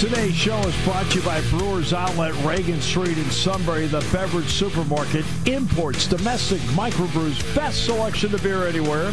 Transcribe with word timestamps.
Today's 0.00 0.34
show 0.34 0.58
is 0.60 0.84
brought 0.84 1.10
to 1.12 1.20
you 1.20 1.24
by 1.24 1.40
Brewers 1.48 1.94
Outlet, 1.94 2.34
Reagan 2.44 2.82
Street 2.82 3.16
in 3.16 3.30
Sunbury, 3.30 3.86
the 3.86 4.06
beverage 4.12 4.52
supermarket. 4.52 5.24
Imports, 5.46 6.06
domestic 6.06 6.60
microbrews, 6.76 7.54
best 7.54 7.86
selection 7.86 8.34
of 8.34 8.42
beer 8.42 8.66
anywhere. 8.66 9.10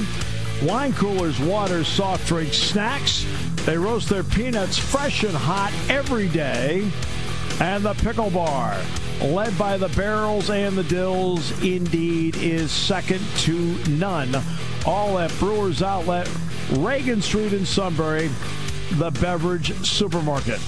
Wine 0.62 0.91
coolers, 0.91 1.40
water, 1.40 1.85
soft 1.85 2.27
drinks, 2.27 2.57
snacks. 2.57 3.26
They 3.66 3.77
roast 3.77 4.09
their 4.09 4.26
peanuts 4.26 4.77
fresh 4.77 5.23
and 5.23 5.34
hot 5.34 5.71
every 5.88 6.27
day. 6.27 6.91
And 7.62 7.85
the 7.85 7.93
pickle 7.93 8.29
bar 8.29 8.77
led 9.21 9.57
by 9.57 9.77
the 9.77 9.90
Barrels 9.90 10.49
and 10.49 10.76
the 10.76 10.84
Dills, 10.84 11.52
indeed 11.63 12.35
is 12.35 12.73
second 12.73 13.26
to 13.38 13.55
none. 13.88 14.35
All 14.85 15.18
at 15.18 15.31
Brewers 15.40 15.81
Outlet, 15.81 16.29
Reagan 16.73 17.21
Street 17.21 17.54
in 17.54 17.65
Sunbury, 17.65 18.29
the 18.95 19.12
beverage 19.12 19.73
supermarket. 19.85 20.59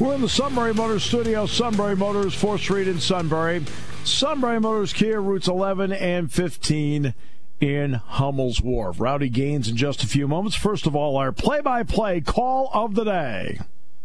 We're 0.00 0.14
in 0.14 0.20
the 0.20 0.28
Sunbury 0.28 0.74
Motors 0.74 1.04
studio, 1.04 1.46
Sunbury 1.46 1.94
Motors, 1.94 2.34
4th 2.34 2.60
Street 2.60 2.88
in 2.88 2.98
Sunbury. 2.98 3.64
Sunbury 4.04 4.58
Motors 4.58 4.92
Kia 4.92 5.20
routes 5.20 5.46
11 5.46 5.92
and 5.92 6.32
15 6.32 7.14
in 7.60 7.92
Hummel's 7.92 8.60
Wharf. 8.60 8.98
Rowdy 8.98 9.28
Gaines 9.28 9.68
in 9.68 9.76
just 9.76 10.02
a 10.02 10.06
few 10.06 10.26
moments. 10.26 10.56
First 10.56 10.86
of 10.86 10.96
all, 10.96 11.16
our 11.18 11.30
play 11.30 11.60
by 11.60 11.84
play 11.84 12.20
call 12.20 12.70
of 12.72 12.94
the 12.94 13.04
day. 13.04 13.60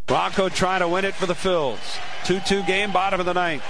Franco 0.07 0.49
trying 0.49 0.81
to 0.81 0.87
win 0.87 1.03
it 1.03 1.15
for 1.15 1.25
the 1.25 1.33
Phils. 1.33 1.79
2 2.25 2.41
2 2.41 2.63
game, 2.63 2.91
bottom 2.91 3.19
of 3.19 3.25
the 3.25 3.33
ninth. 3.33 3.63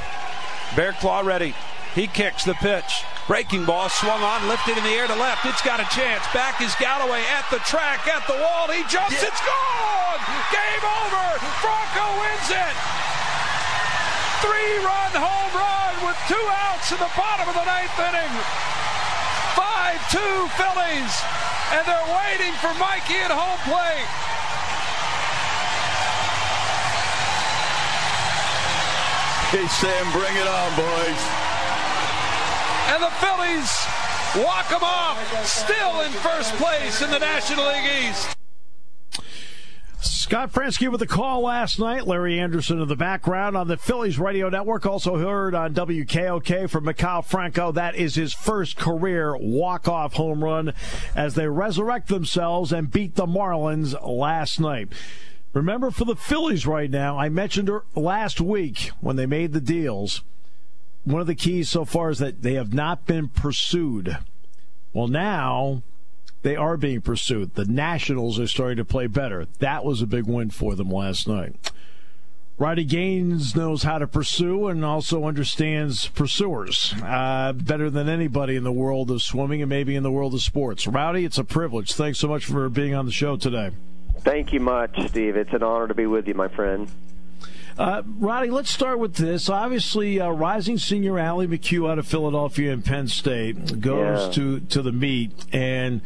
Barraclough 0.72 1.24
ready. 1.24 1.56
He 1.96 2.08
kicks 2.08 2.44
the 2.44 2.56
pitch. 2.56 3.04
Breaking 3.28 3.64
ball 3.64 3.90
swung 3.90 4.22
on, 4.22 4.48
lifted 4.48 4.78
in 4.78 4.84
the 4.84 4.90
air 4.90 5.08
to 5.08 5.16
left. 5.16 5.46
It's 5.46 5.62
got 5.62 5.80
a 5.80 5.96
chance. 5.96 6.24
Back 6.34 6.62
is 6.62 6.74
Galloway 6.80 7.22
at 7.32 7.46
the 7.52 7.60
track, 7.60 8.08
at 8.08 8.28
the 8.28 8.34
wall. 8.34 8.68
He 8.68 8.84
jumps. 8.90 9.24
It's 9.24 9.42
gone. 9.42 10.07
Game 10.52 10.86
over. 10.86 11.26
Franco 11.62 12.06
wins 12.22 12.50
it. 12.54 12.76
Three 14.42 14.74
run 14.86 15.12
home 15.18 15.52
run 15.54 15.94
with 16.06 16.18
two 16.30 16.46
outs 16.68 16.92
in 16.92 17.00
the 17.02 17.12
bottom 17.18 17.50
of 17.50 17.56
the 17.58 17.66
ninth 17.66 17.98
inning. 17.98 18.34
5 19.58 20.12
2 20.14 20.20
Phillies. 20.58 21.14
And 21.74 21.84
they're 21.84 22.10
waiting 22.14 22.54
for 22.62 22.72
Mikey 22.80 23.20
at 23.26 23.34
home 23.34 23.60
plate. 23.68 24.08
Hey, 29.52 29.68
Sam, 29.68 30.12
bring 30.12 30.36
it 30.36 30.48
on, 30.48 30.70
boys. 30.76 31.22
And 32.94 33.04
the 33.04 33.12
Phillies 33.20 33.72
walk 34.46 34.70
them 34.70 34.84
off, 34.84 35.18
still 35.46 36.02
in 36.02 36.12
first 36.12 36.54
place 36.56 37.02
in 37.02 37.10
the 37.10 37.20
National 37.20 37.66
League 37.68 38.10
East. 38.10 38.37
Scott 40.28 40.52
Franzke 40.52 40.92
with 40.92 41.00
the 41.00 41.08
call 41.08 41.44
last 41.44 41.80
night. 41.80 42.06
Larry 42.06 42.38
Andersen 42.38 42.82
in 42.82 42.90
the 42.90 42.98
background 42.98 43.56
on 43.56 43.70
the 43.70 43.78
Phillies 43.78 44.20
radio 44.20 44.50
network. 44.50 44.86
Also 44.86 45.16
heard 45.16 45.56
on 45.56 45.74
WKOK 45.74 46.70
from 46.70 46.84
Maikel 46.84 47.24
Franco. 47.24 47.72
That 47.72 47.96
is 47.96 48.16
his 48.16 48.34
first 48.34 48.76
career 48.76 49.38
walk-off 49.38 50.16
home 50.16 50.44
run 50.44 50.74
as 51.16 51.36
they 51.36 51.48
resurrect 51.48 52.10
themselves 52.10 52.74
and 52.74 52.92
beat 52.92 53.16
the 53.16 53.26
Marlins 53.26 53.96
last 54.06 54.60
night. 54.60 54.90
Remember, 55.54 55.92
for 55.92 56.04
the 56.04 56.18
Phillies 56.18 56.68
right 56.68 56.92
now, 56.92 57.18
I 57.18 57.30
mentioned 57.30 57.70
er, 57.70 57.86
last 57.96 58.42
week 58.42 58.92
when 59.00 59.16
they 59.16 59.26
made 59.26 59.54
the 59.54 59.62
deals, 59.62 60.26
one 61.06 61.22
of 61.22 61.28
the 61.28 61.36
keys 61.36 61.70
so 61.70 61.86
far 61.86 62.10
is 62.10 62.20
that 62.20 62.42
they 62.42 62.56
have 62.56 62.74
not 62.74 63.06
been 63.06 63.30
pursued. 63.30 64.18
Well, 64.92 65.08
now 65.08 65.84
they 66.42 66.56
are 66.56 66.78
being 66.78 67.02
pursued. 67.02 67.56
The 67.56 67.66
Nationals 67.66 68.40
are 68.40 68.48
starting 68.48 68.78
to 68.78 68.86
play 68.86 69.08
better. 69.08 69.48
That 69.60 69.84
was 69.84 70.02
a 70.02 70.08
big 70.08 70.26
win 70.26 70.50
for 70.50 70.76
them 70.76 70.90
last 70.90 71.28
night. 71.28 71.72
Rowdy 72.60 72.86
Gaines 72.86 73.56
knows 73.56 73.84
how 73.84 74.00
to 74.00 74.08
pursue 74.08 74.68
and 74.68 74.84
also 74.84 75.26
understands 75.26 76.08
pursuers 76.08 76.96
uh, 77.04 77.54
better 77.54 77.92
than 77.92 78.10
anybody 78.10 78.56
in 78.56 78.64
the 78.64 78.72
world 78.72 79.12
of 79.12 79.22
swimming 79.22 79.62
and 79.62 79.70
maybe 79.70 79.96
in 79.96 80.02
the 80.02 80.12
world 80.12 80.34
of 80.34 80.42
sports. 80.42 80.88
Rowdy, 80.88 81.24
it's 81.24 81.38
a 81.38 81.44
privilege. 81.44 81.94
Thanks 81.94 82.18
so 82.18 82.28
much 82.28 82.46
for 82.46 82.68
being 82.70 82.96
on 82.96 83.06
the 83.06 83.12
show 83.12 83.38
today. 83.38 83.72
Thank 84.22 84.54
you 84.54 84.60
much, 84.60 84.98
Steve. 85.10 85.38
It's 85.38 85.54
an 85.54 85.62
honor 85.62 85.88
to 85.88 85.94
be 85.94 86.08
with 86.08 86.28
you, 86.28 86.34
my 86.34 86.48
friend. 86.48 86.90
Uh, 87.78 88.02
Rowdy, 88.06 88.50
let's 88.50 88.72
start 88.72 88.98
with 89.00 89.16
this. 89.16 89.50
Obviously, 89.50 90.20
uh, 90.20 90.30
rising 90.30 90.78
senior 90.78 91.20
Allie 91.20 91.48
McHugh 91.48 91.90
out 91.90 92.00
of 92.00 92.08
Philadelphia 92.08 92.74
and 92.74 92.84
Penn 92.84 93.08
State 93.08 93.80
goes 93.82 94.26
Yeah. 94.28 94.32
to, 94.34 94.60
to 94.62 94.82
the 94.82 94.92
meet. 94.92 95.32
And 95.54 96.02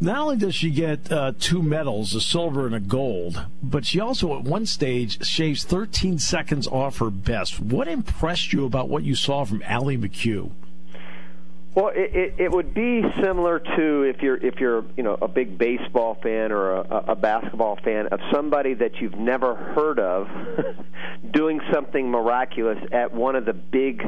not 0.00 0.16
only 0.18 0.36
does 0.38 0.54
she 0.54 0.70
get 0.70 1.12
uh, 1.12 1.32
two 1.38 1.62
medals, 1.62 2.14
a 2.14 2.20
silver 2.20 2.64
and 2.66 2.74
a 2.74 2.80
gold, 2.80 3.44
but 3.62 3.84
she 3.84 4.00
also 4.00 4.36
at 4.38 4.44
one 4.44 4.64
stage 4.66 5.24
shaves 5.24 5.64
13 5.64 6.18
seconds 6.18 6.66
off 6.66 6.98
her 6.98 7.10
best. 7.10 7.60
What 7.60 7.88
impressed 7.88 8.52
you 8.54 8.64
about 8.64 8.88
what 8.88 9.02
you 9.04 9.14
saw 9.14 9.44
from 9.44 9.62
Allie 9.66 9.98
McHugh? 9.98 10.50
Well, 11.74 11.88
it, 11.88 12.14
it, 12.14 12.34
it 12.38 12.52
would 12.52 12.74
be 12.74 13.02
similar 13.22 13.58
to 13.58 14.02
if 14.02 14.20
you're 14.20 14.36
if 14.36 14.60
you're 14.60 14.84
you 14.94 15.02
know 15.02 15.16
a 15.22 15.28
big 15.28 15.56
baseball 15.56 16.18
fan 16.22 16.52
or 16.52 16.72
a, 16.72 17.04
a 17.08 17.16
basketball 17.16 17.78
fan 17.82 18.08
of 18.08 18.20
somebody 18.30 18.74
that 18.74 19.00
you've 19.00 19.14
never 19.14 19.54
heard 19.54 19.98
of 19.98 20.28
doing 21.32 21.60
something 21.72 22.10
miraculous 22.10 22.78
at 22.92 23.14
one 23.14 23.36
of 23.36 23.46
the 23.46 23.54
big 23.54 24.02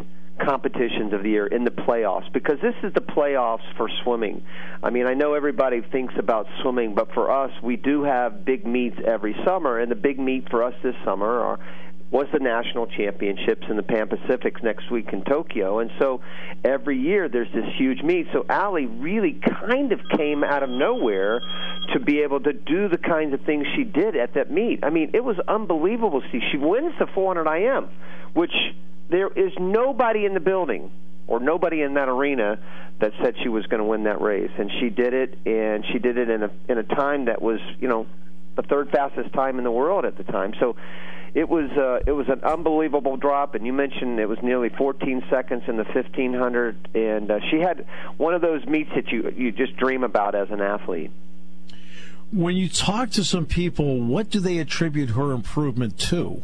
competitions 0.44 1.12
of 1.14 1.22
the 1.22 1.30
year 1.30 1.46
in 1.46 1.64
the 1.64 1.70
playoffs 1.70 2.30
because 2.32 2.58
this 2.60 2.74
is 2.82 2.92
the 2.92 3.00
playoffs 3.00 3.64
for 3.76 3.88
swimming. 4.02 4.44
I 4.82 4.90
mean, 4.90 5.06
I 5.06 5.14
know 5.14 5.32
everybody 5.32 5.80
thinks 5.80 6.14
about 6.18 6.46
swimming, 6.60 6.94
but 6.94 7.14
for 7.14 7.30
us, 7.30 7.50
we 7.62 7.76
do 7.76 8.02
have 8.02 8.44
big 8.44 8.66
meets 8.66 8.96
every 9.06 9.34
summer, 9.44 9.78
and 9.78 9.90
the 9.90 9.96
big 9.96 10.18
meet 10.18 10.50
for 10.50 10.62
us 10.62 10.74
this 10.82 10.96
summer 11.04 11.40
are 11.40 11.58
was 12.14 12.28
the 12.32 12.38
national 12.38 12.86
championships 12.86 13.66
in 13.68 13.74
the 13.74 13.82
Pan 13.82 14.06
Pacifics 14.06 14.62
next 14.62 14.88
week 14.88 15.12
in 15.12 15.24
Tokyo. 15.24 15.80
And 15.80 15.90
so 15.98 16.20
every 16.64 16.96
year 16.96 17.28
there's 17.28 17.52
this 17.52 17.64
huge 17.76 18.02
meet. 18.02 18.28
So 18.32 18.46
Allie 18.48 18.86
really 18.86 19.32
kind 19.32 19.90
of 19.90 19.98
came 20.16 20.44
out 20.44 20.62
of 20.62 20.70
nowhere 20.70 21.40
to 21.92 21.98
be 21.98 22.20
able 22.20 22.38
to 22.38 22.52
do 22.52 22.88
the 22.88 22.98
kinds 22.98 23.34
of 23.34 23.40
things 23.40 23.66
she 23.74 23.82
did 23.82 24.14
at 24.16 24.34
that 24.34 24.48
meet. 24.48 24.84
I 24.84 24.90
mean, 24.90 25.10
it 25.12 25.24
was 25.24 25.36
unbelievable 25.48 26.22
see. 26.30 26.40
She 26.52 26.56
wins 26.56 26.94
the 27.00 27.08
400 27.08 27.50
IM, 27.50 27.88
which 28.32 28.54
there 29.10 29.26
is 29.26 29.52
nobody 29.58 30.24
in 30.24 30.34
the 30.34 30.40
building 30.40 30.92
or 31.26 31.40
nobody 31.40 31.82
in 31.82 31.94
that 31.94 32.08
arena 32.08 32.60
that 33.00 33.10
said 33.24 33.34
she 33.42 33.48
was 33.48 33.66
going 33.66 33.80
to 33.80 33.84
win 33.84 34.04
that 34.04 34.20
race 34.20 34.52
and 34.56 34.70
she 34.78 34.88
did 34.88 35.14
it 35.14 35.36
and 35.46 35.84
she 35.90 35.98
did 35.98 36.16
it 36.16 36.30
in 36.30 36.44
a 36.44 36.50
in 36.68 36.78
a 36.78 36.84
time 36.84 37.24
that 37.24 37.42
was, 37.42 37.58
you 37.80 37.88
know, 37.88 38.06
the 38.54 38.62
third 38.62 38.90
fastest 38.92 39.32
time 39.32 39.58
in 39.58 39.64
the 39.64 39.70
world 39.72 40.04
at 40.04 40.16
the 40.16 40.22
time. 40.22 40.54
So 40.60 40.76
it 41.34 41.48
was 41.48 41.70
uh, 41.72 42.00
it 42.06 42.12
was 42.12 42.28
an 42.28 42.44
unbelievable 42.44 43.16
drop, 43.16 43.54
and 43.56 43.66
you 43.66 43.72
mentioned 43.72 44.20
it 44.20 44.28
was 44.28 44.38
nearly 44.42 44.68
14 44.68 45.24
seconds 45.28 45.64
in 45.66 45.76
the 45.76 45.84
1500, 45.84 46.88
and 46.94 47.30
uh, 47.30 47.40
she 47.50 47.58
had 47.58 47.86
one 48.16 48.34
of 48.34 48.40
those 48.40 48.64
meets 48.66 48.90
that 48.94 49.08
you 49.08 49.32
you 49.36 49.50
just 49.50 49.76
dream 49.76 50.04
about 50.04 50.34
as 50.34 50.50
an 50.50 50.60
athlete. 50.60 51.10
When 52.32 52.56
you 52.56 52.68
talk 52.68 53.10
to 53.10 53.24
some 53.24 53.46
people, 53.46 54.00
what 54.00 54.30
do 54.30 54.40
they 54.40 54.58
attribute 54.58 55.10
her 55.10 55.32
improvement 55.32 55.98
to? 56.10 56.42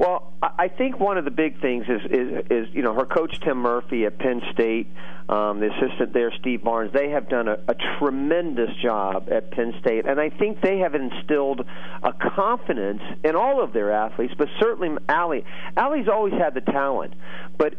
Well, 0.00 0.32
I 0.42 0.68
think 0.68 0.98
one 0.98 1.18
of 1.18 1.26
the 1.26 1.30
big 1.30 1.60
things 1.60 1.84
is 1.86 2.00
is, 2.10 2.46
is 2.50 2.68
you 2.74 2.80
know 2.80 2.94
her 2.94 3.04
coach 3.04 3.38
Tim 3.40 3.58
Murphy 3.58 4.06
at 4.06 4.18
Penn 4.18 4.40
State, 4.50 4.86
um, 5.28 5.60
the 5.60 5.66
assistant 5.66 6.14
there 6.14 6.32
Steve 6.40 6.64
Barnes. 6.64 6.90
They 6.94 7.10
have 7.10 7.28
done 7.28 7.48
a, 7.48 7.58
a 7.68 7.74
tremendous 7.98 8.74
job 8.82 9.28
at 9.30 9.50
Penn 9.50 9.74
State, 9.82 10.06
and 10.06 10.18
I 10.18 10.30
think 10.30 10.62
they 10.62 10.78
have 10.78 10.94
instilled 10.94 11.66
a 12.02 12.14
confidence 12.14 13.02
in 13.22 13.36
all 13.36 13.62
of 13.62 13.74
their 13.74 13.92
athletes, 13.92 14.32
but 14.38 14.48
certainly 14.58 14.96
Allie. 15.06 15.44
Allie's 15.76 16.08
always 16.08 16.32
had 16.32 16.54
the 16.54 16.62
talent, 16.62 17.12
but 17.58 17.74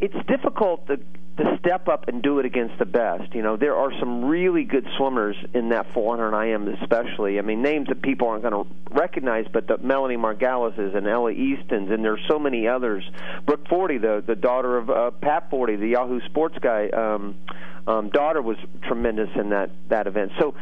it's 0.00 0.26
difficult 0.26 0.88
to 0.88 0.98
to 1.40 1.58
step 1.58 1.88
up 1.88 2.08
and 2.08 2.22
do 2.22 2.38
it 2.38 2.44
against 2.44 2.78
the 2.78 2.84
best. 2.84 3.34
You 3.34 3.42
know, 3.42 3.56
there 3.56 3.76
are 3.76 3.90
some 3.98 4.24
really 4.24 4.64
good 4.64 4.86
swimmers 4.96 5.36
in 5.54 5.70
that 5.70 5.92
400 5.92 6.36
IM, 6.38 6.68
especially. 6.68 7.38
I 7.38 7.42
mean, 7.42 7.62
names 7.62 7.88
that 7.88 8.02
people 8.02 8.28
aren't 8.28 8.42
going 8.42 8.64
to 8.64 8.70
recognize, 8.90 9.46
but 9.52 9.66
the 9.66 9.78
Melanie 9.78 10.16
Margalises 10.16 10.94
and 10.96 11.06
Ella 11.06 11.32
Eastins, 11.32 11.92
and 11.92 12.04
there's 12.04 12.20
so 12.28 12.38
many 12.38 12.68
others. 12.68 13.08
Brooke 13.46 13.66
Forde, 13.68 14.00
the 14.00 14.22
the 14.26 14.36
daughter 14.36 14.76
of 14.76 14.90
uh, 14.90 15.10
Pat 15.12 15.50
Forde, 15.50 15.78
the 15.78 15.88
Yahoo 15.88 16.20
Sports 16.26 16.56
guy, 16.60 16.88
um, 16.88 17.36
um, 17.86 18.10
daughter 18.10 18.42
was 18.42 18.58
tremendous 18.82 19.30
in 19.36 19.50
that 19.50 19.70
that 19.88 20.06
event. 20.06 20.32
So 20.38 20.54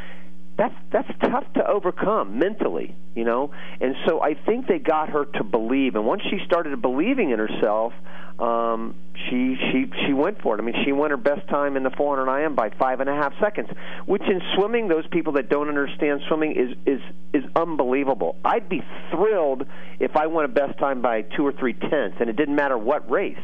that's 0.58 0.74
that's 0.90 1.08
tough 1.22 1.44
to 1.54 1.64
overcome 1.64 2.38
mentally, 2.40 2.94
you 3.14 3.24
know. 3.24 3.52
And 3.80 3.94
so 4.06 4.20
I 4.20 4.34
think 4.34 4.66
they 4.66 4.80
got 4.80 5.08
her 5.10 5.24
to 5.24 5.44
believe, 5.44 5.94
and 5.94 6.04
once 6.04 6.22
she 6.28 6.40
started 6.44 6.82
believing 6.82 7.30
in 7.30 7.38
herself, 7.38 7.92
um, 8.40 8.96
she 9.14 9.56
she 9.70 9.90
she 10.04 10.12
went 10.12 10.42
for 10.42 10.56
it. 10.56 10.60
I 10.60 10.64
mean, 10.64 10.74
she 10.84 10.90
went 10.90 11.12
her 11.12 11.16
best 11.16 11.48
time 11.48 11.76
in 11.76 11.84
the 11.84 11.90
400 11.90 12.44
IM 12.44 12.56
by 12.56 12.70
five 12.70 12.98
and 12.98 13.08
a 13.08 13.14
half 13.14 13.32
seconds, 13.40 13.68
which 14.06 14.22
in 14.22 14.42
swimming, 14.56 14.88
those 14.88 15.06
people 15.06 15.34
that 15.34 15.48
don't 15.48 15.68
understand 15.68 16.22
swimming 16.26 16.56
is 16.56 16.76
is 16.84 17.00
is 17.32 17.44
unbelievable. 17.54 18.34
I'd 18.44 18.68
be 18.68 18.82
thrilled 19.12 19.64
if 20.00 20.16
I 20.16 20.26
won 20.26 20.44
a 20.44 20.48
best 20.48 20.76
time 20.80 21.00
by 21.00 21.22
two 21.22 21.46
or 21.46 21.52
three 21.52 21.74
tenths, 21.74 22.16
and 22.18 22.28
it 22.28 22.34
didn't 22.34 22.56
matter 22.56 22.76
what 22.76 23.08
race. 23.08 23.38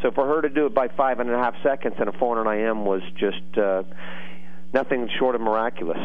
So 0.00 0.10
for 0.10 0.26
her 0.26 0.40
to 0.40 0.48
do 0.48 0.64
it 0.64 0.74
by 0.74 0.88
five 0.88 1.20
and 1.20 1.30
a 1.30 1.36
half 1.36 1.54
seconds 1.62 1.96
in 1.98 2.08
a 2.08 2.12
400 2.12 2.50
IM 2.50 2.86
was 2.86 3.02
just 3.18 3.58
uh, 3.58 3.82
nothing 4.72 5.08
short 5.18 5.34
of 5.34 5.42
miraculous. 5.42 5.98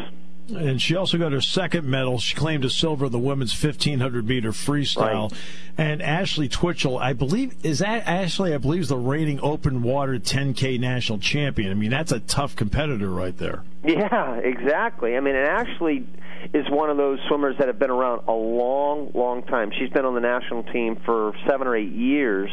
And 0.51 0.81
she 0.81 0.95
also 0.95 1.17
got 1.17 1.31
her 1.31 1.41
second 1.41 1.85
medal. 1.85 2.19
She 2.19 2.35
claimed 2.35 2.65
a 2.65 2.69
silver 2.69 3.05
in 3.05 3.11
the 3.11 3.19
women's 3.19 3.51
1500 3.51 4.27
meter 4.27 4.51
freestyle. 4.51 5.31
Right. 5.31 5.39
And 5.77 6.01
Ashley 6.01 6.49
Twichell, 6.49 7.01
I 7.01 7.13
believe, 7.13 7.55
is 7.63 7.79
that 7.79 8.07
Ashley? 8.07 8.53
I 8.53 8.57
believe 8.57 8.81
is 8.81 8.89
the 8.89 8.97
reigning 8.97 9.39
open 9.41 9.81
water 9.81 10.19
10K 10.19 10.79
national 10.79 11.19
champion. 11.19 11.71
I 11.71 11.75
mean, 11.75 11.91
that's 11.91 12.11
a 12.11 12.19
tough 12.19 12.55
competitor 12.55 13.09
right 13.09 13.37
there. 13.37 13.63
Yeah, 13.83 14.35
exactly. 14.35 15.15
I 15.15 15.21
mean, 15.21 15.35
and 15.35 15.47
Ashley 15.47 16.05
is 16.53 16.65
one 16.69 16.89
of 16.89 16.97
those 16.97 17.19
swimmers 17.27 17.55
that 17.59 17.67
have 17.67 17.79
been 17.79 17.89
around 17.89 18.23
a 18.27 18.33
long, 18.33 19.11
long 19.13 19.43
time. 19.43 19.71
She's 19.77 19.89
been 19.89 20.05
on 20.05 20.15
the 20.15 20.21
national 20.21 20.63
team 20.63 20.97
for 21.05 21.33
seven 21.47 21.67
or 21.67 21.75
eight 21.75 21.91
years. 21.91 22.49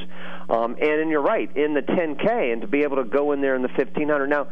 Um, 0.49 0.77
and, 0.81 1.01
and 1.01 1.11
you're 1.11 1.23
right, 1.23 1.55
in 1.57 1.75
the 1.75 1.83
10K, 1.83 2.53
and 2.53 2.63
to 2.63 2.67
be 2.69 2.83
able 2.83 2.97
to 2.97 3.05
go 3.05 3.33
in 3.33 3.41
there 3.41 3.55
in 3.55 3.63
the 3.63 3.69
1500. 3.69 4.29
Now, 4.29 4.49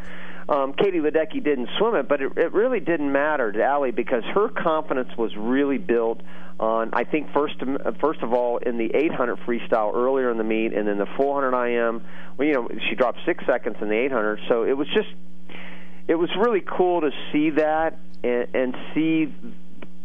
um, 0.49 0.75
Katie 0.75 0.99
Ledecky 0.99 1.43
didn't 1.43 1.69
swim 1.79 1.97
it, 1.97 2.09
but 2.09 2.23
it, 2.23 2.33
it 2.37 2.53
really 2.53 2.79
didn't 2.79 3.11
matter 3.11 3.50
to 3.50 3.65
Allie 3.65 3.91
because 3.91 4.23
her 4.35 4.49
confidence 4.49 5.11
was 5.17 5.35
really 5.37 5.79
built 5.79 6.21
on, 6.61 6.91
I 6.93 7.05
think, 7.05 7.33
first 7.33 7.56
first 8.00 8.23
of 8.23 8.33
all, 8.33 8.59
in 8.59 8.79
the 8.79 8.94
800 8.94 9.38
freestyle 9.41 9.94
earlier 9.94 10.31
in 10.31 10.38
the 10.38 10.44
meet, 10.44 10.73
and 10.73 10.87
then 10.87 10.99
the 10.99 11.06
400 11.17 11.49
IM. 11.49 12.05
Well, 12.37 12.47
you 12.47 12.55
know, 12.55 12.69
she 12.88 12.94
dropped 12.94 13.19
six 13.27 13.44
seconds 13.44 13.77
in 13.81 13.88
the 13.88 13.97
800, 13.97 14.41
so 14.49 14.62
it 14.62 14.77
was 14.77 14.87
just, 14.94 15.09
it 16.06 16.15
was 16.15 16.31
really 16.38 16.62
cool 16.62 17.00
to 17.00 17.11
see 17.33 17.50
that 17.50 17.99
and, 18.26 18.55
and 18.55 18.76
see 18.94 19.32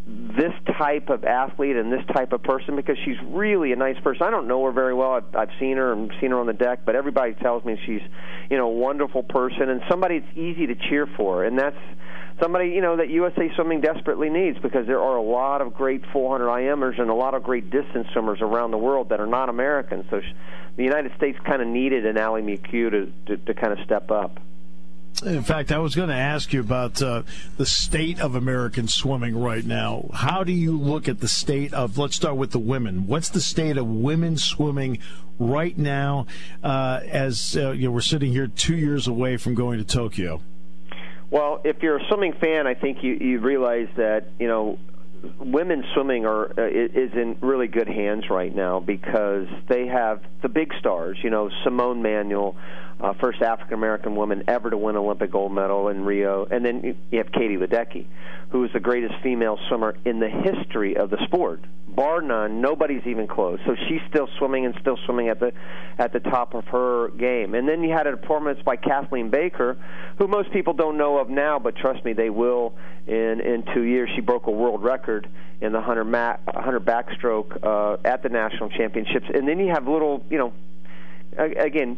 this 0.07 0.53
type 0.77 1.09
of 1.09 1.23
athlete 1.23 1.75
and 1.75 1.91
this 1.91 2.06
type 2.13 2.33
of 2.33 2.44
person 2.44 2.75
because 2.75 2.97
she's 3.06 3.18
really 3.27 3.71
a 3.71 3.75
nice 3.75 4.00
person. 4.01 4.23
I 4.23 4.29
don't 4.29 4.47
know 4.47 4.65
her 4.65 4.71
very 4.71 4.94
well. 4.94 5.12
I've, 5.12 5.35
I've 5.35 5.59
seen 5.59 5.77
her 5.77 5.94
and 5.94 6.12
seen 6.19 6.31
her 6.31 6.39
on 6.39 6.47
the 6.47 6.53
deck, 6.53 6.79
but 6.85 6.95
everybody 6.95 7.33
tells 7.35 7.63
me 7.63 7.79
she's, 7.85 8.01
you 8.50 8.57
know, 8.57 8.68
a 8.68 8.73
wonderful 8.73 9.23
person 9.23 9.69
and 9.69 9.81
somebody 9.89 10.15
it's 10.18 10.38
easy 10.38 10.68
to 10.68 10.75
cheer 10.75 11.07
for. 11.15 11.45
And 11.45 11.57
that's 11.57 11.77
somebody, 12.41 12.69
you 12.69 12.81
know, 12.81 12.97
that 12.97 13.09
USA 13.09 13.51
Swimming 13.56 13.81
desperately 13.81 14.29
needs 14.29 14.57
because 14.59 14.88
there 14.88 15.00
are 15.00 15.18
a 15.18 15.21
lot 15.21 15.62
of 15.62 15.73
great 15.73 16.03
400 16.12 16.45
IMers 16.45 17.00
and 17.00 17.09
a 17.09 17.13
lot 17.13 17.33
of 17.33 17.44
great 17.44 17.69
distance 17.69 18.07
swimmers 18.12 18.39
around 18.41 18.71
the 18.71 18.77
world 18.77 19.09
that 19.09 19.19
are 19.19 19.27
not 19.27 19.50
Americans. 19.50 20.06
So 20.09 20.19
she, 20.19 20.33
the 20.77 20.83
United 20.83 21.12
States 21.15 21.38
kind 21.45 21.62
of 21.62 21.68
needed 21.68 22.06
an 22.06 22.18
Allie 22.18 22.41
McHugh 22.41 22.91
to, 22.91 23.13
to, 23.27 23.38
to 23.38 23.53
kind 23.53 23.71
of 23.71 23.85
step 23.85 24.12
up. 24.12 24.39
In 25.25 25.44
fact, 25.44 25.72
I 25.72 25.78
was 25.78 25.94
going 25.94 26.10
to 26.10 26.16
ask 26.16 26.52
you 26.52 26.62
about 26.62 27.02
uh, 27.02 27.24
the 27.58 27.66
state 27.66 28.19
of 28.19 28.34
American 28.34 28.88
swimming 28.88 29.38
right 29.40 29.63
now. 29.63 30.10
How 30.13 30.44
do 30.44 30.52
you 30.52 30.78
look 30.78 31.08
at 31.08 31.19
the 31.19 31.28
state 31.28 31.74
of, 31.74 31.98
let's 31.98 32.16
start 32.16 32.38
with 32.38 32.52
the 32.52 32.60
women. 32.60 33.06
What's 33.06 33.30
the 33.30 33.42
state 33.42 33.78
of 33.78 33.86
women 33.86 34.38
swimming 34.38 34.98
right 35.38 35.78
now 35.78 36.25
uh, 36.63 37.02
as 37.08 37.56
uh, 37.56 37.72
you 37.72 37.86
know, 37.86 37.92
we're 37.92 38.02
sitting 38.02 38.31
here 38.31 38.48
two 38.48 38.75
years 38.75 39.08
away 39.08 39.38
from 39.38 39.54
going 39.54 39.78
to 39.78 39.86
Tokyo? 39.86 40.42
Well, 41.30 41.62
if 41.64 41.84
you're 41.84 41.98
a 41.98 42.07
swimming 42.07 42.34
fan, 42.34 42.66
I 42.66 42.74
think 42.74 43.04
you, 43.04 43.14
you 43.14 43.40
realize 43.40 43.90
that, 43.98 44.25
you 44.40 44.48
know, 44.48 44.80
women's 45.40 45.86
swimming 45.94 46.25
are 46.25 46.60
uh, 46.60 46.68
is 46.68 47.14
in 47.14 47.38
really 47.42 47.68
good 47.68 47.88
hands 47.88 48.30
right 48.30 48.54
now 48.54 48.80
because 48.80 49.48
they 49.68 49.88
have 49.88 50.22
the 50.42 50.50
big 50.50 50.74
stars. 50.80 51.18
You 51.24 51.30
know, 51.30 51.50
Simone 51.64 52.02
Manuel, 52.02 52.56
uh, 53.01 53.13
first 53.19 53.42
African 53.42 53.74
American 53.74 54.15
woman 54.15 54.44
ever 54.48 54.69
to 54.69 54.77
win 54.77 54.95
Olympic 54.95 55.31
gold 55.31 55.51
medal 55.51 55.89
in 55.89 56.06
Rio, 56.06 56.45
and 56.45 56.63
then 56.63 56.95
you 57.09 57.18
have 57.18 57.31
Katie 57.31 57.57
Ledecky, 57.57 58.06
who 58.50 58.63
is 58.63 58.71
the 58.74 58.80
greatest 58.80 59.15
female 59.24 59.57
swimmer 59.68 59.95
in 60.06 60.19
the 60.19 60.30
history 60.30 60.95
of 60.95 61.09
the 61.09 61.18
sport, 61.25 61.62
bar 61.88 62.21
none. 62.21 62.62
Nobody's 62.62 63.01
even 63.07 63.27
close. 63.27 63.59
So 63.65 63.75
she's 63.88 64.01
still 64.09 64.30
swimming 64.38 64.65
and 64.65 64.75
still 64.81 64.98
swimming 65.06 65.30
at 65.30 65.39
the 65.39 65.51
at 65.98 66.13
the 66.13 66.19
top 66.19 66.53
of 66.53 66.65
her 66.65 67.09
game. 67.09 67.56
And 67.56 67.68
then 67.68 67.83
you 67.83 67.92
had 67.92 68.06
a 68.06 68.15
performance 68.18 68.59
by 68.63 68.75
Kathleen 68.75 69.31
Baker, 69.31 69.77
who 70.19 70.27
most 70.27 70.51
people 70.51 70.74
don't 70.74 70.97
know 70.97 71.18
of 71.18 71.30
now, 71.30 71.57
but 71.57 71.75
trust 71.75 72.06
me, 72.06 72.13
they 72.13 72.30
will 72.30 72.75
in 73.07 73.42
in 73.42 73.63
two 73.74 73.81
years. 73.81 74.12
She 74.13 74.21
broke 74.21 74.45
a 74.45 74.51
world 74.51 74.83
record 74.83 75.27
in 75.59 75.71
the 75.71 75.80
100 75.80 76.04
ma- 76.06 76.38
100 76.45 76.86
backstroke 76.86 77.63
uh, 77.63 77.97
at 78.06 78.21
the 78.21 78.30
national 78.30 78.69
championships. 78.69 79.25
And 79.33 79.47
then 79.47 79.57
you 79.59 79.69
have 79.69 79.88
little, 79.88 80.24
you 80.30 80.38
know, 80.38 80.54
again 81.38 81.97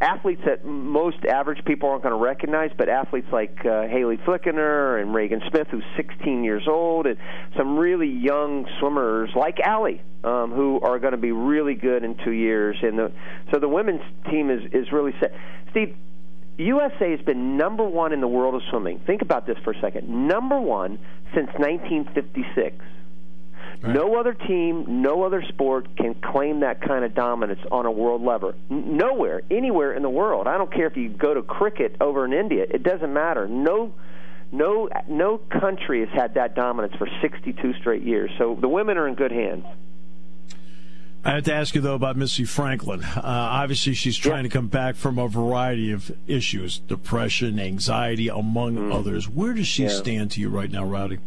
athletes 0.00 0.42
that 0.46 0.64
most 0.64 1.24
average 1.24 1.64
people 1.64 1.88
aren't 1.88 2.02
going 2.02 2.14
to 2.14 2.22
recognize, 2.22 2.70
but 2.76 2.88
athletes 2.88 3.28
like 3.32 3.56
uh, 3.64 3.86
Hali 3.86 4.16
Flickinger 4.18 5.00
and 5.00 5.14
Regan 5.14 5.40
Smith, 5.50 5.68
who's 5.70 5.84
16 5.96 6.44
years 6.44 6.64
old, 6.68 7.06
and 7.06 7.16
some 7.56 7.78
really 7.78 8.08
young 8.08 8.66
swimmers 8.80 9.30
like 9.36 9.60
Allie, 9.60 10.00
um, 10.24 10.52
who 10.52 10.80
are 10.80 10.98
going 10.98 11.12
to 11.12 11.18
be 11.18 11.32
really 11.32 11.74
good 11.74 12.04
in 12.04 12.16
two 12.24 12.32
years. 12.32 12.76
And 12.82 12.98
the, 12.98 13.12
so 13.52 13.58
the 13.58 13.68
women's 13.68 14.02
team 14.30 14.50
is 14.50 14.62
is 14.72 14.92
really 14.92 15.14
set. 15.20 15.32
Steve, 15.70 15.96
USA 16.58 17.10
has 17.10 17.20
been 17.20 17.56
number 17.56 17.84
one 17.84 18.12
in 18.12 18.20
the 18.20 18.28
world 18.28 18.54
of 18.54 18.62
swimming. 18.70 19.00
Think 19.06 19.22
about 19.22 19.46
this 19.46 19.56
for 19.64 19.72
a 19.72 19.80
second. 19.80 20.08
Number 20.28 20.60
one 20.60 20.98
since 21.34 21.48
1956. 21.58 22.76
Right. 23.82 23.94
No 23.94 24.18
other 24.18 24.32
team, 24.32 25.02
no 25.02 25.24
other 25.24 25.42
sport 25.48 25.96
can 25.96 26.14
claim 26.14 26.60
that 26.60 26.80
kind 26.82 27.04
of 27.04 27.14
dominance 27.14 27.60
on 27.72 27.84
a 27.84 27.90
world 27.90 28.22
level. 28.22 28.54
nowhere, 28.70 29.42
anywhere 29.50 29.92
in 29.92 30.02
the 30.02 30.10
world. 30.10 30.46
I 30.46 30.56
don't 30.56 30.72
care 30.72 30.86
if 30.86 30.96
you 30.96 31.08
go 31.08 31.34
to 31.34 31.42
cricket 31.42 31.96
over 32.00 32.24
in 32.24 32.32
India. 32.32 32.64
It 32.68 32.84
doesn't 32.84 33.12
matter. 33.12 33.48
No, 33.48 33.92
no, 34.52 34.88
no 35.08 35.38
country 35.38 36.06
has 36.06 36.10
had 36.10 36.34
that 36.34 36.54
dominance 36.54 36.94
for 36.96 37.08
62 37.20 37.74
straight 37.80 38.02
years. 38.02 38.30
So 38.38 38.56
the 38.60 38.68
women 38.68 38.98
are 38.98 39.08
in 39.08 39.16
good 39.16 39.32
hands. 39.32 39.64
I 41.24 41.34
have 41.34 41.44
to 41.44 41.54
ask 41.54 41.74
you 41.74 41.80
though 41.80 41.94
about 41.94 42.16
Missy 42.16 42.44
Franklin. 42.44 43.04
Uh, 43.04 43.20
obviously, 43.24 43.94
she's 43.94 44.16
trying 44.16 44.44
yeah. 44.44 44.50
to 44.50 44.58
come 44.58 44.66
back 44.66 44.96
from 44.96 45.18
a 45.18 45.28
variety 45.28 45.92
of 45.92 46.10
issues: 46.26 46.78
depression, 46.78 47.60
anxiety, 47.60 48.28
among 48.28 48.76
mm. 48.76 48.94
others. 48.94 49.28
Where 49.28 49.52
does 49.52 49.68
she 49.68 49.84
yeah. 49.84 49.90
stand 49.90 50.32
to 50.32 50.40
you 50.40 50.48
right 50.48 50.70
now, 50.70 50.84
Rowdy? 50.84 51.18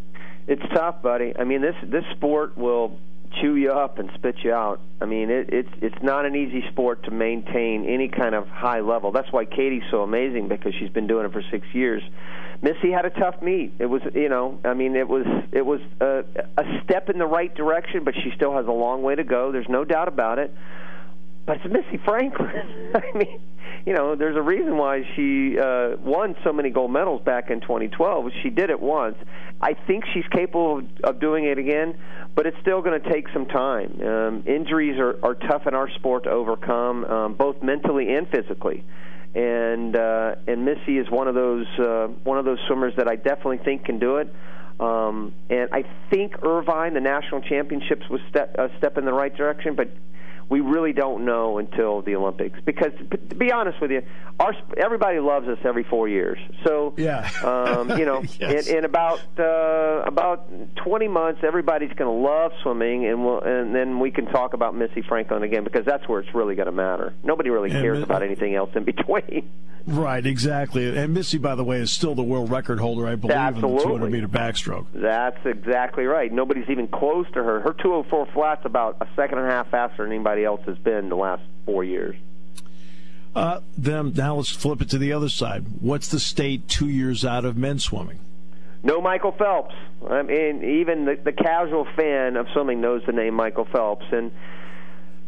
It's 0.47 0.61
tough, 0.73 1.01
buddy. 1.01 1.33
I 1.37 1.43
mean, 1.43 1.61
this 1.61 1.75
this 1.83 2.03
sport 2.15 2.57
will 2.57 2.99
chew 3.41 3.55
you 3.55 3.71
up 3.71 3.99
and 3.99 4.09
spit 4.15 4.35
you 4.43 4.53
out. 4.53 4.79
I 5.01 5.05
mean, 5.05 5.29
it, 5.29 5.49
it's 5.51 5.69
it's 5.81 6.03
not 6.03 6.25
an 6.25 6.35
easy 6.35 6.63
sport 6.71 7.03
to 7.05 7.11
maintain 7.11 7.85
any 7.85 8.07
kind 8.07 8.35
of 8.35 8.47
high 8.47 8.81
level. 8.81 9.11
That's 9.11 9.31
why 9.31 9.45
Katie's 9.45 9.83
so 9.89 10.01
amazing 10.01 10.47
because 10.47 10.73
she's 10.79 10.89
been 10.91 11.07
doing 11.07 11.25
it 11.25 11.31
for 11.31 11.41
six 11.51 11.65
years. 11.73 12.03
Missy 12.61 12.91
had 12.91 13.05
a 13.05 13.09
tough 13.09 13.41
meet. 13.41 13.73
It 13.79 13.85
was, 13.87 14.01
you 14.13 14.29
know, 14.29 14.59
I 14.63 14.73
mean, 14.73 14.95
it 14.95 15.07
was 15.07 15.25
it 15.51 15.65
was 15.65 15.81
a, 15.99 16.23
a 16.57 16.81
step 16.83 17.09
in 17.09 17.17
the 17.17 17.25
right 17.25 17.53
direction, 17.53 18.03
but 18.03 18.13
she 18.15 18.31
still 18.35 18.53
has 18.55 18.67
a 18.67 18.71
long 18.71 19.03
way 19.03 19.15
to 19.15 19.23
go. 19.23 19.51
There's 19.51 19.69
no 19.69 19.83
doubt 19.83 20.07
about 20.07 20.39
it. 20.39 20.53
But 21.45 21.57
it's 21.57 21.65
Missy 21.71 22.01
Franklin. 22.03 22.91
I 22.95 23.17
mean, 23.17 23.39
you 23.85 23.93
know, 23.93 24.15
there's 24.15 24.35
a 24.35 24.41
reason 24.41 24.77
why 24.77 25.03
she 25.15 25.59
uh, 25.59 25.97
won 25.97 26.35
so 26.43 26.51
many 26.51 26.71
gold 26.71 26.91
medals 26.91 27.21
back 27.23 27.51
in 27.51 27.61
2012. 27.61 28.31
She 28.41 28.49
did 28.49 28.69
it 28.69 28.79
once. 28.79 29.15
I 29.61 29.73
think 29.73 30.05
she's 30.13 30.25
capable 30.31 30.79
of, 30.79 30.85
of 31.03 31.19
doing 31.19 31.45
it 31.45 31.59
again, 31.59 31.97
but 32.35 32.47
it's 32.47 32.57
still 32.61 32.81
going 32.81 32.99
to 32.99 33.09
take 33.11 33.27
some 33.29 33.45
time. 33.45 34.01
Um, 34.01 34.43
injuries 34.47 34.99
are, 34.99 35.23
are 35.23 35.35
tough 35.35 35.67
in 35.67 35.75
our 35.75 35.89
sport 35.91 36.23
to 36.23 36.31
overcome, 36.31 37.05
um, 37.05 37.33
both 37.35 37.61
mentally 37.61 38.13
and 38.15 38.27
physically. 38.29 38.83
And 39.35 39.95
uh, 39.95 40.35
and 40.47 40.63
Missy 40.63 40.97
is 40.97 41.09
one 41.09 41.27
of 41.27 41.35
those 41.35 41.67
uh, 41.77 42.07
one 42.23 42.37
of 42.37 42.45
those 42.45 42.59
swimmers 42.67 42.93
that 42.95 43.07
I 43.07 43.17
definitely 43.17 43.59
think 43.59 43.83
can 43.83 43.99
do 43.99 44.17
it. 44.17 44.33
Um, 44.79 45.33
and 45.49 45.69
I 45.71 45.83
think 46.09 46.43
Irvine, 46.43 46.93
the 46.93 47.01
national 47.01 47.41
championships, 47.41 48.09
was 48.09 48.21
step, 48.29 48.55
a 48.57 48.69
step 48.77 48.97
in 48.97 49.05
the 49.05 49.13
right 49.13 49.35
direction, 49.35 49.75
but 49.75 49.89
we 50.49 50.61
really 50.61 50.93
don't 50.93 51.25
know 51.25 51.57
until 51.57 52.01
the 52.01 52.15
Olympics. 52.15 52.59
Because 52.65 52.91
to 53.09 53.35
be 53.35 53.51
honest 53.51 53.81
with 53.81 53.91
you, 53.91 54.03
our 54.39 54.53
everybody 54.77 55.19
loves 55.19 55.47
us 55.47 55.57
every 55.63 55.83
four 55.83 56.07
years. 56.07 56.37
So 56.65 56.93
yeah, 56.97 57.29
um, 57.43 57.97
you 57.97 58.05
know, 58.05 58.21
yes. 58.39 58.67
in, 58.67 58.77
in 58.77 58.85
about 58.85 59.21
uh, 59.39 60.03
about 60.05 60.49
20 60.75 61.07
months, 61.07 61.41
everybody's 61.43 61.93
going 61.93 62.09
to 62.09 62.27
love 62.29 62.51
swimming, 62.61 63.05
and 63.05 63.25
we'll, 63.25 63.41
and 63.41 63.73
then 63.73 63.99
we 63.99 64.11
can 64.11 64.25
talk 64.25 64.53
about 64.53 64.75
Missy 64.75 65.01
Franklin 65.01 65.43
again 65.43 65.63
because 65.63 65.85
that's 65.85 66.07
where 66.07 66.19
it's 66.19 66.33
really 66.35 66.55
going 66.55 66.67
to 66.67 66.71
matter. 66.71 67.13
Nobody 67.23 67.49
really 67.49 67.69
cares 67.69 68.01
about 68.03 68.23
anything 68.23 68.55
else 68.55 68.69
in 68.75 68.83
between. 68.83 69.49
Right, 69.87 70.25
exactly. 70.25 70.97
And 70.97 71.13
Missy, 71.13 71.37
by 71.37 71.53
the 71.53 71.63
way, 71.63 71.79
is 71.79 71.91
still 71.91 72.15
the 72.15 72.23
world 72.23 72.49
record 72.49 72.79
holder, 72.79 73.07
I 73.07 73.15
believe, 73.15 73.37
Absolutely. 73.37 73.71
in 73.71 73.77
the 73.77 73.83
200 73.83 74.11
meter 74.11 74.27
backstroke. 74.27 74.87
That's 74.93 75.45
exactly 75.45 76.05
right. 76.05 76.31
Nobody's 76.31 76.69
even 76.69 76.87
close 76.87 77.27
to 77.33 77.43
her. 77.43 77.61
Her 77.61 77.73
204 77.73 78.27
flat's 78.33 78.65
about 78.65 78.97
a 79.01 79.07
second 79.15 79.37
and 79.37 79.47
a 79.47 79.51
half 79.51 79.69
faster 79.69 80.03
than 80.03 80.11
anybody 80.11 80.43
else 80.43 80.61
has 80.65 80.77
been 80.79 81.09
the 81.09 81.15
last 81.15 81.43
four 81.65 81.83
years. 81.83 82.15
Uh, 83.35 83.59
then 83.77 84.13
now 84.13 84.35
let's 84.35 84.49
flip 84.49 84.81
it 84.81 84.89
to 84.89 84.97
the 84.97 85.11
other 85.13 85.29
side. 85.29 85.65
What's 85.81 86.07
the 86.07 86.19
state 86.19 86.67
two 86.67 86.87
years 86.87 87.23
out 87.23 87.45
of 87.45 87.57
men's 87.57 87.83
swimming? 87.83 88.19
No 88.81 89.01
Michael 89.01 89.33
Phelps. 89.33 89.75
I 90.09 90.21
mean, 90.21 90.63
even 90.63 91.05
the, 91.05 91.15
the 91.15 91.31
casual 91.31 91.85
fan 91.95 92.37
of 92.37 92.47
swimming 92.53 92.81
knows 92.81 93.01
the 93.05 93.11
name 93.11 93.33
Michael 93.33 93.65
Phelps, 93.65 94.05
and 94.11 94.31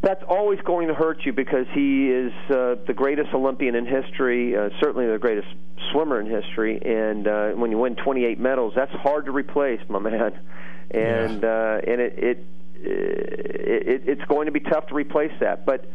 that's 0.02 0.24
always 0.28 0.60
going 0.62 0.88
to 0.88 0.94
hurt 0.94 1.26
you 1.26 1.34
because 1.34 1.66
he 1.74 2.10
is 2.10 2.32
uh, 2.50 2.76
the 2.86 2.94
greatest 2.96 3.34
Olympian 3.34 3.76
in 3.76 3.86
history, 3.86 4.56
uh, 4.56 4.70
certainly 4.80 5.08
the 5.08 5.18
greatest 5.18 5.48
swimmer 5.92 6.20
in 6.20 6.28
history. 6.28 6.80
And 6.84 7.28
uh, 7.28 7.50
when 7.52 7.72
you 7.72 7.78
win 7.78 7.96
28 7.96 8.40
medals, 8.40 8.74
that's 8.76 8.92
hard 8.92 9.26
to 9.26 9.32
replace, 9.32 9.82
my 9.90 10.00
man. 10.00 10.40
And 10.90 11.44
yeah. 11.44 11.50
uh, 11.50 11.82
and 11.86 12.00
it, 12.00 12.14
it 12.18 12.46
it 12.76 14.04
it's 14.06 14.24
going 14.30 14.46
to 14.46 14.54
be 14.54 14.62
tough 14.62 14.88
to 14.88 14.96
replace 14.96 15.34
that. 15.42 15.66
But 15.66 15.86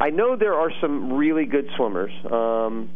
I 0.00 0.08
know 0.08 0.36
there 0.36 0.54
are 0.54 0.70
some 0.80 1.12
really 1.12 1.44
good 1.44 1.68
swimmers. 1.76 2.12
Um, 2.32 2.88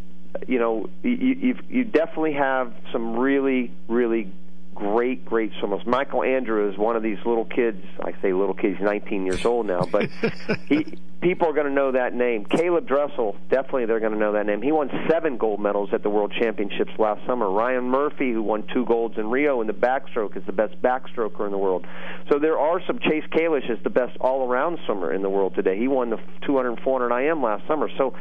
you 0.49 0.59
know, 0.59 0.89
you, 1.03 1.11
you 1.11 1.59
you 1.69 1.85
definitely 1.85 2.33
have 2.33 2.73
some 2.91 3.19
really 3.19 3.71
really 3.87 4.33
great, 4.75 5.25
great 5.25 5.53
swimmers. 5.59 5.85
Michael 5.87 6.23
Andrew 6.23 6.71
is 6.71 6.79
one 6.79 6.97
of 6.97 7.03
these 7.03 7.19
little 7.25 7.45
kids. 7.45 7.83
I 8.01 8.13
say 8.23 8.33
little 8.33 8.55
kids, 8.55 8.79
he's 8.79 8.85
19 8.85 9.27
years 9.27 9.45
old 9.45 9.67
now, 9.67 9.83
but 9.91 10.09
he 10.69 10.99
people 11.23 11.49
are 11.49 11.53
going 11.53 11.67
to 11.67 11.73
know 11.73 11.93
that 11.93 12.15
name. 12.15 12.45
Caeleb 12.45 12.87
Dressel, 12.87 13.37
definitely 13.49 13.87
they're 13.87 14.01
going 14.01 14.13
to 14.13 14.19
know 14.19 14.33
that 14.33 14.45
name. 14.45 14.61
He 14.61 14.73
won 14.73 14.91
seven 15.09 15.39
gold 15.39 15.61
medals 15.61 15.91
at 15.93 16.03
the 16.03 16.11
World 16.11 16.33
Championships 16.39 16.91
last 16.99 17.25
summer. 17.27 17.49
Ryan 17.49 17.85
Murphy, 17.85 18.33
who 18.33 18.43
won 18.43 18.67
two 18.75 18.85
golds 18.85 19.17
in 19.17 19.31
Rio 19.31 19.61
in 19.61 19.67
the 19.67 19.73
backstroke, 19.73 20.37
is 20.37 20.45
the 20.45 20.53
best 20.53 20.81
backstroker 20.83 21.47
in 21.47 21.53
the 21.53 21.59
world. 21.59 21.87
So 22.31 22.39
there 22.39 22.59
are 22.59 22.81
some. 22.87 22.99
Chase 22.99 23.25
Kalisz 23.33 23.71
is 23.71 23.83
the 23.83 23.91
best 23.91 24.17
all-around 24.21 24.79
swimmer 24.85 25.13
in 25.13 25.23
the 25.23 25.31
world 25.31 25.55
today. 25.55 25.79
He 25.79 25.89
won 25.89 26.11
the 26.11 26.19
200 26.47 26.81
400 26.81 27.31
IM 27.31 27.43
last 27.43 27.67
summer. 27.67 27.89
So, 27.97 28.15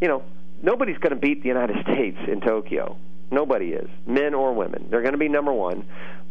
you 0.00 0.08
know, 0.08 0.22
nobody's 0.62 0.98
going 0.98 1.14
to 1.14 1.20
beat 1.20 1.42
the 1.42 1.48
United 1.48 1.76
States 1.92 2.18
in 2.28 2.40
Tokyo. 2.40 2.96
Nobody 3.32 3.72
is, 3.72 3.88
men 4.06 4.34
or 4.34 4.52
women. 4.52 4.86
They're 4.90 5.00
going 5.02 5.14
to 5.14 5.18
be 5.18 5.28
number 5.28 5.52
one, 5.52 5.84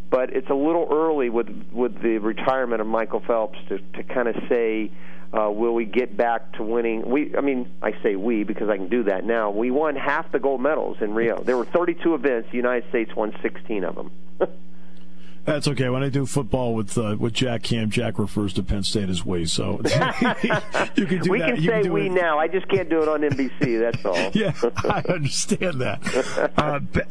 but 0.10 0.32
it's 0.32 0.50
a 0.50 0.56
little 0.56 0.88
early 0.92 1.30
with 1.30 1.50
with 1.72 2.02
the 2.02 2.20
retirement 2.20 2.80
of 2.80 2.88
Michael 2.88 3.22
Phelps 3.26 3.60
to 3.70 3.80
to 3.80 4.04
kind 4.04 4.28
of 4.28 4.36
say. 4.48 4.92
Uh, 5.34 5.50
will 5.50 5.74
we 5.74 5.86
get 5.86 6.18
back 6.18 6.52
to 6.52 6.62
winning? 6.62 7.10
We, 7.10 7.34
I 7.38 7.40
mean, 7.40 7.72
I 7.82 7.94
say 8.04 8.18
we 8.18 8.44
because 8.44 8.68
I 8.68 8.76
can 8.76 8.90
do 8.90 9.04
that 9.04 9.24
now. 9.24 9.50
We 9.50 9.72
won 9.72 9.96
half 9.96 10.30
the 10.34 10.40
gold 10.40 10.60
medals 10.60 10.98
in 11.00 11.14
Rio. 11.14 11.42
There 11.42 11.56
were 11.56 11.64
32 11.64 12.16
events. 12.16 12.50
The 12.52 12.58
United 12.58 12.90
States 12.90 13.16
won 13.16 13.34
16 13.42 13.86
of 13.86 13.96
them. 13.96 14.12
That's 15.44 15.68
okay. 15.68 15.90
When 15.90 16.04
I 16.04 16.10
do 16.10 16.26
football 16.26 16.76
with 16.76 16.98
uh, 16.98 17.16
with 17.20 17.34
Jack 17.34 17.66
Ham, 17.68 17.90
Jack 17.90 18.20
refers 18.20 18.54
to 18.54 18.64
Penn 18.64 18.84
State 18.84 19.10
as 19.10 19.26
we. 19.26 19.46
So 19.46 19.82
you 20.96 21.06
can 21.06 21.22
do 21.22 21.32
we 21.32 21.40
that. 21.40 21.56
can 21.56 21.64
you 21.64 21.70
say 21.70 21.82
can 21.82 21.94
we 21.94 22.06
it. 22.08 22.12
now. 22.12 22.38
I 22.38 22.48
just 22.48 22.68
can't 22.68 22.90
do 22.90 23.02
it 23.02 23.10
on 23.10 23.22
NBC. 23.22 23.80
That's 23.80 24.06
all. 24.06 24.32
yeah, 24.34 24.54
I 24.90 25.04
understand 25.12 25.82
that. 25.82 26.02
Uh, 26.62 26.80
b- 26.80 27.02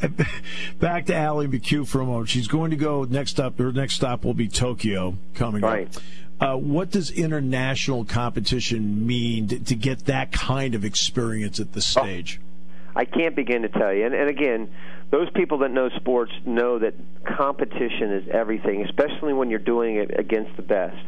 back 0.79 1.07
to 1.07 1.15
Allie 1.15 1.49
McHugh 1.49 1.87
for 1.87 2.01
a 2.01 2.07
moment. 2.07 2.29
She's 2.29 2.47
going 2.47 2.71
to 2.71 2.77
go 2.77 3.05
next 3.05 3.41
up. 3.41 3.59
Her 3.59 3.73
next 3.73 3.95
stop 3.95 4.25
will 4.25 4.35
be 4.35 4.49
Tokyo 4.49 5.17
coming 5.35 5.63
right. 5.63 5.95
up. 5.97 6.03
Uh, 6.41 6.57
what 6.57 6.91
does 6.91 7.11
international 7.11 8.05
competition 8.05 9.07
mean 9.07 9.49
to, 9.49 9.59
to, 9.59 9.75
get 9.75 10.07
that 10.07 10.33
kind 10.33 10.75
of 10.75 10.85
experience 10.85 11.61
at 11.61 11.73
this 11.73 11.97
oh, 11.97 12.03
stage? 12.03 12.41
Oh, 12.43 12.50
I 13.01 13.07
can't 13.07 13.35
begin 13.35 13.63
to 13.63 13.71
tell 13.71 13.95
you. 13.95 14.05
And, 14.05 14.15
and 14.15 14.29
again, 14.29 14.69
those 15.11 15.31
people 15.31 15.61
that 15.61 15.71
know 15.71 15.89
sports 15.89 16.33
know 16.45 16.81
that 16.81 16.93
competition 17.25 18.13
is 18.13 18.29
everything, 18.31 18.85
especially 18.85 19.33
when 19.33 19.49
you're 19.49 19.59
doing 19.59 19.97
it 19.97 20.11
against 20.19 20.55
the 20.57 20.63
best. 20.63 20.99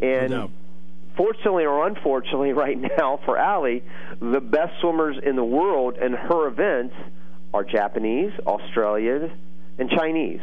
And 0.00 0.52
fortunately 1.16 1.64
or 1.64 1.88
unfortunately, 1.88 2.52
right 2.52 2.78
now 2.96 3.18
for 3.24 3.36
Allie, 3.36 3.82
the 4.20 4.40
best 4.40 4.80
swimmers 4.80 5.16
in 5.20 5.34
the 5.34 5.44
world 5.44 5.96
in 5.96 6.12
her 6.12 6.46
events 6.46 6.94
are 7.52 7.64
Japanese, 7.64 8.30
Australian, 8.46 9.32
and 9.78 9.90
Chinese, 9.90 10.40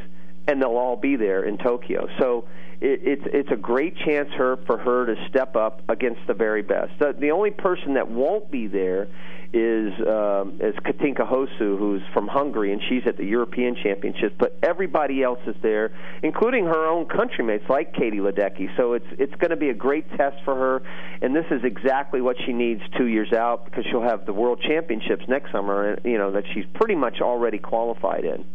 and 0.47 0.61
they'll 0.61 0.75
all 0.75 0.97
be 0.97 1.15
there 1.15 1.45
in 1.45 1.57
Tokyo. 1.57 2.09
So 2.19 2.43
it, 2.81 3.01
it's 3.03 3.23
it's 3.25 3.51
a 3.51 3.57
great 3.57 3.95
chance 4.05 4.29
her 4.37 4.57
for 4.65 4.77
her 4.77 5.05
to 5.05 5.27
step 5.27 5.55
up 5.55 5.81
against 5.89 6.21
the 6.27 6.33
very 6.33 6.61
best. 6.61 6.91
The, 6.99 7.13
the 7.17 7.31
only 7.31 7.51
person 7.51 7.95
that 7.95 8.09
won't 8.09 8.49
be 8.49 8.67
there 8.67 9.07
is 9.51 9.91
um, 10.07 10.59
is 10.61 10.75
Katinka 10.85 11.27
Hosszu, 11.27 11.77
who's 11.77 12.01
from 12.13 12.27
Hungary, 12.27 12.71
and 12.71 12.81
she's 12.87 13.01
at 13.07 13.17
the 13.17 13.25
European 13.25 13.75
Championships. 13.75 14.35
But 14.37 14.57
everybody 14.61 15.23
else 15.23 15.39
is 15.47 15.55
there, 15.61 15.91
including 16.21 16.65
her 16.65 16.85
own 16.85 17.05
countrymates 17.05 17.67
like 17.67 17.93
Katie 17.93 18.19
Ledecky. 18.19 18.69
So 18.77 18.93
it's 18.93 19.07
it's 19.17 19.33
going 19.35 19.51
to 19.51 19.57
be 19.57 19.69
a 19.69 19.73
great 19.73 20.09
test 20.15 20.37
for 20.45 20.55
her, 20.55 20.81
and 21.21 21.35
this 21.35 21.45
is 21.51 21.63
exactly 21.63 22.21
what 22.21 22.37
she 22.45 22.53
needs 22.53 22.81
two 22.97 23.07
years 23.07 23.33
out 23.33 23.65
because 23.65 23.85
she'll 23.89 24.03
have 24.03 24.25
the 24.25 24.33
World 24.33 24.61
Championships 24.61 25.25
next 25.27 25.51
summer, 25.51 25.99
you 26.05 26.17
know 26.17 26.31
that 26.31 26.43
she's 26.53 26.65
pretty 26.75 26.95
much 26.95 27.19
already 27.21 27.57
qualified 27.57 28.23
in. 28.23 28.45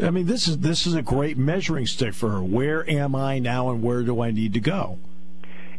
I 0.00 0.10
mean, 0.10 0.26
this 0.26 0.48
is 0.48 0.58
this 0.58 0.86
is 0.86 0.94
a 0.94 1.02
great 1.02 1.36
measuring 1.36 1.86
stick 1.86 2.14
for 2.14 2.30
her. 2.30 2.42
Where 2.42 2.88
am 2.88 3.14
I 3.14 3.38
now, 3.38 3.70
and 3.70 3.82
where 3.82 4.02
do 4.02 4.20
I 4.20 4.30
need 4.30 4.54
to 4.54 4.60
go? 4.60 4.98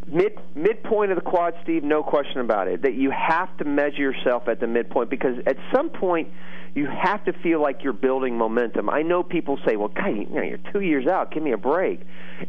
mid 0.08 0.40
midpoint 0.56 1.12
of 1.12 1.16
the 1.16 1.24
quad, 1.24 1.56
Steve. 1.64 1.84
No 1.84 2.04
question 2.04 2.40
about 2.40 2.68
it. 2.68 2.82
That 2.84 2.94
you 2.94 3.12
have 3.12 3.56
to 3.58 3.66
measure 3.66 4.02
yourself 4.02 4.48
at 4.48 4.60
the 4.60 4.68
midpoint 4.68 5.10
because 5.10 5.38
at 5.46 5.58
some 5.74 5.90
point 5.90 6.30
you 6.76 6.88
have 6.88 7.24
to 7.26 7.34
feel 7.34 7.62
like 7.62 7.84
you're 7.84 7.94
building 7.94 8.38
momentum. 8.38 8.90
I 8.90 9.04
know 9.04 9.24
people 9.24 9.60
say, 9.66 9.76
"Well, 9.76 9.90
God, 9.90 10.08
you 10.08 10.26
know, 10.26 10.42
you're 10.42 10.60
two 10.72 10.82
years 10.82 11.08
out. 11.08 11.32
Give 11.32 11.44
me 11.44 11.52
a 11.52 11.58
break." 11.58 12.02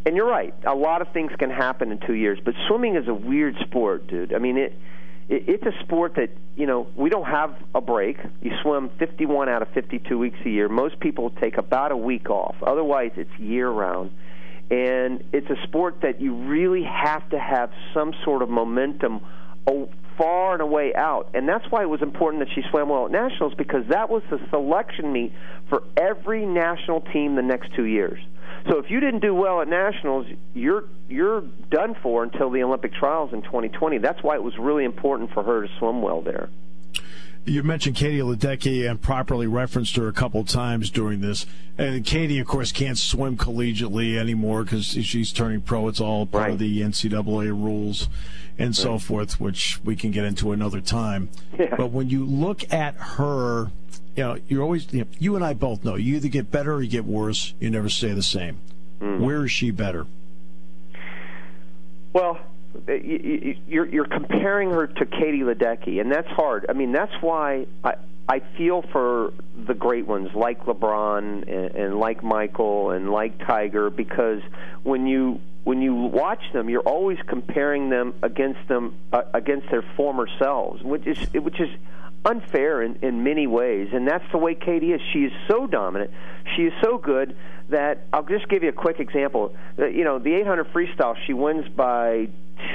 And 0.07 0.17
you're 0.17 0.29
right. 0.29 0.55
A 0.65 0.75
lot 0.75 1.03
of 1.03 1.09
things 1.09 1.33
can 1.39 1.51
happen 1.51 1.93
in 1.93 1.99
two 1.99 2.15
years, 2.15 2.39
but 2.45 2.55
swimming 2.69 2.97
is 2.97 3.09
a 3.09 3.15
weird 3.15 3.57
sport, 3.67 4.07
dude. 4.07 4.33
I 4.33 4.39
mean 4.39 4.57
it. 4.57 4.79
It's 5.29 5.65
a 5.65 5.73
sport 5.85 6.17
that 6.17 6.31
you 6.57 6.67
know 6.67 6.87
we 6.97 7.09
don't 7.11 7.27
have 7.27 7.57
a 7.75 7.81
break. 7.81 8.19
You 8.43 8.53
swim 8.63 8.91
51 8.99 9.49
out 9.49 9.63
of 9.63 9.69
52 9.69 10.19
weeks 10.19 10.39
a 10.45 10.51
year. 10.51 10.69
Most 10.69 11.01
people 11.01 11.31
take 11.31 11.57
about 11.57 11.93
a 11.93 11.97
week 11.97 12.29
off. 12.29 12.57
Otherwise, 12.63 13.13
it's 13.17 13.31
year 13.39 13.69
round 13.71 14.11
and 14.71 15.23
it's 15.33 15.49
a 15.51 15.63
sport 15.67 16.01
that 16.03 16.21
you 16.21 16.35
really 16.35 16.83
have 16.83 17.29
to 17.31 17.39
have 17.39 17.71
some 17.93 18.15
sort 18.25 18.43
of 18.43 18.49
momentum 18.49 19.21
far 20.17 20.53
and 20.53 20.63
away 20.63 20.95
out. 20.95 21.31
And 21.35 21.49
that's 21.49 21.65
why 21.71 21.83
it 21.83 21.89
was 21.89 22.03
important 22.03 22.47
that 22.47 22.55
she 22.55 22.63
swam 22.71 22.89
well 22.89 23.07
at 23.07 23.11
nationals 23.11 23.55
because 23.55 23.87
that 23.89 24.11
was 24.11 24.23
the 24.31 24.41
selection 24.51 25.13
meet 25.13 25.33
for 25.69 25.83
every 25.97 26.47
national 26.47 27.01
team 27.01 27.35
the 27.35 27.43
next 27.43 27.75
two 27.75 27.85
years. 27.85 28.19
So 28.69 28.79
if 28.79 28.91
you 28.91 29.01
didn't 29.01 29.21
do 29.21 29.35
well 29.35 29.61
at 29.61 29.69
nationals, 29.69 30.27
you're 30.55 30.85
you're 31.09 31.43
done 31.71 31.95
for 32.03 32.23
until 32.23 32.51
the 32.51 32.63
Olympic 32.63 32.95
trials 32.95 33.33
in 33.33 33.43
2020. 33.43 33.99
That's 33.99 34.23
why 34.23 34.37
it 34.37 34.43
was 34.43 34.57
really 34.59 34.85
important 34.85 35.33
for 35.33 35.43
her 35.43 35.67
to 35.67 35.69
swim 35.79 36.01
well 36.01 36.23
there. 36.23 36.49
You 37.47 37.63
mentioned 37.63 37.97
Katie 37.97 38.21
Ledecky 38.21 38.89
and 38.89 39.01
properly 39.01 39.47
referenced 39.47 39.97
her 39.97 40.09
a 40.09 40.13
couple 40.13 40.45
times 40.45 40.91
during 40.91 41.21
this. 41.21 41.45
And 41.77 42.05
Katie, 42.05 42.39
of 42.39 42.47
course, 42.47 42.73
can't 42.73 42.97
swim 42.97 43.37
collegiately 43.37 44.17
anymore 44.17 44.65
because 44.65 44.87
she's 44.87 45.33
turning 45.33 45.61
pro. 45.61 45.89
It's 45.89 46.01
all 46.01 46.25
part 46.25 46.45
right. 46.45 46.53
of 46.53 46.59
the 46.59 46.81
NCAA 46.81 47.49
rules 47.49 48.09
and 48.59 48.69
right. 48.69 48.75
so 48.75 48.99
forth, 48.99 49.41
which 49.41 49.81
we 49.85 49.95
can 49.95 50.11
get 50.11 50.25
into 50.25 50.53
another 50.53 50.81
time. 50.81 51.29
Yeah. 51.59 51.75
But 51.77 51.91
when 51.91 52.09
you 52.09 52.25
look 52.25 52.73
at 52.73 52.95
her, 52.95 53.71
you 54.17 54.23
know, 54.23 54.39
you're 54.49 54.63
always, 54.63 54.93
you, 54.93 55.01
know, 55.01 55.07
you 55.19 55.37
and 55.37 55.45
I 55.45 55.53
both 55.53 55.85
know, 55.85 55.97
you 55.97 56.17
either 56.17 56.29
get 56.29 56.51
better 56.51 56.75
or 56.75 56.83
you 56.83 56.89
get 56.89 57.05
worse. 57.05 57.53
You 57.61 57.71
never 57.71 57.89
stay 57.89 58.13
the 58.13 58.23
same. 58.23 58.59
Mm. 59.01 59.21
Where 59.21 59.45
is 59.45 59.51
she 59.51 59.71
better? 59.71 60.07
Well, 62.13 62.39
you're 62.87 63.87
you're 63.87 64.07
comparing 64.07 64.71
her 64.71 64.87
to 64.87 65.07
Katie 65.07 65.41
Ledecky, 65.41 66.01
and 66.01 66.11
that's 66.11 66.29
hard. 66.29 66.67
I 66.69 66.73
mean, 66.73 66.93
that's 66.93 67.15
why 67.21 67.67
I 67.83 67.95
I 68.29 68.41
feel 68.57 68.83
for 68.93 69.33
the 69.67 69.75
great 69.75 70.07
ones 70.07 70.31
like 70.35 70.65
LeBron 70.65 71.49
and, 71.49 71.75
and 71.75 72.01
like 72.01 72.23
Michael 72.23 72.91
and 72.91 73.11
like 73.11 73.39
Tiger 73.47 73.91
because 73.91 74.41
when 74.83 75.07
you 75.07 75.41
when 75.65 75.81
you 75.81 75.95
watch 75.95 76.43
them, 76.53 76.69
you're 76.69 76.83
always 76.83 77.19
comparing 77.27 77.91
them 77.91 78.15
against 78.23 78.67
them 78.69 78.95
uh, 79.13 79.23
against 79.33 79.71
their 79.71 79.85
former 79.97 80.27
selves, 80.39 80.83
which 80.83 81.07
is 81.07 81.19
which 81.35 81.61
is 81.61 81.71
unfair 82.25 82.83
in, 82.83 82.97
in 83.03 83.23
many 83.23 83.47
ways, 83.47 83.89
and 83.93 84.09
that's 84.09 84.25
the 84.33 84.39
way 84.39 84.55
Katie 84.55 84.93
is. 84.93 85.01
She 85.13 85.21
is 85.21 85.33
so 85.49 85.67
dominant. 85.67 86.11
She 86.57 86.63
is 86.63 86.73
so 86.83 86.97
good 86.97 87.37
that 87.69 88.07
I'll 88.13 88.25
just 88.25 88.49
give 88.49 88.63
you 88.63 88.71
a 88.71 88.73
quick 88.73 89.01
example. 89.01 89.55
You 89.77 90.05
know, 90.05 90.19
the 90.19 90.35
800 90.35 90.73
freestyle, 90.73 91.17
she 91.27 91.33
wins 91.33 91.69
by 91.69 92.29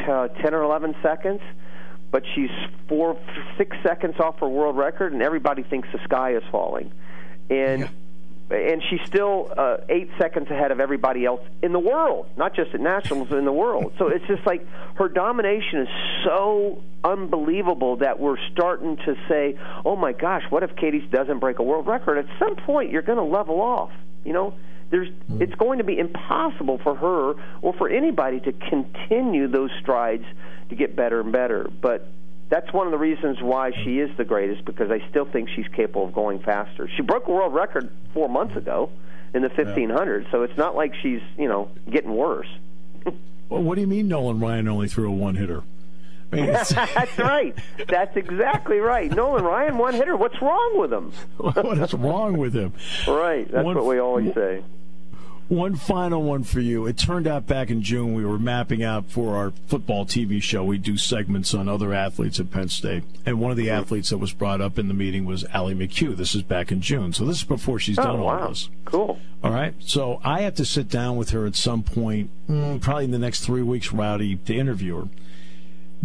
uh, 0.07 0.27
10 0.27 0.53
or 0.53 0.63
11 0.63 0.95
seconds, 1.01 1.41
but 2.11 2.23
she's 2.35 2.51
four, 2.87 3.17
six 3.57 3.75
seconds 3.83 4.15
off 4.19 4.39
her 4.39 4.49
world 4.49 4.77
record, 4.77 5.13
and 5.13 5.21
everybody 5.21 5.63
thinks 5.63 5.87
the 5.91 5.99
sky 6.03 6.35
is 6.35 6.43
falling. 6.51 6.91
And. 7.49 7.81
Yeah 7.81 7.89
and 8.51 8.81
she's 8.89 9.01
still 9.05 9.51
uh, 9.55 9.77
eight 9.89 10.09
seconds 10.19 10.49
ahead 10.49 10.71
of 10.71 10.79
everybody 10.79 11.25
else 11.25 11.41
in 11.61 11.71
the 11.71 11.79
world, 11.79 12.25
not 12.37 12.55
just 12.55 12.73
at 12.73 12.81
nationals, 12.81 13.31
in 13.31 13.45
the 13.45 13.51
world. 13.51 13.93
So 13.99 14.07
it's 14.07 14.25
just 14.25 14.45
like 14.45 14.65
her 14.95 15.07
domination 15.07 15.81
is 15.81 15.87
so 16.25 16.81
unbelievable 17.03 17.97
that 17.97 18.19
we're 18.19 18.37
starting 18.51 18.97
to 18.97 19.15
say, 19.27 19.57
"Oh 19.85 19.95
my 19.95 20.13
gosh, 20.13 20.43
what 20.49 20.63
if 20.63 20.75
Katie 20.75 21.07
doesn't 21.11 21.39
break 21.39 21.59
a 21.59 21.63
world 21.63 21.85
record?" 21.85 22.17
At 22.17 22.25
some 22.39 22.55
point, 22.55 22.91
you're 22.91 23.03
going 23.03 23.19
to 23.19 23.23
level 23.23 23.61
off. 23.61 23.91
You 24.25 24.33
know, 24.33 24.53
there's 24.89 25.09
mm-hmm. 25.09 25.41
it's 25.41 25.53
going 25.55 25.77
to 25.77 25.83
be 25.83 25.97
impossible 25.97 26.79
for 26.79 26.95
her 26.95 27.33
or 27.61 27.73
for 27.73 27.89
anybody 27.89 28.39
to 28.41 28.51
continue 28.51 29.47
those 29.47 29.71
strides 29.81 30.25
to 30.69 30.75
get 30.75 30.95
better 30.95 31.21
and 31.21 31.31
better. 31.31 31.69
But 31.81 32.07
that's 32.49 32.71
one 32.73 32.87
of 32.87 32.91
the 32.91 32.97
reasons 32.97 33.41
why 33.41 33.71
she 33.83 33.99
is 33.99 34.09
the 34.17 34.25
greatest 34.25 34.65
because 34.65 34.89
I 34.89 35.07
still 35.09 35.25
think 35.25 35.49
she's 35.55 35.67
capable 35.75 36.05
of 36.05 36.13
going 36.13 36.39
faster. 36.39 36.89
She 36.95 37.03
broke 37.03 37.27
a 37.27 37.31
world 37.31 37.53
record 37.53 37.91
four 38.13 38.27
months 38.27 38.55
ago, 38.55 38.89
in 39.33 39.41
the 39.41 39.49
1500s. 39.49 40.29
So 40.31 40.43
it's 40.43 40.57
not 40.57 40.75
like 40.75 40.93
she's 41.01 41.21
you 41.37 41.47
know 41.47 41.69
getting 41.89 42.15
worse. 42.15 42.47
well, 43.49 43.61
what 43.61 43.75
do 43.75 43.81
you 43.81 43.87
mean 43.87 44.07
Nolan 44.07 44.39
Ryan 44.39 44.67
only 44.67 44.87
threw 44.87 45.09
a 45.09 45.13
one 45.13 45.35
hitter? 45.35 45.63
I 46.31 46.35
mean, 46.35 46.45
That's 46.69 47.17
right. 47.17 47.55
That's 47.87 48.15
exactly 48.15 48.77
right. 48.77 49.11
Nolan 49.11 49.43
Ryan, 49.43 49.77
one 49.77 49.93
hitter. 49.93 50.15
What's 50.15 50.41
wrong 50.41 50.79
with 50.79 50.93
him? 50.93 51.11
what 51.37 51.77
is 51.77 51.93
wrong 51.93 52.37
with 52.37 52.53
him? 52.53 52.73
Right. 53.07 53.49
That's 53.51 53.65
one, 53.65 53.75
what 53.75 53.85
we 53.85 53.99
always 53.99 54.33
say. 54.33 54.63
One 55.49 55.75
final 55.75 56.21
one 56.21 56.43
for 56.43 56.59
you. 56.59 56.85
It 56.85 56.95
turned 56.95 57.25
out 57.25 57.47
back 57.47 57.71
in 57.71 57.81
June 57.81 58.13
we 58.13 58.23
were 58.23 58.37
mapping 58.37 58.83
out 58.83 59.07
for 59.07 59.35
our 59.35 59.51
football 59.65 60.05
TV 60.05 60.39
show. 60.39 60.63
We 60.63 60.77
do 60.77 60.95
segments 60.95 61.55
on 61.55 61.67
other 61.67 61.91
athletes 61.91 62.39
at 62.39 62.51
Penn 62.51 62.69
State, 62.69 63.03
and 63.25 63.39
one 63.39 63.49
of 63.49 63.57
the 63.57 63.71
athletes 63.71 64.11
that 64.11 64.19
was 64.19 64.31
brought 64.31 64.61
up 64.61 64.77
in 64.77 64.87
the 64.87 64.93
meeting 64.93 65.25
was 65.25 65.45
Allie 65.45 65.73
McHugh. 65.73 66.15
This 66.15 66.35
is 66.35 66.43
back 66.43 66.71
in 66.71 66.81
June, 66.81 67.13
so 67.13 67.25
this 67.25 67.37
is 67.37 67.43
before 67.45 67.79
she's 67.79 67.97
oh, 67.97 68.03
done 68.03 68.21
wow. 68.21 68.41
all 68.41 68.49
this. 68.49 68.69
Cool. 68.85 69.19
All 69.43 69.51
right. 69.51 69.73
So 69.79 70.21
I 70.23 70.41
have 70.41 70.53
to 70.53 70.65
sit 70.65 70.87
down 70.87 71.17
with 71.17 71.31
her 71.31 71.47
at 71.47 71.55
some 71.55 71.81
point, 71.81 72.29
mm, 72.47 72.79
probably 72.79 73.05
in 73.05 73.11
the 73.11 73.17
next 73.17 73.43
three 73.43 73.63
weeks, 73.63 73.91
Rowdy, 73.91 74.35
to 74.35 74.55
interview 74.55 74.97
her. 74.97 75.07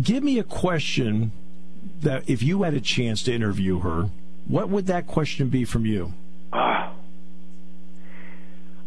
Give 0.01 0.25
me 0.25 0.39
a 0.39 0.45
question 0.45 1.33
that 2.01 2.29
if 2.31 2.43
you 2.43 2.63
had 2.63 2.73
a 2.73 2.81
chance 2.81 3.23
to 3.25 3.35
interview 3.35 3.81
her, 3.81 4.09
what 4.47 4.71
would 4.71 4.87
that 4.87 5.07
question 5.07 5.51
be 5.51 5.67
from 5.67 5.85
you? 5.85 6.15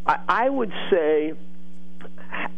I, 0.07 0.19
I 0.27 0.49
would 0.49 0.71
say 0.89 1.33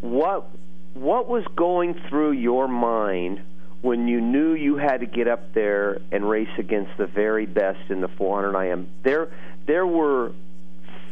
what 0.01 0.49
what 0.93 1.27
was 1.27 1.45
going 1.55 1.99
through 2.09 2.31
your 2.31 2.67
mind 2.67 3.41
when 3.81 4.07
you 4.07 4.19
knew 4.19 4.53
you 4.53 4.75
had 4.75 4.99
to 4.99 5.05
get 5.05 5.27
up 5.27 5.53
there 5.53 5.99
and 6.11 6.29
race 6.29 6.49
against 6.57 6.91
the 6.97 7.05
very 7.07 7.45
best 7.45 7.89
in 7.89 8.01
the 8.01 8.07
400 8.07 8.57
IM? 8.57 8.89
There 9.03 9.29
there 9.65 9.87
were 9.87 10.33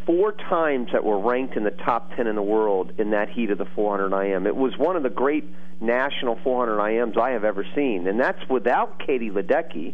four 0.05 0.31
times 0.31 0.89
that 0.93 1.03
were 1.03 1.19
ranked 1.19 1.57
in 1.57 1.63
the 1.63 1.71
top 1.71 2.15
10 2.15 2.27
in 2.27 2.35
the 2.35 2.41
world 2.41 2.93
in 2.97 3.11
that 3.11 3.29
heat 3.29 3.51
of 3.51 3.57
the 3.57 3.65
400 3.65 4.17
IM. 4.23 4.47
It 4.47 4.55
was 4.55 4.77
one 4.77 4.95
of 4.95 5.03
the 5.03 5.09
great 5.09 5.43
national 5.81 6.39
400 6.43 6.77
IMs 6.77 7.17
I 7.17 7.31
have 7.31 7.43
ever 7.43 7.65
seen, 7.75 8.07
and 8.07 8.19
that's 8.19 8.39
without 8.49 8.99
Katie 8.99 9.29
Ledecky, 9.29 9.93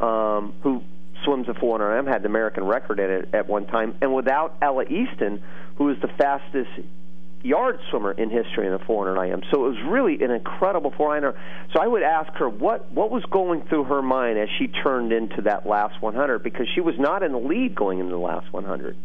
um, 0.00 0.54
who 0.62 0.82
swims 1.24 1.46
the 1.46 1.54
400 1.54 1.98
IM, 1.98 2.06
had 2.06 2.22
the 2.22 2.28
American 2.28 2.64
record 2.64 3.00
at 3.00 3.10
it 3.10 3.28
at 3.32 3.48
one 3.48 3.66
time, 3.66 3.94
and 4.00 4.14
without 4.14 4.56
Ella 4.62 4.84
Eastin, 4.84 5.40
who 5.76 5.90
is 5.90 6.00
the 6.00 6.08
fastest 6.08 6.70
yard 7.44 7.78
swimmer 7.90 8.12
in 8.12 8.30
history 8.30 8.66
in 8.66 8.72
the 8.72 8.78
400 8.78 9.22
IM. 9.22 9.42
So 9.50 9.66
it 9.66 9.68
was 9.70 9.82
really 9.86 10.22
an 10.22 10.30
incredible 10.30 10.90
400. 10.90 11.36
So 11.72 11.80
I 11.80 11.86
would 11.86 12.02
ask 12.02 12.32
her 12.34 12.48
what 12.48 12.90
what 12.90 13.10
was 13.10 13.24
going 13.26 13.62
through 13.62 13.84
her 13.84 14.02
mind 14.02 14.38
as 14.38 14.48
she 14.58 14.68
turned 14.68 15.12
into 15.12 15.42
that 15.42 15.66
last 15.66 16.00
100 16.00 16.42
because 16.42 16.66
she 16.74 16.80
was 16.80 16.98
not 16.98 17.22
in 17.22 17.32
the 17.32 17.38
lead 17.38 17.74
going 17.74 17.98
into 17.98 18.12
the 18.12 18.18
last 18.18 18.52
100. 18.52 18.96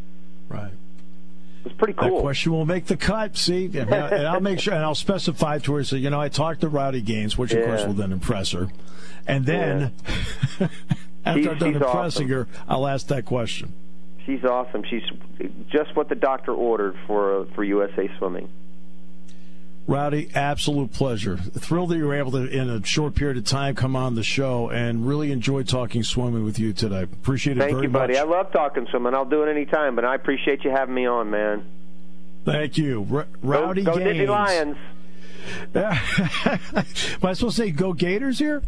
Right. 0.48 0.72
It 0.72 1.66
was 1.66 1.74
pretty 1.74 1.94
cool. 1.94 2.16
That 2.16 2.22
question 2.22 2.54
will 2.54 2.66
make 2.66 2.86
the 2.86 2.96
cut. 2.96 3.36
See, 3.36 3.66
and 3.66 3.94
I'll 3.94 4.40
make 4.40 4.62
sure, 4.62 4.74
and 4.74 4.84
I'll 4.84 4.96
specify 4.96 5.60
to 5.60 5.74
her. 5.76 5.84
So 5.84 5.98
you 5.98 6.10
know, 6.10 6.22
I 6.22 6.30
talked 6.30 6.62
to 6.62 6.70
Rowdy 6.70 7.02
Gaines, 7.02 7.38
which 7.38 7.52
of 7.52 7.60
yeah. 7.60 7.66
course 7.66 7.86
will 7.86 7.94
then 7.94 8.14
impress 8.14 8.54
her, 8.54 8.70
and 9.28 9.46
then 9.46 9.92
yeah. 10.60 10.68
after 11.26 11.52
I'm 11.52 11.58
done 11.58 11.76
impressing 11.76 12.28
awesome. 12.28 12.30
her, 12.30 12.48
I'll 12.68 12.88
ask 12.88 13.08
that 13.08 13.26
question 13.26 13.74
she's 14.30 14.44
awesome. 14.44 14.84
She's 14.84 15.04
just 15.70 15.96
what 15.96 16.10
the 16.10 16.16
doctor 16.16 16.54
ordered 16.54 16.96
for 17.08 17.46
for 17.56 17.64
USA 17.64 18.10
Swimming. 18.18 18.50
Rowdy, 19.88 20.30
absolute 20.36 20.94
pleasure. 20.94 21.36
Thrilled 21.38 21.90
that 21.90 21.98
you 21.98 22.06
were 22.06 22.14
able 22.14 22.32
to, 22.34 22.48
in 22.48 22.70
a 22.70 22.86
short 22.86 23.16
period 23.16 23.38
of 23.38 23.46
time, 23.46 23.74
come 23.74 23.96
on 23.96 24.14
the 24.14 24.22
show 24.22 24.70
and 24.70 25.08
really 25.08 25.32
enjoy 25.32 25.64
talking 25.64 26.04
swimming 26.04 26.44
with 26.44 26.60
you 26.60 26.74
today. 26.74 27.02
Appreciate 27.02 27.58
it 27.58 27.62
Thank 27.62 27.72
very 27.72 27.84
you, 27.86 27.90
buddy. 27.90 28.14
Much. 28.14 28.22
I 28.22 28.26
love 28.26 28.52
talking 28.52 28.86
swimming. 28.92 29.16
I'll 29.16 29.26
do 29.26 29.42
it 29.42 29.50
anytime, 29.50 29.96
but 29.96 30.06
I 30.06 30.14
appreciate 30.14 30.64
you 30.64 30.70
having 30.70 30.94
me 30.94 31.08
on, 31.08 31.32
man. 31.32 31.66
Thank 32.46 32.78
you. 32.78 33.08
R- 33.12 33.28
Rowdy 33.42 33.82
go, 33.82 33.98
go 33.98 34.04
Gaines. 34.04 34.30
Lions. 34.30 34.78
Am 35.74 35.90
I 37.24 37.34
supposed 37.34 37.40
to 37.40 37.52
say 37.52 37.72
go 37.72 37.94
Gators 37.94 38.38
here? 38.38 38.62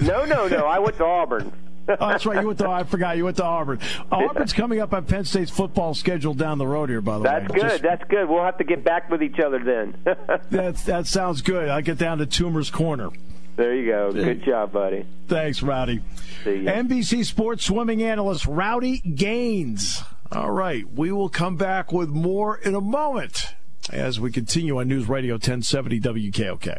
No, 0.00 0.24
no, 0.24 0.48
no. 0.48 0.66
I 0.66 0.80
went 0.80 0.96
to 0.96 1.04
Auburn. 1.04 1.52
oh, 2.00 2.08
that's 2.08 2.26
right. 2.26 2.40
You 2.40 2.48
went 2.48 2.58
to 2.58 2.68
I 2.68 2.84
forgot 2.84 3.16
you 3.16 3.24
went 3.24 3.36
to 3.36 3.44
Auburn. 3.44 3.80
Auburn's 4.10 4.52
coming 4.52 4.80
up 4.80 4.92
on 4.92 5.04
Penn 5.04 5.24
State's 5.24 5.50
football 5.50 5.94
schedule 5.94 6.34
down 6.34 6.58
the 6.58 6.66
road 6.66 6.88
here. 6.88 7.00
By 7.00 7.18
the 7.18 7.24
that's 7.24 7.42
way, 7.42 7.46
that's 7.48 7.54
good. 7.54 7.70
Just, 7.70 7.82
that's 7.82 8.04
good. 8.10 8.28
We'll 8.28 8.44
have 8.44 8.58
to 8.58 8.64
get 8.64 8.84
back 8.84 9.10
with 9.10 9.22
each 9.22 9.38
other 9.38 9.62
then. 9.62 9.96
that 10.50 10.76
that 10.86 11.06
sounds 11.06 11.42
good. 11.42 11.68
I'll 11.68 11.82
get 11.82 11.98
down 11.98 12.18
to 12.18 12.26
Toomer's 12.26 12.70
Corner. 12.70 13.10
There 13.56 13.74
you 13.74 13.86
go. 13.90 14.12
Good 14.12 14.44
job, 14.44 14.72
buddy. 14.72 15.06
Thanks, 15.28 15.62
Rowdy. 15.62 16.02
NBC 16.44 17.24
Sports 17.24 17.64
swimming 17.64 18.02
analyst 18.02 18.46
Rowdy 18.46 18.98
Gaines. 18.98 20.02
All 20.30 20.50
right, 20.50 20.84
we 20.92 21.12
will 21.12 21.28
come 21.28 21.56
back 21.56 21.92
with 21.92 22.08
more 22.08 22.58
in 22.58 22.74
a 22.74 22.80
moment 22.80 23.54
as 23.92 24.18
we 24.20 24.32
continue 24.32 24.78
on 24.80 24.88
News 24.88 25.08
Radio 25.08 25.34
1070 25.34 26.00
WKOK. 26.00 26.78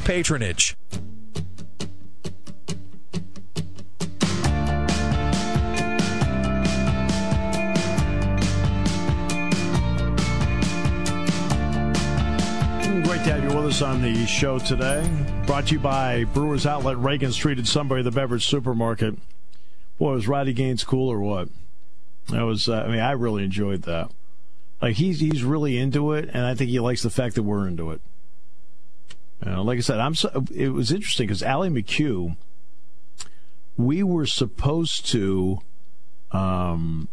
patronage. 0.01 0.75
Great 13.03 13.23
to 13.23 13.31
have 13.31 13.43
you 13.43 13.55
with 13.55 13.65
us 13.67 13.81
on 13.81 14.01
the 14.01 14.25
show 14.25 14.59
today. 14.59 15.07
Brought 15.45 15.67
to 15.67 15.73
you 15.73 15.79
by 15.79 16.23
Brewers 16.25 16.65
Outlet, 16.65 16.97
Reagan 16.97 17.31
Street 17.31 17.59
in 17.59 17.65
Sunbury, 17.65 18.01
the 18.01 18.11
beverage 18.11 18.45
supermarket. 18.45 19.15
Boy, 19.99 20.13
was 20.13 20.27
Rowdy 20.27 20.53
Gaines 20.53 20.83
cool 20.83 21.09
or 21.09 21.19
what? 21.19 21.49
That 22.29 22.43
was, 22.43 22.67
uh, 22.67 22.83
I 22.85 22.87
mean, 22.89 22.99
I 22.99 23.11
really 23.11 23.43
enjoyed 23.43 23.83
that. 23.83 24.09
Like, 24.81 24.95
he's, 24.95 25.19
he's 25.19 25.43
really 25.43 25.77
into 25.77 26.13
it, 26.13 26.29
and 26.33 26.45
I 26.45 26.55
think 26.55 26.71
he 26.71 26.79
likes 26.79 27.03
the 27.03 27.09
fact 27.09 27.35
that 27.35 27.43
we're 27.43 27.67
into 27.67 27.91
it. 27.91 28.01
Uh, 29.45 29.63
like 29.63 29.77
I 29.77 29.81
said, 29.81 29.99
I'm. 29.99 30.15
So, 30.15 30.45
it 30.53 30.69
was 30.69 30.91
interesting 30.91 31.27
because 31.27 31.41
Allie 31.41 31.69
McHugh, 31.69 32.35
we 33.77 34.03
were 34.03 34.25
supposed 34.25 35.05
to. 35.07 35.59
Um, 36.31 37.07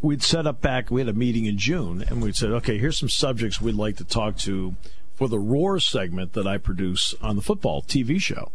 we'd 0.00 0.22
set 0.22 0.46
up 0.46 0.60
back. 0.60 0.90
We 0.90 1.00
had 1.00 1.08
a 1.08 1.12
meeting 1.12 1.46
in 1.46 1.58
June, 1.58 2.04
and 2.08 2.22
we 2.22 2.32
said, 2.32 2.50
okay, 2.50 2.78
here's 2.78 2.98
some 2.98 3.08
subjects 3.08 3.60
we'd 3.60 3.74
like 3.74 3.96
to 3.96 4.04
talk 4.04 4.36
to 4.38 4.76
for 5.14 5.28
the 5.28 5.38
Roar 5.38 5.80
segment 5.80 6.34
that 6.34 6.46
I 6.46 6.58
produce 6.58 7.14
on 7.20 7.36
the 7.36 7.42
football 7.42 7.82
TV 7.82 8.20
show. 8.20 8.52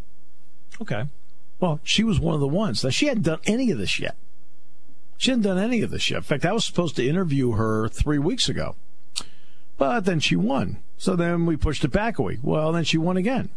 Okay. 0.82 1.06
Well, 1.60 1.80
she 1.84 2.04
was 2.04 2.20
one 2.20 2.34
of 2.34 2.40
the 2.40 2.48
ones. 2.48 2.84
Now 2.84 2.90
she 2.90 3.08
hadn't 3.08 3.24
done 3.24 3.40
any 3.46 3.72
of 3.72 3.78
this 3.78 4.00
yet. 4.00 4.16
She 5.18 5.30
hadn't 5.30 5.44
done 5.44 5.60
any 5.60 5.82
of 5.82 5.92
this 5.92 6.10
yet. 6.10 6.18
In 6.18 6.24
fact, 6.24 6.46
I 6.46 6.52
was 6.52 6.66
supposed 6.66 6.96
to 6.96 7.08
interview 7.08 7.52
her 7.52 7.88
three 7.88 8.18
weeks 8.18 8.50
ago. 8.50 8.76
But 9.78 10.02
then 10.02 10.20
she 10.20 10.36
won. 10.36 10.80
So 11.02 11.16
then 11.16 11.48
we 11.48 11.58
pushed 11.58 11.84
it 11.84 11.88
back 11.88 12.20
a 12.20 12.22
week. 12.22 12.42
Well, 12.44 12.72
then 12.72 12.84
she 12.84 13.00
won 13.00 13.18
again. 13.18 13.50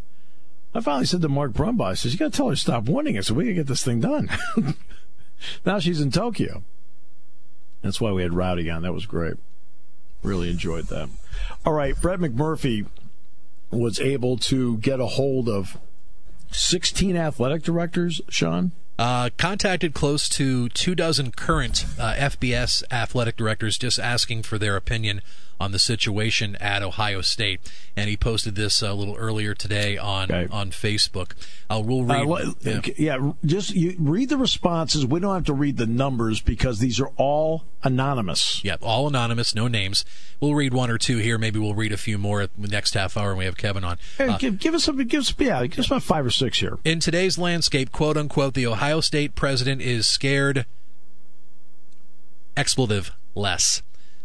I 0.74 0.80
finally 0.80 1.04
said 1.04 1.20
to 1.20 1.28
Mark 1.28 1.52
Brumbaugh, 1.52 1.90
I 1.90 1.92
said, 1.92 2.10
you 2.10 2.16
got 2.16 2.32
to 2.32 2.36
tell 2.38 2.48
her 2.48 2.54
to 2.54 2.58
stop 2.60 2.88
winning 2.88 3.16
it 3.16 3.26
so 3.26 3.34
we 3.34 3.44
can 3.44 3.54
get 3.54 3.66
this 3.66 3.84
thing 3.84 4.00
done. 4.00 4.30
now 5.66 5.78
she's 5.78 6.00
in 6.00 6.10
Tokyo. 6.10 6.62
That's 7.82 8.00
why 8.00 8.12
we 8.12 8.22
had 8.22 8.32
Rowdy 8.32 8.70
on. 8.70 8.80
That 8.80 8.94
was 8.94 9.04
great. 9.04 9.34
Really 10.22 10.48
enjoyed 10.48 10.86
that. 10.86 11.10
All 11.66 11.74
right, 11.74 11.94
Brett 12.00 12.18
McMurphy 12.18 12.86
was 13.70 14.00
able 14.00 14.38
to 14.38 14.78
get 14.78 14.98
a 14.98 15.06
hold 15.06 15.46
of 15.46 15.76
16 16.50 17.14
athletic 17.14 17.62
directors, 17.62 18.22
Sean? 18.30 18.72
Uh, 18.98 19.28
contacted 19.36 19.92
close 19.92 20.30
to 20.30 20.70
two 20.70 20.94
dozen 20.94 21.30
current 21.30 21.84
uh, 21.98 22.14
FBS 22.14 22.84
athletic 22.90 23.36
directors 23.36 23.76
just 23.76 23.98
asking 23.98 24.44
for 24.44 24.56
their 24.56 24.76
opinion 24.76 25.20
on 25.60 25.72
the 25.72 25.78
situation 25.78 26.56
at 26.56 26.82
Ohio 26.82 27.20
State, 27.20 27.60
and 27.96 28.08
he 28.08 28.16
posted 28.16 28.54
this 28.54 28.82
a 28.82 28.92
little 28.94 29.16
earlier 29.16 29.54
today 29.54 29.96
on 29.96 30.30
okay. 30.30 30.48
on 30.50 30.70
Facebook. 30.70 31.32
Uh, 31.70 31.82
we'll 31.84 32.04
read. 32.04 32.28
Uh, 32.28 32.52
yeah. 32.60 32.80
yeah. 32.96 33.32
just 33.44 33.74
you 33.74 33.96
read 33.98 34.28
the 34.28 34.36
responses. 34.36 35.06
We 35.06 35.20
don't 35.20 35.34
have 35.34 35.44
to 35.44 35.54
read 35.54 35.76
the 35.76 35.86
numbers 35.86 36.40
because 36.40 36.78
these 36.78 37.00
are 37.00 37.10
all 37.16 37.64
anonymous. 37.82 38.64
Yep, 38.64 38.80
all 38.82 39.06
anonymous, 39.06 39.54
no 39.54 39.68
names. 39.68 40.04
We'll 40.40 40.54
read 40.54 40.74
one 40.74 40.90
or 40.90 40.98
two 40.98 41.18
here. 41.18 41.38
Maybe 41.38 41.58
we'll 41.58 41.74
read 41.74 41.92
a 41.92 41.96
few 41.96 42.18
more 42.18 42.42
at 42.42 42.50
the 42.58 42.68
next 42.68 42.94
half 42.94 43.16
hour 43.16 43.28
when 43.30 43.38
we 43.38 43.44
have 43.44 43.56
Kevin 43.56 43.84
on. 43.84 43.98
Hey, 44.18 44.28
uh, 44.28 44.38
give, 44.38 44.58
give, 44.58 44.74
us 44.74 44.84
some. 44.84 44.96
Give 45.06 45.20
us 45.20 45.32
yeah. 45.38 45.64
Give 45.66 45.78
us 45.80 45.86
about 45.86 46.02
five 46.02 46.26
or 46.26 46.30
six 46.30 46.58
here. 46.60 46.78
In 46.84 47.00
today's 47.00 47.38
landscape, 47.38 47.92
quote 47.92 48.16
unquote, 48.16 48.54
the 48.54 48.66
Ohio 48.66 49.00
State 49.00 49.34
president 49.34 49.80
is 49.80 50.06
scared. 50.06 50.66
Expletive 52.56 53.12
less. 53.34 53.82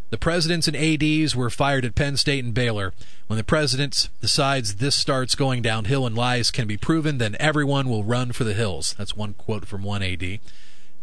The 0.09 0.17
presidents 0.17 0.67
and 0.67 0.75
ADs 0.75 1.35
were 1.35 1.51
fired 1.51 1.85
at 1.85 1.93
Penn 1.93 2.17
State 2.17 2.43
and 2.43 2.53
Baylor. 2.53 2.93
When 3.27 3.37
the 3.37 3.43
president 3.43 4.09
decides 4.21 4.75
this 4.75 4.95
starts 4.95 5.35
going 5.35 5.61
downhill 5.61 6.07
and 6.07 6.15
lies 6.15 6.49
can 6.49 6.67
be 6.67 6.77
proven, 6.77 7.19
then 7.19 7.35
everyone 7.39 7.87
will 7.87 8.03
run 8.03 8.31
for 8.31 8.43
the 8.43 8.55
hills. 8.55 8.95
That's 8.97 9.15
one 9.15 9.33
quote 9.33 9.67
from 9.67 9.83
one 9.83 10.01
AD. 10.01 10.39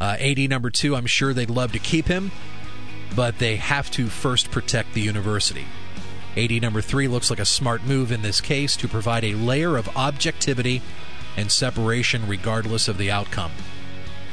Uh, 0.00 0.16
AD 0.18 0.38
number 0.50 0.70
two, 0.70 0.96
I'm 0.96 1.06
sure 1.06 1.32
they'd 1.32 1.48
love 1.48 1.70
to 1.72 1.78
keep 1.78 2.08
him, 2.08 2.32
but 3.14 3.38
they 3.38 3.56
have 3.56 3.92
to 3.92 4.08
first 4.08 4.50
protect 4.50 4.92
the 4.92 5.00
university. 5.02 5.66
AD 6.36 6.60
number 6.60 6.80
three 6.80 7.06
looks 7.06 7.30
like 7.30 7.38
a 7.38 7.46
smart 7.46 7.84
move 7.84 8.10
in 8.10 8.22
this 8.22 8.40
case 8.40 8.76
to 8.76 8.88
provide 8.88 9.24
a 9.24 9.34
layer 9.34 9.76
of 9.76 9.96
objectivity 9.96 10.82
and 11.36 11.52
separation 11.52 12.26
regardless 12.26 12.88
of 12.88 12.98
the 12.98 13.10
outcome. 13.10 13.52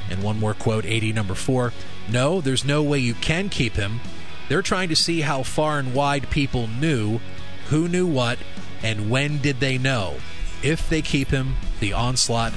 And 0.10 0.24
one 0.24 0.40
more 0.40 0.56
quote, 0.56 0.86
AD 0.86 1.04
number 1.16 1.36
four 1.36 1.74
No, 2.10 2.42
there's 2.42 2.66
no 2.66 2.82
way 2.82 2.98
you 2.98 3.14
can 3.14 3.50
keep 3.50 3.74
him 3.74 4.02
they're 4.50 4.62
trying 4.62 4.90
to 4.90 4.96
see 4.96 5.22
how 5.22 5.44
far 5.44 5.80
and 5.80 5.94
wide 5.94 6.30
people 6.30 6.68
knew, 6.68 7.20
who 7.68 7.88
knew 7.88 8.08
what, 8.08 8.40
and 8.82 9.10
when 9.10 9.40
did 9.40 9.60
they 9.60 9.78
know. 9.78 10.16
If 10.62 10.90
they 10.90 11.02
keep 11.02 11.30
him, 11.30 11.56
the 11.80 11.94
onslaught 11.94 12.54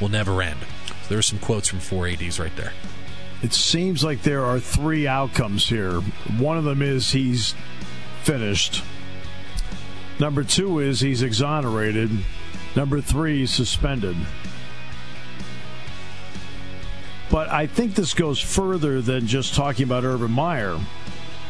will 0.00 0.08
never 0.08 0.42
end. 0.42 0.60
So 0.86 1.14
there's 1.14 1.26
some 1.26 1.38
quotes 1.38 1.68
from 1.68 1.78
4ADs 1.80 2.40
right 2.40 2.54
there. 2.56 2.72
It 3.42 3.52
seems 3.52 4.04
like 4.04 4.22
there 4.22 4.44
are 4.44 4.60
three 4.60 5.06
outcomes 5.06 5.68
here. 5.68 6.00
One 6.38 6.56
of 6.56 6.64
them 6.64 6.80
is 6.80 7.10
he's 7.12 7.54
finished. 8.22 8.82
Number 10.20 10.44
two 10.44 10.78
is 10.78 11.00
he's 11.00 11.22
exonerated. 11.22 12.10
Number 12.76 13.00
three, 13.00 13.46
suspended. 13.46 14.16
But 17.30 17.48
I 17.48 17.66
think 17.66 17.94
this 17.94 18.14
goes 18.14 18.38
further 18.38 19.00
than 19.00 19.26
just 19.26 19.54
talking 19.54 19.84
about 19.84 20.04
Urban 20.04 20.30
Meyer. 20.30 20.78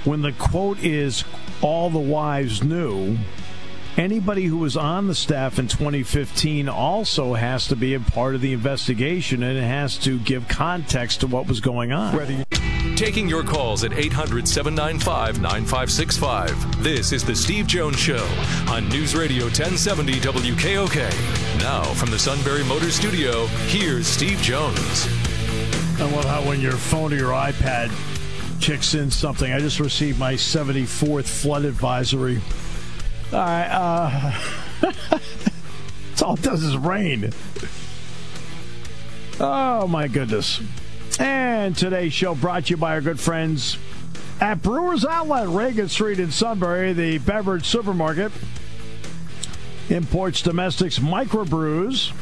When 0.05 0.23
the 0.23 0.33
quote 0.33 0.83
is, 0.83 1.25
all 1.61 1.89
the 1.89 1.99
wives 2.01 2.65
knew, 2.65 3.17
anybody 3.97 4.47
who 4.47 4.59
was 4.59 4.77
on 4.77 5.07
the 5.07 5.15
staff 5.15 5.61
in 5.61 5.69
2015 5.69 6.69
also 6.69 7.35
has 7.35 7.69
to 7.69 7.77
be 7.77 7.95
a 7.95 8.01
part 8.01 8.35
of 8.35 8.41
the 8.41 8.53
investigation 8.53 9.45
and 9.45 9.57
it 9.57 9.63
has 9.63 9.97
to 9.99 10.19
give 10.19 10.49
context 10.49 11.21
to 11.21 11.29
what 11.29 11.47
was 11.47 11.61
going 11.61 11.93
on. 11.93 12.17
Ready. 12.17 12.45
Taking 12.97 13.29
your 13.29 13.45
calls 13.45 13.85
at 13.85 13.93
800 13.93 14.49
795 14.49 15.41
9565. 15.41 16.83
This 16.83 17.13
is 17.13 17.25
The 17.25 17.37
Steve 17.37 17.69
Jones 17.69 17.99
Show 17.99 18.27
on 18.69 18.89
News 18.89 19.15
Radio 19.15 19.45
1070 19.45 20.15
WKOK. 20.15 21.61
Now, 21.61 21.85
from 21.95 22.11
the 22.11 22.19
Sunbury 22.19 22.65
Motor 22.65 22.91
Studio, 22.91 23.47
here's 23.69 24.09
Steve 24.09 24.39
Jones. 24.39 25.07
I 26.01 26.11
love 26.11 26.25
how 26.25 26.43
when 26.45 26.61
your 26.61 26.73
phone 26.73 27.13
or 27.13 27.17
your 27.17 27.33
iPad 27.33 27.91
checks 28.63 28.95
in 28.95 29.11
something. 29.11 29.53
I 29.53 29.59
just 29.59 29.81
received 29.81 30.21
my 30.21 30.35
74th 30.35 31.27
flood 31.27 31.65
advisory. 31.65 32.41
All 33.33 33.41
right. 33.41 33.69
Uh, 33.69 34.41
that's 36.09 36.23
all 36.23 36.35
it 36.35 36.43
does 36.43 36.63
is 36.63 36.77
rain. 36.77 37.33
Oh, 39.41 39.89
my 39.89 40.07
goodness. 40.07 40.61
And 41.19 41.77
today's 41.77 42.13
show 42.13 42.37
brought 42.37 42.67
to 42.67 42.71
you 42.71 42.77
by 42.77 42.93
our 42.93 43.01
good 43.01 43.19
friends 43.19 43.79
at 44.41 44.63
Brewers 44.63 45.05
Outlet, 45.05 45.49
Reagan 45.49 45.89
Street 45.89 46.21
in 46.21 46.31
Sunbury, 46.31 46.93
the 46.93 47.19
beverage 47.19 47.67
supermarket. 47.67 48.31
Imports 49.89 50.41
domestics 50.41 51.01
microbrews. 51.01 52.13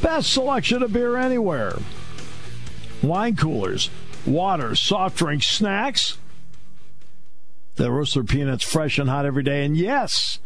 Best 0.00 0.32
selection 0.32 0.84
of 0.84 0.92
beer 0.92 1.16
anywhere 1.16 1.78
wine 3.04 3.36
coolers, 3.36 3.90
water, 4.26 4.74
soft 4.74 5.16
drinks, 5.16 5.46
snacks. 5.46 6.18
The 7.76 7.90
roasted 7.90 8.28
peanuts 8.28 8.64
fresh 8.64 8.98
and 8.98 9.10
hot 9.10 9.26
every 9.26 9.42
day. 9.42 9.64
And 9.64 9.76
yes, 9.76 10.38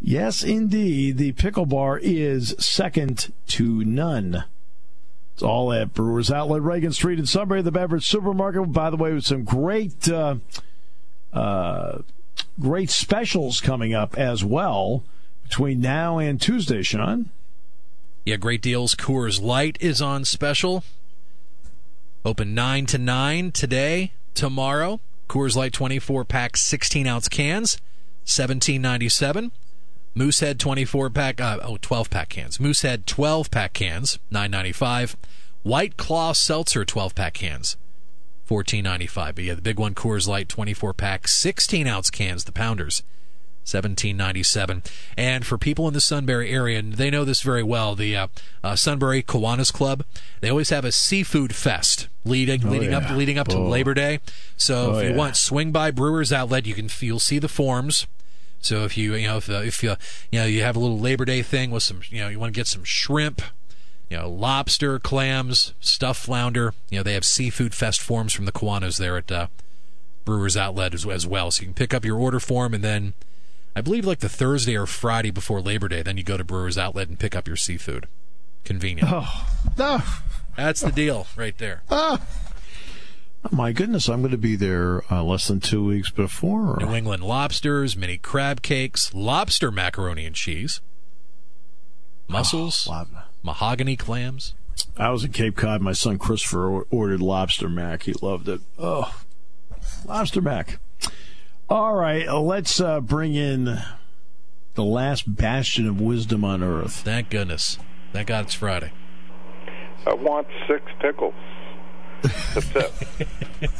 yes, 0.00 0.42
indeed, 0.42 1.16
the 1.16 1.32
pickle 1.32 1.66
bar 1.66 1.98
is 2.02 2.54
second 2.58 3.32
to 3.48 3.84
none. 3.84 4.44
It's 5.32 5.42
all 5.42 5.72
at 5.72 5.94
Brewers 5.94 6.30
Outlet, 6.30 6.62
Reagan 6.62 6.92
Street 6.92 7.18
in 7.18 7.26
Sunbury, 7.26 7.62
the 7.62 7.72
beverage 7.72 8.06
supermarket. 8.06 8.72
By 8.72 8.90
the 8.90 8.96
way, 8.96 9.12
with 9.12 9.26
some 9.26 9.42
great, 9.42 10.08
uh, 10.08 10.36
uh, 11.32 11.98
great 12.60 12.90
specials 12.90 13.60
coming 13.60 13.94
up 13.94 14.16
as 14.16 14.44
well 14.44 15.02
between 15.42 15.80
now 15.80 16.18
and 16.18 16.40
Tuesday, 16.40 16.82
Sean. 16.82 17.30
Yeah, 18.24 18.36
great 18.36 18.62
deals. 18.62 18.94
Coors 18.94 19.42
Light 19.42 19.76
is 19.80 20.00
on 20.00 20.24
special. 20.24 20.84
Open 22.26 22.54
9 22.54 22.86
to 22.86 22.96
9 22.96 23.52
today, 23.52 24.12
tomorrow. 24.32 24.98
Coors 25.28 25.56
Light 25.56 25.74
24 25.74 26.24
pack 26.24 26.56
16 26.56 27.06
ounce 27.06 27.28
cans, 27.28 27.76
1797. 28.22 29.52
Moosehead 30.14 30.58
24 30.58 31.10
pack, 31.10 31.40
uh, 31.40 31.58
oh, 31.62 31.76
12 31.82 32.08
pack 32.08 32.30
cans. 32.30 32.58
Moosehead 32.58 33.06
12 33.06 33.50
pack 33.50 33.74
cans, 33.74 34.18
995. 34.30 35.16
White 35.64 35.98
Claw 35.98 36.32
Seltzer 36.32 36.86
12 36.86 37.14
pack 37.14 37.34
cans, 37.34 37.76
1495. 38.48 39.34
But 39.34 39.44
yeah, 39.44 39.54
the 39.54 39.62
big 39.62 39.78
one, 39.78 39.94
Coors 39.94 40.26
Light 40.26 40.48
24 40.48 40.94
pack 40.94 41.28
16 41.28 41.86
ounce 41.86 42.08
cans, 42.08 42.44
the 42.44 42.52
pounders, 42.52 43.02
1797. 43.64 44.82
And 45.16 45.46
for 45.46 45.56
people 45.56 45.88
in 45.88 45.94
the 45.94 46.00
Sunbury 46.00 46.50
area, 46.50 46.78
and 46.78 46.94
they 46.94 47.10
know 47.10 47.24
this 47.24 47.40
very 47.40 47.62
well, 47.62 47.94
the 47.94 48.16
uh, 48.16 48.26
uh, 48.62 48.76
Sunbury 48.76 49.22
Kiwanis 49.22 49.72
Club, 49.72 50.04
they 50.40 50.50
always 50.50 50.70
have 50.70 50.84
a 50.84 50.92
seafood 50.92 51.54
fest 51.54 52.08
leading 52.24 52.66
oh, 52.66 52.70
leading 52.70 52.90
yeah. 52.90 52.98
up 52.98 53.10
leading 53.10 53.38
up 53.38 53.48
to 53.48 53.56
oh. 53.56 53.66
Labor 53.66 53.94
Day. 53.94 54.20
So 54.56 54.92
oh, 54.92 54.98
if 54.98 55.04
you 55.04 55.10
yeah. 55.10 55.16
want, 55.16 55.36
swing 55.36 55.72
by 55.72 55.90
Brewers 55.90 56.32
Outlet. 56.32 56.66
You 56.66 56.74
can 56.74 56.88
you'll 57.00 57.18
see 57.18 57.38
the 57.38 57.48
forms. 57.48 58.06
So 58.60 58.84
if 58.84 58.96
you 58.96 59.14
you 59.14 59.28
know 59.28 59.38
if, 59.38 59.50
uh, 59.50 59.62
if 59.64 59.82
you 59.82 59.96
you 60.30 60.40
know 60.40 60.46
you 60.46 60.62
have 60.62 60.76
a 60.76 60.80
little 60.80 60.98
Labor 60.98 61.24
Day 61.24 61.42
thing 61.42 61.70
with 61.70 61.82
some 61.82 62.00
you 62.08 62.20
know 62.20 62.28
you 62.28 62.38
want 62.38 62.54
to 62.54 62.58
get 62.58 62.66
some 62.66 62.84
shrimp, 62.84 63.42
you 64.10 64.16
know 64.16 64.28
lobster, 64.28 64.98
clams, 64.98 65.74
stuffed 65.80 66.22
flounder. 66.22 66.74
You 66.90 66.98
know 66.98 67.02
they 67.02 67.14
have 67.14 67.24
seafood 67.24 67.74
fest 67.74 68.00
forms 68.00 68.32
from 68.32 68.44
the 68.44 68.52
Kiwanis 68.52 68.98
there 68.98 69.16
at 69.16 69.30
uh, 69.32 69.46
Brewers 70.24 70.56
Outlet 70.56 70.94
as, 70.94 71.06
as 71.06 71.26
well. 71.26 71.50
So 71.50 71.62
you 71.62 71.68
can 71.68 71.74
pick 71.74 71.94
up 71.94 72.04
your 72.04 72.18
order 72.18 72.40
form 72.40 72.74
and 72.74 72.82
then 72.82 73.14
I 73.76 73.80
believe 73.80 74.06
like 74.06 74.20
the 74.20 74.28
Thursday 74.28 74.76
or 74.76 74.86
Friday 74.86 75.30
before 75.30 75.60
Labor 75.60 75.88
Day, 75.88 76.02
then 76.02 76.16
you 76.16 76.22
go 76.22 76.36
to 76.36 76.44
Brewers 76.44 76.78
Outlet 76.78 77.08
and 77.08 77.18
pick 77.18 77.34
up 77.34 77.48
your 77.48 77.56
seafood. 77.56 78.06
Convenient. 78.64 79.10
Oh, 79.12 79.48
no. 79.76 80.00
That's 80.56 80.80
the 80.80 80.92
deal 80.92 81.26
right 81.36 81.56
there. 81.58 81.82
Ah. 81.90 82.24
Oh, 83.44 83.48
my 83.50 83.72
goodness, 83.72 84.08
I'm 84.08 84.20
going 84.20 84.30
to 84.30 84.38
be 84.38 84.56
there 84.56 85.02
uh, 85.10 85.22
less 85.22 85.48
than 85.48 85.60
two 85.60 85.84
weeks 85.84 86.10
before. 86.10 86.78
New 86.80 86.94
England 86.94 87.22
lobsters, 87.24 87.96
mini 87.96 88.16
crab 88.16 88.62
cakes, 88.62 89.12
lobster 89.12 89.70
macaroni 89.70 90.24
and 90.24 90.34
cheese, 90.34 90.80
mussels, 92.26 92.88
oh, 92.90 93.06
mahogany 93.42 93.96
clams. 93.96 94.54
I 94.96 95.10
was 95.10 95.24
in 95.24 95.32
Cape 95.32 95.56
Cod. 95.56 95.82
My 95.82 95.92
son 95.92 96.18
Christopher 96.18 96.82
ordered 96.90 97.20
lobster 97.20 97.68
mac. 97.68 98.04
He 98.04 98.14
loved 98.22 98.48
it. 98.48 98.60
Oh, 98.78 99.14
lobster 100.06 100.40
mac. 100.40 100.78
All 101.68 101.94
right, 101.94 102.30
let's 102.30 102.80
uh, 102.80 103.00
bring 103.00 103.34
in 103.34 103.78
the 104.74 104.84
last 104.84 105.34
bastion 105.36 105.88
of 105.88 106.00
wisdom 106.00 106.44
on 106.44 106.62
earth. 106.62 106.92
Thank 106.96 107.30
goodness. 107.30 107.78
Thank 108.12 108.28
God 108.28 108.44
it's 108.46 108.54
Friday. 108.54 108.92
I 110.06 110.14
want 110.14 110.46
six 110.68 110.82
pickles. 111.00 111.34
That's 112.22 112.70
it. 112.74 112.92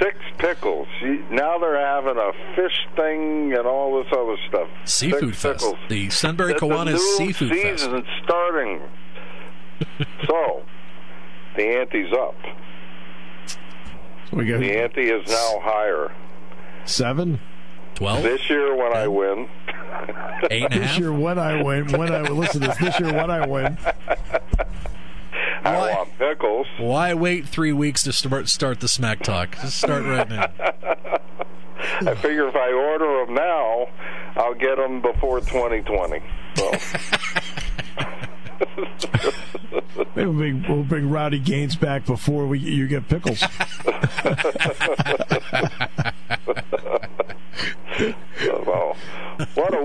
Six 0.00 0.18
pickles. 0.38 0.86
Now 1.30 1.58
they're 1.58 1.78
having 1.80 2.16
a 2.18 2.32
fish 2.54 2.86
thing 2.94 3.54
and 3.54 3.66
all 3.66 4.02
this 4.02 4.12
other 4.12 4.36
stuff. 4.48 4.68
Seafood 4.84 5.34
Six 5.34 5.42
Fest. 5.42 5.60
pickles. 5.60 5.78
The 5.88 6.10
Sunbury 6.10 6.52
It's 6.52 6.60
Kiwanis 6.60 7.18
a 7.18 7.22
new 7.22 7.32
Fest. 7.32 7.38
season 7.82 8.04
starting. 8.24 8.80
so, 10.26 10.62
the 11.56 11.64
ante's 11.64 12.12
up. 12.12 12.34
We 14.32 14.44
got 14.46 14.60
The 14.60 14.78
ante 14.78 15.00
is 15.02 15.26
now 15.28 15.60
higher. 15.62 16.12
Seven. 16.86 17.40
Twelve, 17.94 18.22
This 18.22 18.48
year, 18.50 18.74
when 18.76 18.94
I 18.94 19.08
win, 19.08 19.48
eight 20.50 20.68
This 20.70 20.98
year, 20.98 21.10
when 21.12 21.38
I 21.38 21.62
win, 21.62 21.86
when 21.92 22.12
I 22.12 22.20
listen 22.22 22.60
to 22.60 22.66
this, 22.68 22.76
this 22.76 23.00
year, 23.00 23.12
when 23.14 23.30
I 23.30 23.46
win, 23.46 23.78
I 25.64 25.76
Why? 25.78 25.94
want 25.94 26.18
pickles. 26.18 26.66
Why 26.78 27.14
wait 27.14 27.48
three 27.48 27.72
weeks 27.72 28.02
to 28.02 28.12
start 28.12 28.48
start 28.48 28.80
the 28.80 28.88
smack 28.88 29.22
talk? 29.22 29.56
Just 29.62 29.78
start 29.78 30.04
right 30.04 30.28
now. 30.28 30.50
I 32.02 32.14
figure 32.16 32.48
if 32.48 32.54
I 32.54 32.72
order 32.72 33.24
them 33.24 33.34
now, 33.34 33.88
I'll 34.36 34.54
get 34.54 34.76
them 34.76 35.00
before 35.00 35.40
2020. 35.40 36.20
So. 36.56 36.72
maybe 40.14 40.26
we'll 40.26 40.32
bring, 40.32 40.64
we'll 40.68 40.82
bring 40.84 41.08
Rowdy 41.10 41.38
Gaines 41.38 41.76
back 41.76 42.04
before 42.04 42.46
we 42.46 42.58
you 42.58 42.86
get 42.88 43.08
pickles. 43.08 43.42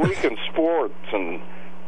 what 0.02 0.08
a 0.08 0.10
week 0.10 0.24
in 0.24 0.38
sports, 0.52 0.96
and 1.14 1.42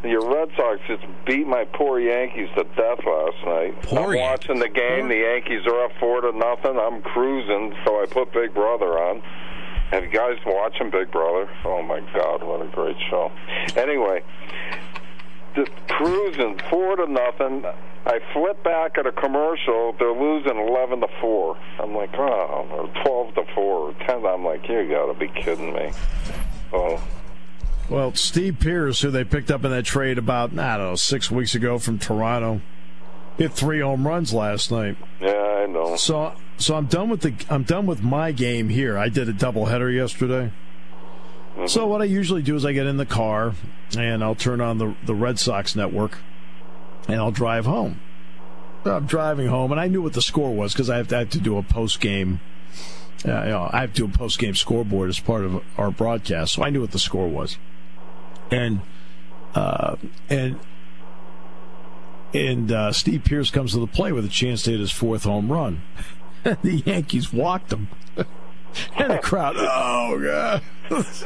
your 0.04 0.30
Red 0.30 0.50
Sox 0.56 0.80
just 0.88 1.04
beat 1.26 1.48
my 1.48 1.66
poor 1.66 2.00
Yankees 2.00 2.50
to 2.56 2.64
death 2.64 3.00
last 3.06 3.46
night. 3.46 3.82
Poor 3.84 4.14
I'm 4.14 4.20
watching 4.20 4.60
the 4.60 4.70
game. 4.70 5.08
The 5.08 5.18
Yankees 5.18 5.66
are 5.66 5.86
up 5.86 5.92
four 6.00 6.22
to 6.22 6.32
nothing. 6.32 6.78
I'm 6.78 7.02
cruising, 7.02 7.76
so 7.86 8.02
I 8.02 8.06
put 8.06 8.32
Big 8.34 8.54
Brother 8.54 9.00
on. 9.00 9.22
Have 9.92 10.04
you 10.04 10.10
guys 10.10 10.38
watching 10.46 10.90
Big 10.90 11.12
Brother? 11.12 11.50
Oh 11.66 11.82
my 11.84 12.00
God, 12.14 12.44
what 12.44 12.62
a 12.62 12.68
great 12.68 12.98
show! 13.10 13.32
Anyway, 13.76 14.24
just 15.56 15.72
cruising 15.88 16.60
four 16.70 16.96
to 16.96 17.06
nothing. 17.08 17.66
I 18.06 18.20
flip 18.34 18.62
back 18.64 18.98
at 18.98 19.06
a 19.08 19.14
commercial. 19.14 19.96
They're 19.98 20.12
losing 20.12 20.58
eleven 20.58 21.00
to 21.02 21.08
four. 21.22 21.58
I'm 21.80 21.96
like, 21.96 22.14
oh, 22.16 22.68
or 22.72 23.04
twelve 23.04 23.36
to 23.36 23.46
four, 23.56 23.90
or 23.90 23.94
ten. 24.06 24.26
I'm 24.26 24.44
like, 24.44 24.68
you 24.68 24.90
got 24.90 25.06
to 25.06 25.14
be 25.14 25.30
kidding 25.30 25.74
me. 25.74 25.92
Oh, 26.74 27.02
Well, 27.94 28.16
Steve 28.16 28.58
Pearce, 28.60 29.02
who 29.02 29.12
they 29.12 29.24
picked 29.24 29.52
up 29.52 29.64
in 29.64 29.70
that 29.70 29.86
trade 29.86 30.18
about 30.18 30.58
I 30.58 30.78
don't 30.78 30.88
know 30.88 30.96
six 30.96 31.30
weeks 31.30 31.54
ago 31.54 31.78
from 31.78 32.00
Toronto, 32.00 32.60
hit 33.38 33.54
three 33.54 33.82
home 33.82 34.08
runs 34.08 34.34
last 34.34 34.72
night. 34.72 34.98
yeah, 35.22 35.30
I 35.30 35.68
know. 35.68 35.96
So, 35.96 36.34
so 36.58 36.74
I'm 36.74 36.88
done 36.88 37.10
with 37.10 37.22
the 37.22 37.36
I'm 37.52 37.62
done 37.62 37.86
with 37.86 38.02
my 38.02 38.32
game 38.32 38.70
here. 38.70 38.98
I 38.98 39.10
did 39.10 39.30
a 39.30 39.32
doubleheader 39.32 39.96
yesterday. 39.96 40.52
So 41.68 41.86
what 41.86 42.02
I 42.02 42.06
usually 42.06 42.42
do 42.42 42.56
is 42.56 42.66
I 42.66 42.74
get 42.74 42.88
in 42.88 42.98
the 42.98 43.06
car 43.06 43.54
and 43.96 44.24
I'll 44.24 44.34
turn 44.34 44.60
on 44.60 44.80
the 44.80 44.96
the 45.06 45.14
Red 45.14 45.38
Sox 45.38 45.76
network, 45.76 46.18
and 47.08 47.18
I'll 47.18 47.30
drive 47.30 47.68
home. 47.68 48.02
I'm 48.86 49.06
driving 49.06 49.50
home, 49.50 49.72
and 49.72 49.80
I 49.80 49.88
knew 49.88 50.02
what 50.02 50.14
the 50.14 50.22
score 50.24 50.52
was 50.52 50.74
because 50.74 50.90
I 50.90 50.98
have 50.98 51.10
to, 51.10 51.16
I 51.18 51.20
have 51.20 51.30
to 51.30 51.40
do 51.40 51.60
a 51.60 51.64
post 51.64 52.00
game. 52.00 52.40
Uh, 53.24 53.44
you 53.44 53.50
know, 53.52 53.70
I 53.72 53.82
have 53.82 53.94
to 53.94 54.08
do 54.08 54.12
a 54.12 54.18
post 54.18 54.40
game 54.40 54.56
scoreboard 54.56 55.10
as 55.10 55.20
part 55.20 55.46
of 55.46 55.64
our 55.78 55.92
broadcast, 55.92 56.54
so 56.54 56.64
I 56.64 56.72
knew 56.72 56.82
what 56.82 56.90
the 56.90 56.98
score 56.98 57.28
was. 57.28 57.60
And 58.52 58.82
uh, 59.56 59.96
and 60.30 60.60
and 62.34 62.72
uh, 62.72 62.92
Steve 62.92 63.24
Pearce 63.24 63.52
comes 63.52 63.74
to 63.74 63.80
the 63.80 63.88
play 63.88 64.12
with 64.12 64.26
a 64.26 64.30
chance 64.30 64.64
to 64.64 64.72
hit 64.72 64.80
his 64.80 64.92
fourth 64.92 65.24
home 65.24 65.52
run. 65.52 65.82
the 66.44 66.84
Yankees 66.86 67.32
walked 67.32 67.72
him. 67.72 67.88
and 68.98 69.12
the 69.12 69.20
crowd, 69.20 69.56
oh 69.58 70.20
god! 70.20 70.62
that's, 70.90 71.24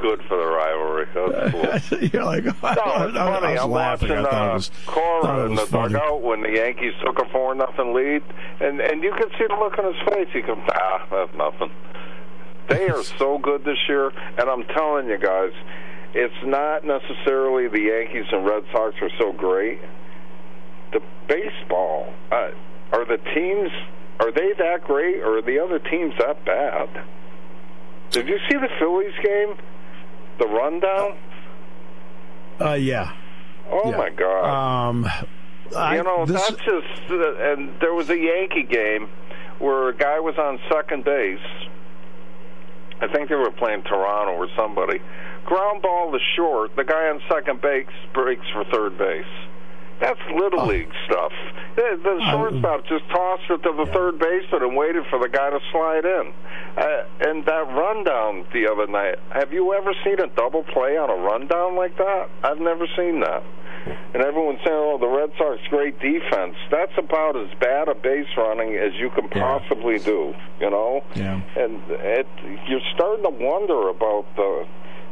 good 0.00 0.22
for 0.28 0.36
the 0.36 0.46
rivalry. 0.46 1.06
That's 1.14 1.88
cool. 1.88 1.98
You're 1.98 2.24
like, 2.24 2.44
No, 2.44 2.50
it's 2.50 2.60
funny. 2.62 3.18
I 3.18 3.52
was 3.52 3.60
I'm 3.60 3.70
laughing. 3.70 4.08
watching 4.08 4.26
I 4.26 4.50
uh, 4.50 4.54
was, 4.54 4.70
Cora 4.86 5.46
in 5.46 5.54
the 5.54 5.66
funny. 5.66 5.92
dugout 5.92 6.22
when 6.22 6.42
the 6.42 6.50
Yankees 6.50 6.94
took 7.04 7.18
a 7.18 7.28
four 7.30 7.54
nothing 7.54 7.92
lead, 7.92 8.22
and 8.60 8.80
and 8.80 9.02
you 9.02 9.12
can 9.12 9.28
see 9.38 9.46
the 9.48 9.56
look 9.56 9.78
on 9.78 9.92
his 9.92 10.02
face. 10.08 10.28
He 10.32 10.40
goes, 10.40 10.58
ah, 10.72 11.06
that's 11.10 11.34
nothing. 11.36 11.70
They 12.68 12.88
are 12.88 13.02
so 13.02 13.38
good 13.38 13.64
this 13.64 13.78
year, 13.88 14.08
and 14.38 14.48
I'm 14.50 14.64
telling 14.64 15.08
you 15.08 15.18
guys, 15.18 15.52
it's 16.14 16.34
not 16.44 16.84
necessarily 16.84 17.68
the 17.68 17.80
Yankees 17.80 18.26
and 18.32 18.44
Red 18.46 18.64
Sox 18.72 18.94
are 19.02 19.10
so 19.18 19.32
great. 19.32 19.78
The 20.92 21.00
baseball, 21.28 22.12
uh, 22.32 22.50
are 22.92 23.04
the 23.04 23.18
teams 23.34 23.70
are 24.18 24.32
they 24.32 24.52
that 24.58 24.82
great, 24.84 25.20
or 25.20 25.38
are 25.38 25.42
the 25.42 25.58
other 25.58 25.78
teams 25.78 26.14
that 26.18 26.42
bad? 26.46 26.88
Did 28.10 28.28
you 28.28 28.38
see 28.48 28.56
the 28.56 28.68
Phillies 28.78 29.12
game? 29.22 29.56
The 30.38 30.46
rundown? 30.46 31.18
Uh, 32.60 32.72
yeah. 32.74 33.12
Oh 33.70 33.90
Yeah. 33.90 33.96
my 33.96 34.10
God! 34.10 34.88
Um, 34.88 35.06
I, 35.76 35.96
you 35.96 36.02
know, 36.02 36.24
this, 36.24 36.40
that's 36.48 36.62
just. 36.62 37.10
Uh, 37.10 37.34
and 37.52 37.78
there 37.80 37.92
was 37.92 38.08
a 38.08 38.16
Yankee 38.18 38.62
game 38.62 39.10
where 39.58 39.88
a 39.88 39.94
guy 39.94 40.18
was 40.20 40.36
on 40.38 40.58
second 40.72 41.04
base. 41.04 41.38
I 43.00 43.08
think 43.08 43.28
they 43.28 43.34
were 43.34 43.50
playing 43.50 43.82
Toronto 43.82 44.32
or 44.32 44.48
somebody. 44.56 45.00
Ground 45.44 45.82
ball 45.82 46.10
to 46.12 46.18
short. 46.34 46.74
The 46.76 46.84
guy 46.84 47.08
on 47.08 47.20
second 47.30 47.60
base 47.60 47.86
breaks 48.14 48.44
for 48.52 48.64
third 48.64 48.98
base. 48.98 49.24
That's 50.00 50.20
little 50.34 50.60
Oh. 50.60 50.66
league 50.66 50.92
stuff. 51.06 51.32
The, 51.76 51.98
the 52.02 52.20
shortstop 52.30 52.86
just 52.86 53.08
tossed 53.08 53.48
it 53.48 53.62
to 53.62 53.72
the 53.72 53.86
third 53.92 54.18
baseman 54.18 54.62
and 54.62 54.76
waited 54.76 55.04
for 55.08 55.18
the 55.18 55.28
guy 55.28 55.48
to 55.50 55.60
slide 55.72 56.04
in. 56.04 56.32
Uh, 56.76 57.04
and 57.20 57.44
that 57.46 57.64
rundown 57.72 58.44
the 58.52 58.68
other 58.70 58.86
night. 58.86 59.16
Have 59.30 59.52
you 59.52 59.72
ever 59.72 59.94
seen 60.04 60.20
a 60.20 60.26
double 60.36 60.64
play 60.64 60.98
on 60.98 61.08
a 61.08 61.16
rundown 61.16 61.76
like 61.76 61.96
that? 61.96 62.28
I've 62.44 62.60
never 62.60 62.86
seen 62.96 63.20
that. 63.20 63.42
And 64.14 64.22
everyone's 64.22 64.58
saying, 64.64 64.76
"Oh, 64.76 64.98
the 64.98 65.06
Red 65.06 65.30
Sox 65.38 65.60
great 65.70 65.98
defense." 66.00 66.56
That's 66.70 66.92
about 66.98 67.36
as 67.36 67.48
bad 67.60 67.88
a 67.88 67.94
base 67.94 68.26
running 68.36 68.74
as 68.76 68.92
you 68.94 69.10
can 69.10 69.28
Yeah. 69.34 69.58
possibly 69.58 69.98
do. 69.98 70.34
You 70.60 70.70
know. 70.70 71.04
Yeah. 71.14 71.40
And 71.56 71.80
it, 71.90 72.26
you're 72.68 72.80
starting 72.94 73.24
to 73.24 73.30
wonder 73.30 73.88
about 73.88 74.24
the 74.36 74.66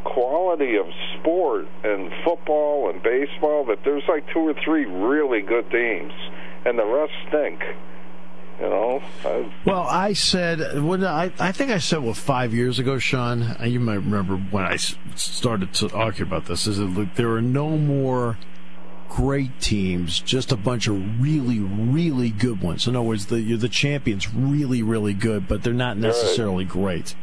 quality 0.04 0.76
of 0.76 0.86
sport 1.18 1.66
and 1.82 2.10
football 2.24 2.90
and 2.90 3.02
baseball. 3.02 3.64
That 3.66 3.84
there's 3.84 4.02
like 4.08 4.24
two 4.32 4.40
or 4.40 4.54
three 4.64 4.86
really 4.86 5.40
good 5.42 5.70
teams, 5.70 6.12
and 6.64 6.78
the 6.78 6.86
rest 6.86 7.12
stink. 7.28 7.62
You 8.60 8.68
know. 8.68 9.02
I, 9.24 9.50
Well, 9.64 9.82
I 9.82 10.12
said, 10.12 10.80
when 10.80 11.04
I, 11.04 11.32
I 11.40 11.50
think 11.50 11.72
I 11.72 11.78
said, 11.78 12.04
well, 12.04 12.14
five 12.14 12.54
years 12.54 12.78
ago, 12.78 12.98
Sean, 13.00 13.56
you 13.64 13.80
might 13.80 13.94
remember 13.96 14.36
when 14.36 14.62
I 14.64 14.76
started 14.76 15.72
to 15.74 15.92
argue 15.92 16.24
about 16.24 16.46
this, 16.46 16.68
is 16.68 16.78
that 16.78 16.84
look, 16.84 17.14
there 17.16 17.32
are 17.32 17.42
no 17.42 17.70
more 17.76 18.36
great 19.08 19.60
teams, 19.60 20.20
just 20.20 20.50
a 20.52 20.56
bunch 20.56 20.86
of 20.88 21.20
really, 21.20 21.60
really 21.60 22.30
good 22.30 22.60
ones. 22.62 22.86
In 22.86 22.96
other 22.96 23.02
words, 23.06 23.26
the, 23.26 23.40
you're 23.40 23.58
the 23.58 23.68
champions 23.68 24.32
really, 24.34 24.82
really 24.82 25.14
good, 25.14 25.46
but 25.48 25.62
they're 25.62 25.72
not 25.72 25.96
necessarily 25.96 26.64
great. 26.64 27.14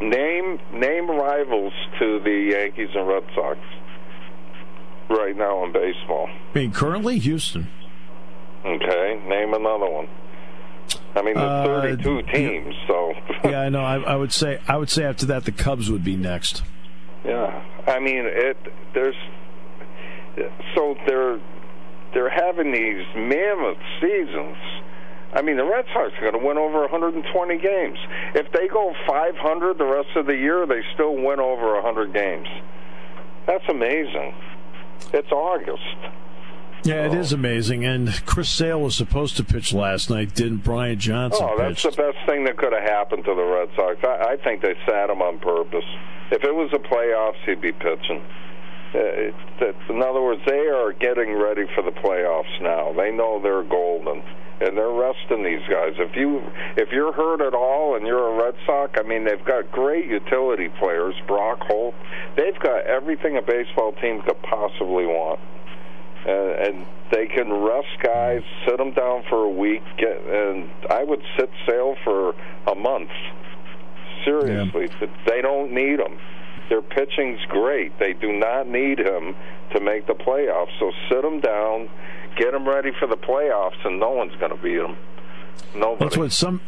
name 0.00 0.58
name 0.72 1.10
rivals 1.10 1.72
to 1.98 2.20
the 2.20 2.50
Yankees 2.52 2.88
and 2.94 3.08
Red 3.08 3.24
Sox 3.34 3.58
right 5.10 5.36
now 5.36 5.64
in 5.64 5.72
baseball. 5.72 6.28
I 6.54 6.58
mean, 6.58 6.72
currently, 6.72 7.18
Houston. 7.18 7.68
Okay, 8.64 9.20
name 9.26 9.54
another 9.54 9.90
one. 9.90 10.08
I 11.14 11.22
mean, 11.22 11.36
Uh, 11.36 11.66
there's 11.82 11.96
32 12.02 12.22
teams, 12.32 12.74
so 12.86 13.12
Yeah, 13.44 13.62
I 13.62 13.68
know. 13.68 13.80
I, 13.80 13.96
I 14.00 14.16
would 14.16 14.32
say, 14.32 14.60
I 14.68 14.76
would 14.76 14.90
say 14.90 15.04
after 15.04 15.26
that, 15.26 15.44
the 15.44 15.52
Cubs 15.52 15.90
would 15.90 16.04
be 16.04 16.16
next. 16.16 16.62
yeah. 17.24 17.64
I 17.86 17.98
mean, 18.00 18.24
it 18.26 18.56
there's 18.94 19.16
so 20.74 20.96
they're 21.06 21.40
they're 22.14 22.30
having 22.30 22.72
these 22.72 23.04
mammoth 23.16 23.78
seasons. 24.00 24.56
I 25.34 25.42
mean, 25.42 25.58
the 25.58 25.64
Red 25.64 25.84
Sox 25.92 26.10
are 26.20 26.30
going 26.32 26.40
to 26.40 26.46
win 26.46 26.56
over 26.56 26.80
120 26.80 27.58
games. 27.58 27.98
If 28.34 28.50
they 28.52 28.66
go 28.66 28.94
500 29.06 29.76
the 29.76 29.84
rest 29.84 30.08
of 30.16 30.24
the 30.26 30.34
year, 30.34 30.66
they 30.66 30.80
still 30.94 31.14
win 31.14 31.38
over 31.38 31.74
100 31.74 32.14
games. 32.14 32.48
That's 33.46 33.64
amazing. 33.68 34.34
It's 35.12 35.30
August. 35.30 35.82
Yeah, 36.84 37.04
it 37.06 37.12
is 37.14 37.32
amazing. 37.34 37.84
And 37.84 38.08
Chris 38.24 38.48
Sale 38.48 38.80
was 38.80 38.96
supposed 38.96 39.36
to 39.36 39.44
pitch 39.44 39.74
last 39.74 40.08
night. 40.08 40.34
Didn't 40.34 40.64
Brian 40.64 40.98
Johnson 40.98 41.46
Oh, 41.46 41.58
that's 41.58 41.82
pitch? 41.82 41.94
the 41.96 42.02
best 42.02 42.18
thing 42.26 42.44
that 42.44 42.56
could 42.56 42.72
have 42.72 42.82
happened 42.82 43.24
to 43.26 43.34
the 43.34 43.44
Red 43.44 43.68
Sox. 43.76 43.96
I, 44.04 44.32
I 44.32 44.36
think 44.42 44.62
they 44.62 44.74
sat 44.86 45.10
him 45.10 45.20
on 45.20 45.38
purpose. 45.40 45.84
If 46.30 46.42
it 46.44 46.54
was 46.54 46.70
the 46.70 46.78
playoffs, 46.78 47.36
he'd 47.44 47.60
be 47.60 47.72
pitching. 47.72 48.22
Uh, 48.94 48.98
it's, 49.28 49.36
it's, 49.60 49.90
in 49.90 50.02
other 50.02 50.22
words, 50.22 50.40
they 50.46 50.66
are 50.68 50.92
getting 50.92 51.34
ready 51.34 51.66
for 51.74 51.82
the 51.82 51.90
playoffs 51.90 52.60
now. 52.62 52.92
They 52.96 53.10
know 53.10 53.40
they're 53.42 53.62
golden, 53.62 54.22
and 54.60 54.76
they're 54.76 54.90
resting 54.90 55.44
these 55.44 55.60
guys. 55.68 55.92
If 55.98 56.16
you 56.16 56.40
if 56.76 56.90
you're 56.90 57.12
hurt 57.12 57.42
at 57.42 57.54
all 57.54 57.96
and 57.96 58.06
you're 58.06 58.28
a 58.28 58.44
Red 58.44 58.54
Sox, 58.64 58.98
I 58.98 59.02
mean, 59.06 59.24
they've 59.24 59.44
got 59.44 59.70
great 59.70 60.06
utility 60.06 60.68
players. 60.80 61.14
Brock 61.26 61.60
Holt, 61.68 61.94
they've 62.36 62.58
got 62.60 62.86
everything 62.86 63.36
a 63.36 63.42
baseball 63.42 63.92
team 64.00 64.22
could 64.22 64.40
possibly 64.42 65.04
want. 65.04 65.40
uh, 66.26 66.30
and 66.30 66.86
they 67.12 67.26
can 67.26 67.52
rest 67.52 67.88
guys, 68.02 68.42
sit 68.66 68.76
them 68.76 68.92
down 68.92 69.24
for 69.30 69.44
a 69.44 69.50
week, 69.50 69.82
get, 69.96 70.20
and 70.26 70.68
I 70.90 71.02
would 71.04 71.22
sit 71.38 71.50
Sale 71.66 71.96
for 72.04 72.34
a 72.66 72.74
month. 72.74 73.10
Seriously, 74.24 74.88
yeah. 75.00 75.06
they 75.26 75.40
don't 75.40 75.72
need 75.72 76.00
him. 76.00 76.18
Their 76.68 76.82
pitching's 76.82 77.40
great. 77.48 77.98
They 77.98 78.12
do 78.12 78.32
not 78.32 78.68
need 78.68 78.98
him 78.98 79.34
to 79.72 79.80
make 79.80 80.06
the 80.06 80.14
playoffs. 80.14 80.78
So 80.78 80.92
sit 81.08 81.24
him 81.24 81.40
down, 81.40 81.88
get 82.36 82.54
him 82.54 82.68
ready 82.68 82.90
for 82.98 83.06
the 83.06 83.16
playoffs, 83.16 83.84
and 83.84 83.98
no 83.98 84.10
one's 84.10 84.34
going 84.36 84.54
to 84.54 84.62
beat 84.62 84.76
them. 84.76 84.96
Nobody. 85.74 86.04
That's 86.04 86.16
what 86.16 86.32
some 86.32 86.60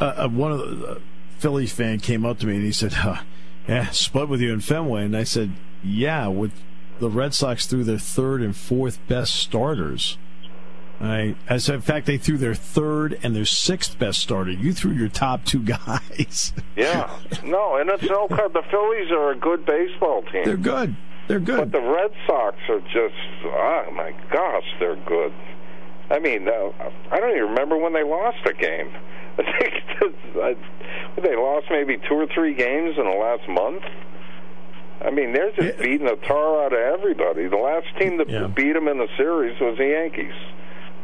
uh, 0.00 0.04
uh, 0.04 0.28
one 0.28 0.52
of 0.52 0.58
the 0.58 0.86
uh, 0.86 0.98
Phillies 1.38 1.72
fan 1.72 2.00
came 2.00 2.24
up 2.24 2.38
to 2.40 2.46
me 2.46 2.56
and 2.56 2.64
he 2.64 2.72
said, 2.72 2.92
huh, 2.92 3.22
"Yeah, 3.68 3.90
split 3.90 4.28
with 4.28 4.40
you 4.40 4.52
in 4.52 4.60
Fenway," 4.60 5.04
and 5.04 5.16
I 5.16 5.24
said, 5.24 5.52
"Yeah, 5.82 6.28
with 6.28 6.52
the 6.98 7.08
Red 7.08 7.34
Sox 7.34 7.66
threw 7.66 7.84
their 7.84 7.98
third 7.98 8.42
and 8.42 8.56
fourth 8.56 8.98
best 9.06 9.34
starters." 9.34 10.18
I, 11.00 11.36
as 11.48 11.68
in 11.68 11.80
fact, 11.82 12.06
they 12.06 12.16
threw 12.16 12.38
their 12.38 12.54
third 12.54 13.18
and 13.22 13.36
their 13.36 13.44
sixth 13.44 13.98
best 13.98 14.20
starter. 14.20 14.50
You 14.50 14.72
threw 14.72 14.92
your 14.92 15.08
top 15.08 15.44
two 15.44 15.60
guys. 15.60 16.52
yeah, 16.76 17.18
no, 17.44 17.76
and 17.76 17.90
it's 17.90 18.02
okay. 18.02 18.42
The 18.52 18.62
Phillies 18.70 19.10
are 19.10 19.32
a 19.32 19.36
good 19.36 19.66
baseball 19.66 20.22
team. 20.22 20.44
They're 20.44 20.56
good. 20.56 20.96
They're 21.28 21.40
good. 21.40 21.70
But 21.70 21.72
the 21.72 21.86
Red 21.86 22.12
Sox 22.26 22.56
are 22.68 22.80
just, 22.80 23.14
oh 23.44 23.90
my 23.92 24.14
gosh, 24.32 24.64
they're 24.78 24.96
good. 24.96 25.32
I 26.08 26.20
mean, 26.20 26.48
uh, 26.48 26.70
I 27.10 27.18
don't 27.18 27.30
even 27.30 27.48
remember 27.50 27.76
when 27.76 27.92
they 27.92 28.04
lost 28.04 28.38
a 28.46 28.52
game. 28.52 28.94
I 29.38 30.54
think 31.14 31.22
they 31.22 31.36
lost 31.36 31.66
maybe 31.70 31.98
two 32.08 32.14
or 32.14 32.26
three 32.28 32.54
games 32.54 32.96
in 32.96 33.04
the 33.04 33.16
last 33.18 33.48
month. 33.48 33.82
I 35.04 35.10
mean, 35.10 35.32
they're 35.32 35.52
just 35.52 35.78
beating 35.78 36.06
the 36.06 36.16
tar 36.26 36.64
out 36.64 36.72
of 36.72 36.78
everybody. 36.78 37.48
The 37.48 37.56
last 37.56 37.86
team 37.98 38.16
that 38.18 38.30
yeah. 38.30 38.46
beat 38.46 38.72
them 38.72 38.88
in 38.88 38.98
the 38.98 39.08
series 39.18 39.60
was 39.60 39.76
the 39.76 39.88
Yankees. 39.88 40.32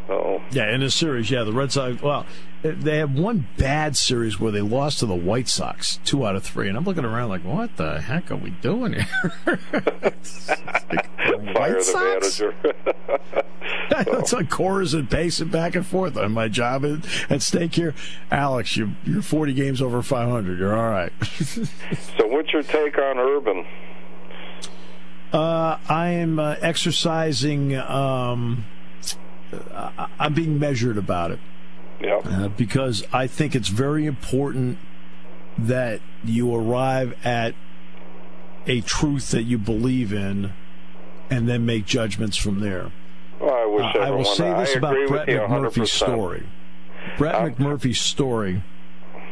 So. 0.07 0.43
Yeah, 0.51 0.75
in 0.75 0.83
a 0.83 0.91
series, 0.91 1.31
yeah, 1.31 1.45
the 1.45 1.53
Red 1.53 1.73
Sox. 1.73 2.03
Well, 2.03 2.27
they 2.63 2.99
had 2.99 3.17
one 3.19 3.47
bad 3.57 3.97
series 3.97 4.39
where 4.39 4.53
they 4.53 4.61
lost 4.61 5.01
to 5.01 5.07
the 5.07 5.15
White 5.15 5.49
Sox, 5.49 5.99
two 6.05 6.27
out 6.27 6.37
of 6.37 6.43
three, 6.45 6.69
and 6.69 6.77
I'm 6.77 6.85
looking 6.85 7.05
around 7.05 7.29
like, 7.29 7.45
what 7.45 7.77
the 7.77 8.01
heck 8.01 8.31
are 8.31 8.37
we 8.37 8.51
doing 8.51 8.95
here? 8.95 9.31
like, 9.47 10.15
Fire 11.55 11.75
the 11.75 11.83
Sox? 11.83 12.41
manager. 12.41 12.55
It's 13.95 14.33
like 14.33 14.49
Cora's 14.49 14.95
and 14.95 15.09
pacing 15.11 15.49
back 15.49 15.75
and 15.75 15.87
forth. 15.87 16.17
On 16.17 16.33
my 16.33 16.49
job 16.49 16.85
at, 16.85 17.31
at 17.31 17.43
stake 17.43 17.75
here, 17.75 17.95
Alex, 18.31 18.77
you, 18.77 18.93
you're 19.05 19.21
40 19.23 19.53
games 19.53 19.83
over 19.83 20.03
500. 20.03 20.59
You're 20.59 20.75
all 20.75 20.91
right. 20.91 21.13
so, 21.23 22.27
what's 22.27 22.53
your 22.53 22.63
take 22.63 22.97
on 22.99 23.19
Urban? 23.19 23.67
Uh, 25.33 25.79
I 25.89 26.09
am 26.09 26.39
uh, 26.39 26.57
exercising. 26.63 27.77
Um, 27.77 28.65
I'm 30.19 30.35
being 30.35 30.59
measured 30.59 30.99
about 30.99 31.31
it. 31.31 31.41
Yeah. 32.01 32.17
Uh, 32.17 32.49
because 32.49 33.05
I 33.13 33.27
think 33.27 33.55
it's 33.55 33.69
very 33.69 34.07
important 34.07 34.79
that 35.57 36.01
you 36.25 36.55
arrive 36.55 37.15
at 37.25 37.55
a 38.67 38.81
truth 38.81 39.31
that 39.31 39.43
you 39.43 39.59
believe 39.59 40.13
in 40.13 40.53
and 41.31 41.49
then 41.49 41.65
make 41.65 41.85
judgments 41.85 42.37
from 42.37 42.61
there. 42.61 42.91
Well, 43.41 43.55
I, 43.55 43.67
wish 43.67 43.97
uh, 43.97 43.99
I 43.99 44.11
will 44.11 44.25
say 44.25 44.53
this 44.55 44.75
I 44.75 44.79
about 44.79 45.09
Brett 45.09 45.29
McMurphy's 45.29 45.93
story. 45.93 46.47
Brett 47.19 47.35
uh, 47.35 47.49
McMurphy's 47.49 48.01
story 48.01 48.63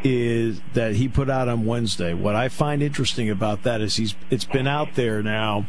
is 0.03 0.61
that 0.73 0.95
he 0.95 1.09
put 1.09 1.29
out 1.29 1.49
on 1.49 1.65
Wednesday. 1.65 2.15
What 2.15 2.35
I 2.35 2.49
find 2.49 2.83
interesting 2.83 3.31
about 3.31 3.63
that 3.65 3.81
is 3.81 3.97
he's 3.97 4.15
it's 4.31 4.45
been 4.45 4.67
out 4.67 4.95
there 4.95 5.23
now. 5.23 5.67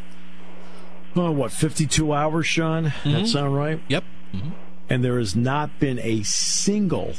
Oh, 1.15 1.31
what, 1.31 1.51
52 1.51 2.13
hours, 2.13 2.47
Sean? 2.47 2.85
Mm-hmm. 2.85 3.11
That 3.11 3.27
sound 3.27 3.53
right? 3.53 3.81
Yep. 3.89 4.05
Mm-hmm. 4.33 4.49
And 4.89 5.03
there 5.03 5.17
has 5.17 5.35
not 5.35 5.79
been 5.79 5.99
a 5.99 6.23
single 6.23 7.13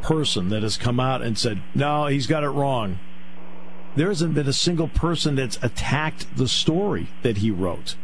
person 0.00 0.48
that 0.48 0.62
has 0.62 0.76
come 0.76 0.98
out 0.98 1.22
and 1.22 1.38
said, 1.38 1.62
no, 1.74 2.06
he's 2.06 2.26
got 2.26 2.44
it 2.44 2.48
wrong. 2.48 2.98
There 3.94 4.08
hasn't 4.08 4.34
been 4.34 4.48
a 4.48 4.54
single 4.54 4.88
person 4.88 5.36
that's 5.36 5.58
attacked 5.62 6.36
the 6.36 6.48
story 6.48 7.08
that 7.22 7.38
he 7.38 7.50
wrote 7.50 7.96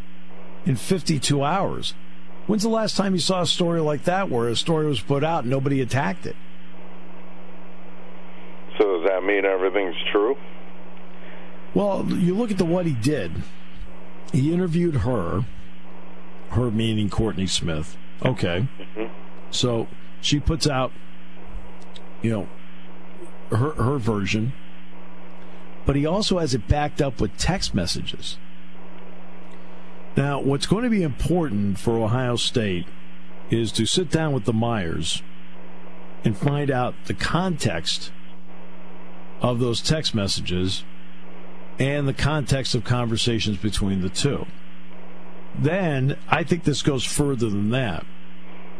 in 0.66 0.76
52 0.76 1.42
hours. 1.42 1.94
When's 2.46 2.62
the 2.62 2.68
last 2.68 2.96
time 2.96 3.14
you 3.14 3.20
saw 3.20 3.42
a 3.42 3.46
story 3.46 3.80
like 3.80 4.04
that 4.04 4.30
where 4.30 4.48
a 4.48 4.56
story 4.56 4.86
was 4.86 5.00
put 5.00 5.24
out 5.24 5.44
and 5.44 5.50
nobody 5.50 5.80
attacked 5.80 6.26
it? 6.26 6.36
So 8.78 8.84
does 8.84 9.08
that 9.08 9.24
mean 9.24 9.44
everything's 9.44 9.96
true? 10.12 10.36
Well, 11.74 12.06
you 12.08 12.34
look 12.34 12.50
at 12.50 12.58
the 12.58 12.64
what 12.64 12.86
he 12.86 12.92
did. 12.94 13.32
He 14.32 14.52
interviewed 14.52 14.96
her 14.96 15.44
her 16.50 16.70
meaning 16.70 17.10
Courtney 17.10 17.46
Smith. 17.46 17.96
Okay. 18.24 18.66
Mm-hmm. 18.78 19.12
So 19.50 19.86
she 20.20 20.40
puts 20.40 20.66
out, 20.66 20.92
you 22.22 22.30
know, 22.30 22.48
her 23.56 23.72
her 23.72 23.98
version, 23.98 24.52
but 25.86 25.96
he 25.96 26.04
also 26.04 26.38
has 26.38 26.54
it 26.54 26.68
backed 26.68 27.00
up 27.00 27.20
with 27.20 27.36
text 27.38 27.74
messages. 27.74 28.36
Now, 30.16 30.40
what's 30.40 30.66
going 30.66 30.84
to 30.84 30.90
be 30.90 31.02
important 31.02 31.78
for 31.78 31.96
Ohio 31.98 32.36
State 32.36 32.86
is 33.50 33.70
to 33.72 33.86
sit 33.86 34.10
down 34.10 34.32
with 34.32 34.44
the 34.44 34.52
Meyers 34.52 35.22
and 36.24 36.36
find 36.36 36.70
out 36.70 36.94
the 37.04 37.14
context 37.14 38.10
of 39.40 39.60
those 39.60 39.80
text 39.80 40.14
messages 40.14 40.82
and 41.78 42.08
the 42.08 42.12
context 42.12 42.74
of 42.74 42.82
conversations 42.84 43.56
between 43.58 44.00
the 44.00 44.08
two. 44.08 44.46
Then 45.56 46.16
I 46.28 46.44
think 46.44 46.64
this 46.64 46.82
goes 46.82 47.04
further 47.04 47.48
than 47.48 47.70
that. 47.70 48.04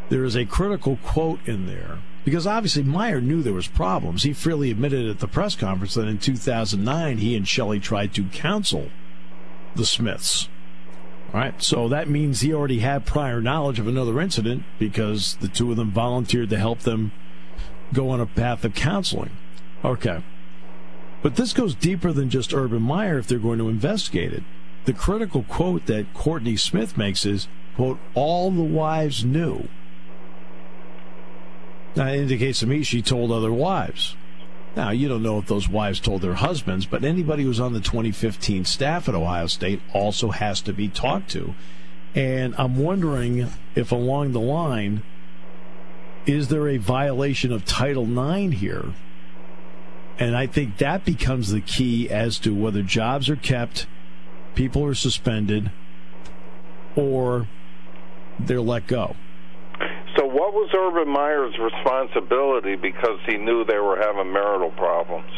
There 0.09 0.25
is 0.25 0.37
a 0.37 0.47
critical 0.47 0.99
quote 1.03 1.41
in 1.47 1.67
there 1.67 1.99
because 2.25 2.47
obviously 2.47 2.83
Meyer 2.83 3.21
knew 3.21 3.43
there 3.43 3.53
was 3.53 3.69
problems. 3.69 4.23
He 4.23 4.33
freely 4.33 4.71
admitted 4.71 5.09
at 5.09 5.19
the 5.19 5.29
press 5.29 5.55
conference 5.55 5.95
that 5.95 6.09
in 6.09 6.19
2009 6.19 7.19
he 7.19 7.37
and 7.37 7.47
Shelley 7.47 7.81
tried 7.81 8.15
to 8.15 8.25
counsel 8.25 8.91
the 9.75 9.87
Smiths. 9.87 10.49
All 11.33 11.41
right, 11.41 11.63
so 11.63 11.89
that 11.89 12.09
means 12.09 12.41
he 12.41 12.55
already 12.55 12.79
had 12.79 13.05
prior 13.05 13.43
knowledge 13.43 13.79
of 13.79 13.87
another 13.87 14.19
incident 14.21 14.65
because 14.79 15.37
the 15.37 15.49
two 15.49 15.71
of 15.71 15.77
them 15.77 15.91
volunteered 15.91 16.49
to 16.51 16.59
help 16.59 16.81
them 16.81 17.13
go 17.93 18.09
on 18.11 18.21
a 18.21 18.27
path 18.27 18.65
of 18.65 18.75
counseling. 18.75 19.37
Okay. 19.85 20.23
But 21.23 21.37
this 21.37 21.53
goes 21.53 21.75
deeper 21.75 22.13
than 22.13 22.31
just 22.31 22.55
Urban 22.55 22.83
Meyer 22.83 23.19
if 23.19 23.27
they're 23.27 23.39
going 23.39 23.59
to 23.59 23.69
investigate 23.69 24.33
it 24.33 24.43
the 24.89 24.95
critical 24.95 25.43
quote 25.43 25.85
that 25.85 26.15
Courtney 26.15 26.57
Smith 26.57 26.97
makes 26.97 27.27
is, 27.27 27.47
quote, 27.77 27.99
all 28.15 28.51
the 28.51 28.63
wives 28.63 29.23
knew. 29.23 29.69
That 31.93 32.15
indicates 32.15 32.61
to 32.61 32.67
me 32.67 32.83
she 32.83 33.03
told 33.03 33.31
other 33.31 33.53
wives. 33.53 34.17
Now, 34.77 34.89
you 34.89 35.07
don't 35.07 35.23
know 35.23 35.39
if 35.39 35.47
those 35.47 35.69
wives 35.69 36.01
told 36.01 36.23
their 36.23 36.37
husbands, 36.37 36.87
but 36.87 37.05
anybody 37.05 37.43
who's 37.43 37.61
on 37.61 37.75
the 37.75 37.81
2015 37.81 38.65
staff 38.65 39.11
at 39.11 39.15
Ohio 39.15 39.47
State 39.47 39.83
also 39.93 40.31
has 40.31 40.63
to 40.63 40.73
be 40.73 40.89
talked 40.89 41.29
to. 41.33 41.55
And 42.15 42.55
I'm 42.57 42.79
wondering 42.79 43.49
if 43.75 43.93
along 43.93 44.33
the 44.33 44.41
line, 44.41 45.03
is 46.25 46.49
there 46.49 46.67
a 46.67 46.79
violation 46.79 47.53
of 47.53 47.67
Title 47.67 48.07
IX 48.07 48.55
here? 48.55 48.95
And 50.19 50.35
I 50.35 50.47
think 50.47 50.79
that 50.79 51.05
becomes 51.05 51.51
the 51.51 51.61
key 51.61 52.09
as 52.09 52.39
to 52.39 52.55
whether 52.55 52.83
jobs 52.83 53.29
are 53.29 53.37
kept 53.37 53.87
people 54.59 54.85
are 54.85 54.95
suspended 54.95 55.71
or 56.97 57.47
they're 58.41 58.61
let 58.61 58.89
go. 58.89 59.15
So, 60.17 60.27
what 60.27 60.53
was 60.53 60.69
Urban 60.75 61.09
Meyer's 61.09 61.57
responsibility 61.61 62.75
because 62.75 63.21
he 63.25 63.37
knew 63.37 63.65
they 63.65 63.79
were 63.79 63.97
having 63.97 64.33
marital 64.33 64.71
problems? 64.73 65.31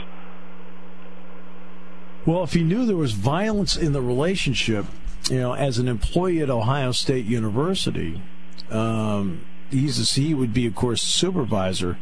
Well, 2.24 2.42
if 2.44 2.54
he 2.54 2.62
knew 2.62 2.86
there 2.86 2.96
was 2.96 3.12
violence 3.12 3.76
in 3.76 3.92
the 3.92 4.00
relationship, 4.00 4.86
you 5.28 5.38
know, 5.38 5.52
as 5.52 5.76
an 5.76 5.86
employee 5.86 6.40
at 6.40 6.48
Ohio 6.48 6.92
State 6.92 7.26
University, 7.26 8.22
um, 8.70 9.44
he's 9.70 10.00
a, 10.00 10.18
he 10.18 10.32
would 10.32 10.54
be, 10.54 10.64
of 10.64 10.74
course, 10.74 11.02
supervisor. 11.02 11.98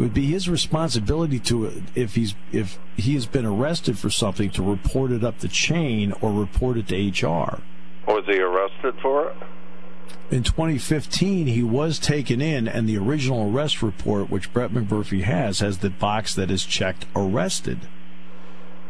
It 0.00 0.04
would 0.04 0.14
be 0.14 0.28
his 0.28 0.48
responsibility 0.48 1.38
to, 1.40 1.82
if 1.94 2.14
he's 2.14 2.34
if 2.52 2.78
he 2.96 3.12
has 3.12 3.26
been 3.26 3.44
arrested 3.44 3.98
for 3.98 4.08
something, 4.08 4.48
to 4.52 4.62
report 4.62 5.12
it 5.12 5.22
up 5.22 5.40
the 5.40 5.48
chain 5.48 6.14
or 6.22 6.32
report 6.32 6.78
it 6.78 6.88
to 6.88 6.96
HR. 6.96 7.60
Was 8.08 8.24
he 8.24 8.40
arrested 8.40 8.94
for 9.02 9.28
it? 9.28 9.36
In 10.30 10.42
2015, 10.42 11.48
he 11.48 11.62
was 11.62 11.98
taken 11.98 12.40
in, 12.40 12.66
and 12.66 12.88
the 12.88 12.96
original 12.96 13.52
arrest 13.52 13.82
report, 13.82 14.30
which 14.30 14.54
Brett 14.54 14.70
McMurphy 14.70 15.20
has, 15.24 15.58
has 15.58 15.80
the 15.80 15.90
box 15.90 16.34
that 16.34 16.50
is 16.50 16.64
checked 16.64 17.04
arrested. 17.14 17.80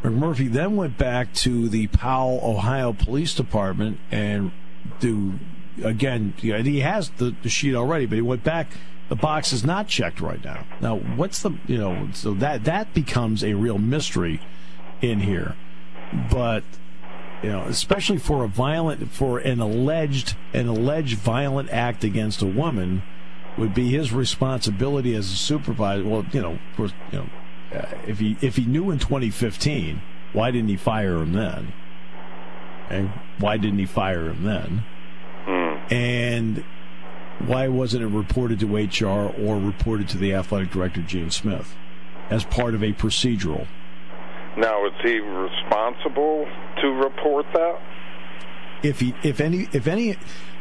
McMurphy 0.04 0.48
then 0.48 0.76
went 0.76 0.96
back 0.96 1.34
to 1.34 1.68
the 1.68 1.88
Powell, 1.88 2.38
Ohio 2.40 2.92
Police 2.92 3.34
Department 3.34 3.98
and 4.12 4.52
do 5.00 5.40
again. 5.82 6.34
He 6.36 6.80
has 6.80 7.10
the, 7.10 7.34
the 7.42 7.48
sheet 7.48 7.74
already, 7.74 8.06
but 8.06 8.14
he 8.14 8.22
went 8.22 8.44
back 8.44 8.68
the 9.10 9.16
box 9.16 9.52
is 9.52 9.64
not 9.64 9.88
checked 9.88 10.20
right 10.20 10.42
now. 10.42 10.66
Now, 10.80 10.96
what's 10.96 11.42
the 11.42 11.50
you 11.66 11.76
know 11.76 12.08
so 12.14 12.32
that 12.34 12.64
that 12.64 12.94
becomes 12.94 13.44
a 13.44 13.52
real 13.52 13.76
mystery 13.76 14.40
in 15.02 15.20
here. 15.20 15.56
But 16.30 16.64
you 17.42 17.50
know, 17.50 17.62
especially 17.62 18.18
for 18.18 18.44
a 18.44 18.48
violent, 18.48 19.10
for 19.10 19.38
an 19.38 19.60
alleged, 19.60 20.36
an 20.52 20.66
alleged 20.68 21.18
violent 21.18 21.70
act 21.70 22.04
against 22.04 22.42
a 22.42 22.46
woman, 22.46 23.02
would 23.56 23.74
be 23.74 23.90
his 23.90 24.12
responsibility 24.12 25.14
as 25.14 25.30
a 25.30 25.36
supervisor. 25.36 26.04
Well, 26.04 26.26
you 26.32 26.42
know, 26.42 26.52
of 26.52 26.76
course, 26.76 26.92
you 27.12 27.18
know, 27.18 27.28
if 28.06 28.18
he 28.18 28.36
if 28.40 28.56
he 28.56 28.64
knew 28.64 28.90
in 28.90 28.98
2015, 28.98 30.02
why 30.32 30.50
didn't 30.50 30.68
he 30.68 30.76
fire 30.76 31.16
him 31.18 31.32
then? 31.32 31.72
And 32.88 33.10
why 33.38 33.56
didn't 33.56 33.78
he 33.78 33.86
fire 33.86 34.30
him 34.30 34.42
then? 34.42 34.84
Hmm. 35.44 35.94
And 35.94 36.64
why 37.46 37.68
wasn't 37.68 38.02
it 38.02 38.08
reported 38.08 38.60
to 38.60 38.76
HR 38.76 39.32
or 39.40 39.58
reported 39.58 40.08
to 40.10 40.18
the 40.18 40.34
athletic 40.34 40.70
director 40.70 41.02
Gene 41.02 41.30
Smith 41.30 41.74
as 42.28 42.44
part 42.44 42.74
of 42.74 42.82
a 42.82 42.92
procedural? 42.92 43.66
Now, 44.56 44.86
is 44.86 44.92
he 45.02 45.18
responsible 45.20 46.46
to 46.80 46.88
report 46.88 47.46
that? 47.54 47.80
If 48.82 49.00
he, 49.00 49.14
if 49.22 49.40
any, 49.40 49.68
if 49.72 49.86
any, 49.86 50.16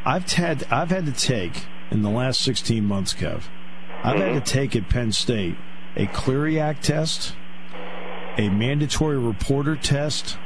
I've 0.05 0.31
had, 0.31 0.65
I've 0.71 0.89
had 0.89 1.05
to 1.05 1.11
take 1.11 1.65
in 1.91 2.01
the 2.01 2.09
last 2.09 2.41
16 2.41 2.83
months, 2.83 3.13
Kev, 3.13 3.43
I've 4.03 4.17
had 4.17 4.25
to 4.25 4.31
mm-hmm. 4.35 4.43
take 4.43 4.75
at 4.75 4.89
Penn 4.89 5.11
State 5.11 5.57
a 5.95 6.05
Clery 6.07 6.61
Act 6.61 6.83
test, 6.83 7.35
a 8.37 8.49
mandatory 8.49 9.17
reporter 9.17 9.75
test, 9.75 10.37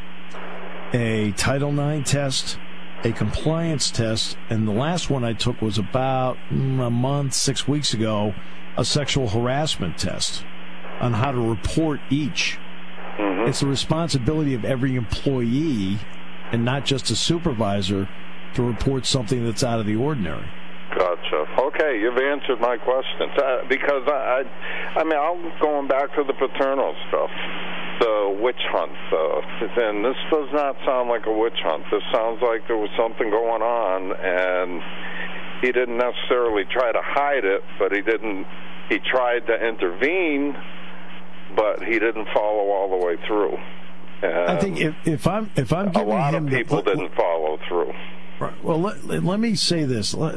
a 0.93 1.31
Title 1.33 1.77
IX 1.77 2.09
test, 2.09 2.57
a 3.03 3.11
compliance 3.11 3.91
test, 3.91 4.37
and 4.49 4.67
the 4.67 4.71
last 4.71 5.09
one 5.09 5.23
I 5.23 5.33
took 5.33 5.61
was 5.61 5.77
about 5.77 6.37
mm, 6.49 6.85
a 6.85 6.89
month, 6.89 7.33
six 7.33 7.67
weeks 7.67 7.93
ago, 7.93 8.33
a 8.77 8.85
sexual 8.85 9.29
harassment 9.29 9.97
test 9.97 10.43
on 10.99 11.13
how 11.13 11.31
to 11.31 11.39
report 11.39 11.99
each. 12.09 12.57
It's 13.45 13.59
the 13.59 13.67
responsibility 13.67 14.53
of 14.53 14.63
every 14.63 14.95
employee 14.95 15.99
and 16.53 16.63
not 16.63 16.85
just 16.85 17.09
a 17.09 17.15
supervisor 17.15 18.07
to 18.53 18.63
report 18.63 19.05
something 19.05 19.43
that's 19.43 19.63
out 19.63 19.81
of 19.81 19.85
the 19.85 19.97
ordinary. 19.97 20.47
Gotcha. 20.97 21.45
Okay, 21.59 21.99
you've 21.99 22.17
answered 22.17 22.61
my 22.61 22.77
questions 22.77 23.31
uh, 23.37 23.65
because 23.67 24.07
I, 24.07 24.45
I, 24.95 24.99
I 24.99 25.03
mean, 25.03 25.19
I'm 25.19 25.59
going 25.59 25.87
back 25.87 26.15
to 26.15 26.23
the 26.23 26.33
Paterno 26.33 26.93
stuff, 27.09 27.31
the 28.03 28.37
witch 28.41 28.59
hunt. 28.71 28.91
Uh, 29.11 29.81
and 29.81 30.03
this 30.03 30.17
does 30.29 30.49
not 30.51 30.75
sound 30.85 31.07
like 31.09 31.25
a 31.25 31.31
witch 31.31 31.57
hunt. 31.63 31.83
This 31.89 32.03
sounds 32.11 32.41
like 32.41 32.67
there 32.67 32.77
was 32.77 32.89
something 32.97 33.29
going 33.29 33.61
on, 33.61 34.11
and 34.11 34.81
he 35.61 35.71
didn't 35.71 35.97
necessarily 35.97 36.65
try 36.65 36.91
to 36.91 37.01
hide 37.01 37.45
it, 37.45 37.63
but 37.79 37.93
he 37.93 38.01
didn't. 38.01 38.45
He 38.89 38.99
tried 38.99 39.47
to 39.47 39.55
intervene, 39.55 40.55
but 41.55 41.81
he 41.83 41.97
didn't 41.97 42.27
follow 42.33 42.69
all 42.71 42.89
the 42.89 43.05
way 43.05 43.15
through. 43.25 43.57
And 44.21 44.51
I 44.51 44.57
think 44.59 44.79
if, 44.79 44.95
if 45.05 45.27
I'm 45.27 45.49
if 45.55 45.71
I'm 45.71 45.91
giving 45.91 46.07
a 46.07 46.11
lot 46.11 46.33
him 46.33 46.45
of 46.45 46.51
the- 46.51 46.57
people 46.57 46.81
didn't 46.81 47.15
follow 47.15 47.57
through. 47.67 47.93
Right. 48.39 48.63
Well, 48.63 48.81
let, 48.81 49.23
let 49.23 49.39
me 49.39 49.55
say 49.55 49.85
this. 49.85 50.13
Let, 50.13 50.35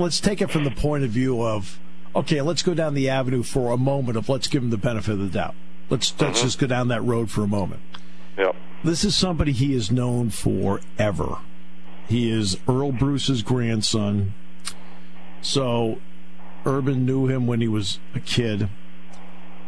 us 0.00 0.18
take 0.18 0.40
it 0.40 0.50
from 0.50 0.64
the 0.64 0.70
point 0.70 1.04
of 1.04 1.10
view 1.10 1.42
of 1.42 1.78
okay. 2.16 2.40
Let's 2.40 2.62
go 2.62 2.74
down 2.74 2.94
the 2.94 3.10
avenue 3.10 3.44
for 3.44 3.70
a 3.70 3.76
moment 3.76 4.16
of 4.16 4.28
let's 4.28 4.48
give 4.48 4.62
him 4.62 4.70
the 4.70 4.78
benefit 4.78 5.12
of 5.12 5.18
the 5.18 5.28
doubt. 5.28 5.54
Let's 5.90 6.14
let's 6.20 6.42
just 6.42 6.58
go 6.58 6.66
down 6.66 6.88
that 6.88 7.02
road 7.02 7.30
for 7.30 7.42
a 7.42 7.48
moment. 7.48 7.80
Yep. 8.36 8.54
This 8.84 9.04
is 9.04 9.16
somebody 9.16 9.52
he 9.52 9.74
is 9.74 9.90
known 9.90 10.30
for 10.30 10.80
ever. 10.98 11.38
He 12.08 12.30
is 12.30 12.58
Earle 12.68 12.92
Bruce's 12.92 13.42
grandson. 13.42 14.34
So, 15.42 15.98
Urban 16.64 17.04
knew 17.04 17.26
him 17.26 17.46
when 17.46 17.60
he 17.60 17.68
was 17.68 17.98
a 18.14 18.20
kid. 18.20 18.68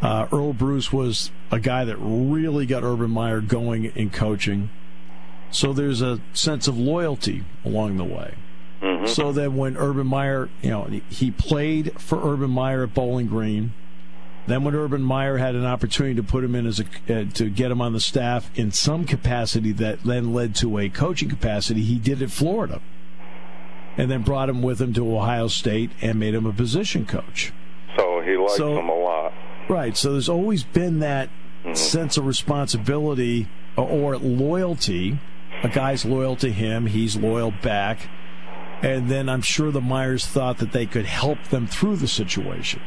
Uh, 0.02 0.26
Earl 0.32 0.52
Bruce 0.52 0.92
was 0.92 1.30
a 1.50 1.60
guy 1.60 1.84
that 1.84 1.96
really 1.96 2.64
got 2.66 2.82
Urban 2.82 3.10
Meyer 3.10 3.40
going 3.40 3.86
in 3.86 4.10
coaching. 4.10 4.70
So 5.50 5.72
there's 5.72 6.00
a 6.00 6.20
sense 6.32 6.68
of 6.68 6.78
loyalty 6.78 7.44
along 7.64 7.96
the 7.96 8.04
way. 8.04 8.34
So 9.06 9.32
that 9.32 9.52
when 9.52 9.76
Urban 9.76 10.06
Meyer, 10.06 10.48
you 10.62 10.70
know, 10.70 10.84
he 11.10 11.30
played 11.30 12.00
for 12.00 12.32
Urban 12.32 12.50
Meyer 12.50 12.84
at 12.84 12.94
Bowling 12.94 13.26
Green. 13.26 13.74
Then 14.47 14.64
when 14.64 14.74
Urban 14.74 15.03
Meyer 15.03 15.36
had 15.36 15.55
an 15.55 15.64
opportunity 15.64 16.14
to 16.16 16.22
put 16.22 16.43
him 16.43 16.55
in 16.55 16.66
as 16.66 16.80
a 16.80 16.84
uh, 17.09 17.24
to 17.34 17.51
get 17.51 17.70
him 17.70 17.80
on 17.80 17.93
the 17.93 18.01
staff 18.01 18.51
in 18.57 18.72
some 18.72 19.05
capacity 19.05 19.72
that 19.72 20.03
then 20.03 20.32
led 20.32 20.55
to 20.57 20.78
a 20.78 20.88
coaching 20.88 21.28
capacity, 21.28 21.82
he 21.82 21.99
did 21.99 22.22
at 22.22 22.30
Florida. 22.30 22.80
And 23.97 24.11
then 24.11 24.22
brought 24.22 24.49
him 24.49 24.62
with 24.62 24.80
him 24.80 24.93
to 24.95 25.16
Ohio 25.16 25.49
State 25.49 25.91
and 26.01 26.18
made 26.18 26.34
him 26.34 26.47
a 26.47 26.53
position 26.53 27.05
coach. 27.05 27.53
So 27.97 28.22
he 28.22 28.36
likes 28.36 28.57
So- 28.57 28.74
them 28.74 28.88
a 28.88 28.95
lot. 28.95 29.32
Right. 29.68 29.97
So 29.97 30.12
there's 30.12 30.28
always 30.28 30.64
been 30.64 31.01
that 31.01 31.28
sense 31.74 32.16
of 32.16 32.26
responsibility 32.26 33.47
or, 33.76 33.86
or 33.88 34.16
loyalty. 34.16 35.18
A 35.62 35.68
guy's 35.68 36.05
loyal 36.05 36.34
to 36.36 36.51
him, 36.51 36.86
he's 36.86 37.16
loyal 37.16 37.53
back. 37.62 38.09
And 38.82 39.11
then 39.11 39.28
I'm 39.28 39.43
sure 39.43 39.70
the 39.70 39.80
Meyers 39.82 40.26
thought 40.26 40.59
that 40.59 40.72
they 40.72 40.86
could 40.86 41.05
help 41.05 41.43
them 41.49 41.66
through 41.66 41.97
the 41.97 42.09
situation. 42.09 42.80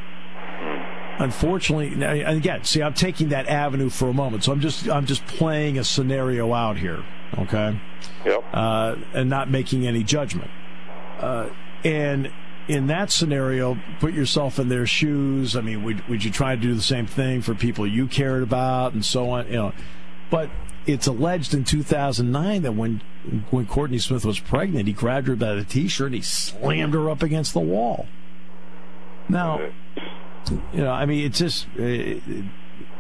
Unfortunately, 1.20 1.94
and 2.04 2.38
again, 2.38 2.64
see, 2.64 2.82
I'm 2.82 2.94
taking 2.96 3.30
that 3.30 3.48
avenue 3.48 3.90
for 3.90 4.10
a 4.10 4.14
moment, 4.14 4.44
so 4.44 4.52
I'm 4.52 4.60
just 4.62 4.90
I'm 4.90 5.06
just 5.06 5.26
playing 5.28 5.78
a 5.78 5.84
scenario 5.84 6.54
out 6.54 6.78
here, 6.78 7.04
okay, 7.38 7.80
Yep. 8.26 8.44
uh, 8.52 8.96
and 9.14 9.30
not 9.30 9.50
making 9.50 9.86
any 9.86 10.04
judgment. 10.04 10.50
Uh, 11.20 11.50
and 11.84 12.32
in 12.68 12.88
that 12.88 13.12
scenario, 13.12 13.78
put 14.00 14.14
yourself 14.14 14.58
in 14.58 14.70
their 14.70 14.88
shoes. 14.88 15.56
I 15.56 15.62
mean, 15.62 15.84
would 15.84 16.08
would 16.08 16.24
you 16.24 16.32
try 16.32 16.56
to 16.56 16.62
do 16.62 16.74
the 16.74 16.82
same 16.82 17.06
thing 17.06 17.42
for 17.42 17.54
people 17.54 17.86
you 17.86 18.08
cared 18.08 18.42
about 18.42 18.94
and 18.94 19.06
so 19.06 19.30
on? 19.30 19.46
You 19.48 19.54
know, 19.54 19.74
but 20.32 20.50
it's 20.88 21.06
alleged 21.06 21.54
in 21.54 21.64
2009 21.64 22.64
that 22.64 22.72
when 22.74 23.02
when 23.52 23.68
Courtney 23.68 24.00
Smith 24.00 24.26
was 24.26 24.40
pregnant, 24.40 24.88
he 24.88 24.94
grabbed 24.94 25.28
her 25.28 25.36
by 25.36 25.54
the 25.54 25.64
t-shirt 25.64 26.08
and 26.08 26.16
he 26.16 26.22
slammed 26.22 26.94
her 26.96 27.10
up 27.10 27.22
against 27.22 27.54
the 27.54 27.60
wall. 27.60 28.08
Now, 29.30 29.70
you 30.52 30.82
know, 30.82 30.92
I 30.92 31.06
mean, 31.06 31.26
it's 31.26 31.40
just 31.40 31.68
uh, 31.80 32.16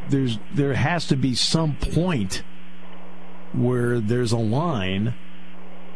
there's 0.09 0.39
there 0.53 0.73
has 0.73 1.07
to 1.07 1.15
be 1.15 1.35
some 1.35 1.75
point 1.75 2.43
where 3.53 3.99
there's 3.99 4.31
a 4.31 4.37
line, 4.37 5.13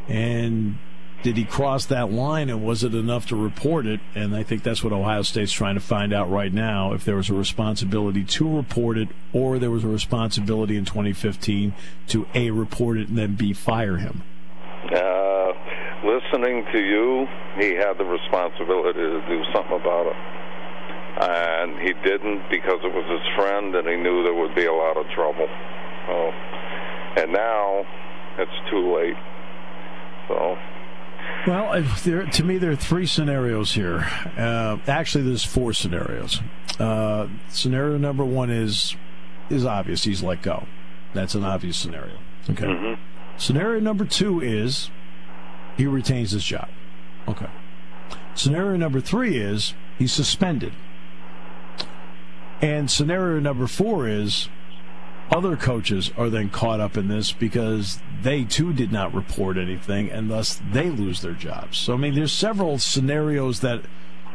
and 0.08 0.78
did 1.24 1.38
he 1.38 1.46
cross 1.46 1.86
that 1.88 2.12
line, 2.12 2.50
and 2.50 2.64
was 2.64 2.84
it 2.84 2.94
enough 2.94 3.26
to 3.28 3.36
report 3.36 3.86
it? 3.86 4.00
And 4.16 4.36
I 4.36 4.44
think 4.44 4.64
that's 4.64 4.84
what 4.84 4.94
Ohio 4.94 5.24
State's 5.24 5.52
trying 5.52 5.76
to 5.76 5.82
find 5.82 6.14
out 6.14 6.30
right 6.30 6.54
now: 6.54 6.94
if 6.94 7.04
there 7.04 7.16
was 7.16 7.30
a 7.30 7.34
responsibility 7.34 8.24
to 8.24 8.58
report 8.58 8.98
it, 8.98 9.10
or 9.34 9.60
there 9.60 9.72
was 9.72 9.84
a 9.84 9.90
responsibility 9.90 10.78
in 10.78 10.86
2015 10.86 11.74
to 12.08 12.28
a 12.34 12.52
report 12.52 12.98
it 12.98 13.10
and 13.10 13.18
then 13.18 13.36
b 13.36 13.54
fire 13.54 13.98
him. 13.98 14.24
Uh, 14.86 15.52
listening 16.06 16.66
to 16.72 16.80
you, 16.80 17.28
he 17.58 17.74
had 17.74 17.98
the 17.98 18.06
responsibility 18.06 19.00
to 19.00 19.22
do 19.28 19.44
something 19.54 19.80
about 19.80 20.08
it. 20.08 20.16
And 21.20 21.80
he 21.80 21.94
didn't 22.08 22.50
because 22.50 22.80
it 22.84 22.94
was 22.94 23.06
his 23.10 23.36
friend 23.36 23.76
and 23.76 23.88
he 23.88 23.96
knew 23.96 24.24
there 24.24 24.36
would 24.36 24.54
be 24.54 24.66
a 24.66 24.74
lot 24.74 24.98
of 24.98 25.06
trouble. 25.16 25.48
So, 26.06 26.32
and 27.22 27.32
now 27.34 27.86
it's 28.38 28.70
too 28.70 28.96
late. 28.96 29.16
So, 30.28 30.58
Well, 31.48 31.84
there, 32.04 32.26
to 32.26 32.44
me, 32.44 32.58
there 32.60 32.72
are 32.72 32.76
three 32.76 33.08
scenarios 33.08 33.72
here. 33.74 34.06
Uh, 34.38 34.78
actually, 34.88 35.24
there's 35.24 35.44
four 35.44 35.74
scenarios. 35.74 36.40
Uh, 36.80 37.28
scenario 37.50 37.98
number 37.98 38.24
one 38.24 38.52
is 38.52 38.96
is 39.50 39.66
obvious. 39.66 40.04
He's 40.04 40.22
let 40.22 40.42
go. 40.44 40.68
That's 41.14 41.34
an 41.34 41.44
obvious 41.44 41.78
scenario. 41.78 42.18
Okay. 42.50 42.98
Scenario 43.38 43.80
number 43.80 44.06
two 44.06 44.42
is 44.42 44.92
he 45.78 45.88
retains 45.88 46.32
his 46.32 46.44
job. 46.44 46.70
Okay. 47.28 47.48
Scenario 48.36 48.78
number 48.78 49.00
three 49.02 49.38
is 49.38 49.74
he's 49.98 50.12
suspended. 50.12 50.74
And 52.62 52.90
scenario 52.90 53.40
number 53.40 53.68
four 53.68 54.08
is 54.08 54.50
other 55.30 55.56
coaches 55.56 56.12
are 56.18 56.30
then 56.30 56.50
caught 56.50 56.80
up 56.80 56.98
in 56.98 57.08
this 57.08 57.32
because 57.32 58.00
they 58.22 58.44
too 58.44 58.74
did 58.74 58.92
not 58.92 59.14
report 59.14 59.58
anything 59.58 60.10
and 60.10 60.32
thus 60.32 60.60
they 60.72 60.90
lose 60.90 61.22
their 61.22 61.34
jobs. 61.34 61.78
So, 61.78 61.94
I 61.94 61.98
mean, 61.98 62.16
there's 62.16 62.32
several 62.32 62.80
scenarios 62.80 63.60
that 63.60 63.82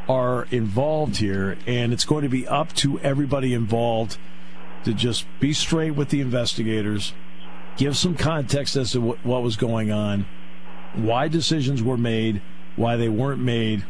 are 0.08 0.46
involved 0.50 1.16
here, 1.16 1.56
and 1.66 1.92
it's 1.92 2.04
going 2.04 2.22
to 2.22 2.28
be 2.28 2.46
up 2.46 2.72
to 2.74 2.98
everybody 3.00 3.54
involved 3.54 4.18
to 4.84 4.92
just 4.92 5.26
be 5.40 5.52
straight 5.52 5.92
with 5.92 6.10
the 6.10 6.20
investigators, 6.20 7.14
give 7.76 7.96
some 7.96 8.16
context 8.16 8.76
as 8.76 8.92
to 8.92 9.00
what, 9.00 9.42
was 9.42 9.56
going 9.56 9.90
on, 9.92 10.26
why 10.94 11.28
decisions 11.28 11.82
were 11.82 11.96
made, 11.96 12.42
why 12.76 12.96
they 12.96 13.08
weren't 13.08 13.40
made, 13.40 13.84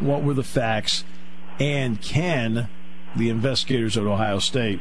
what 0.00 0.22
were 0.22 0.34
the 0.34 0.44
facts, 0.44 1.04
and 1.58 2.00
can 2.00 2.68
the 3.16 3.28
investigators 3.30 3.96
at 3.96 4.04
Ohio 4.04 4.38
State 4.38 4.80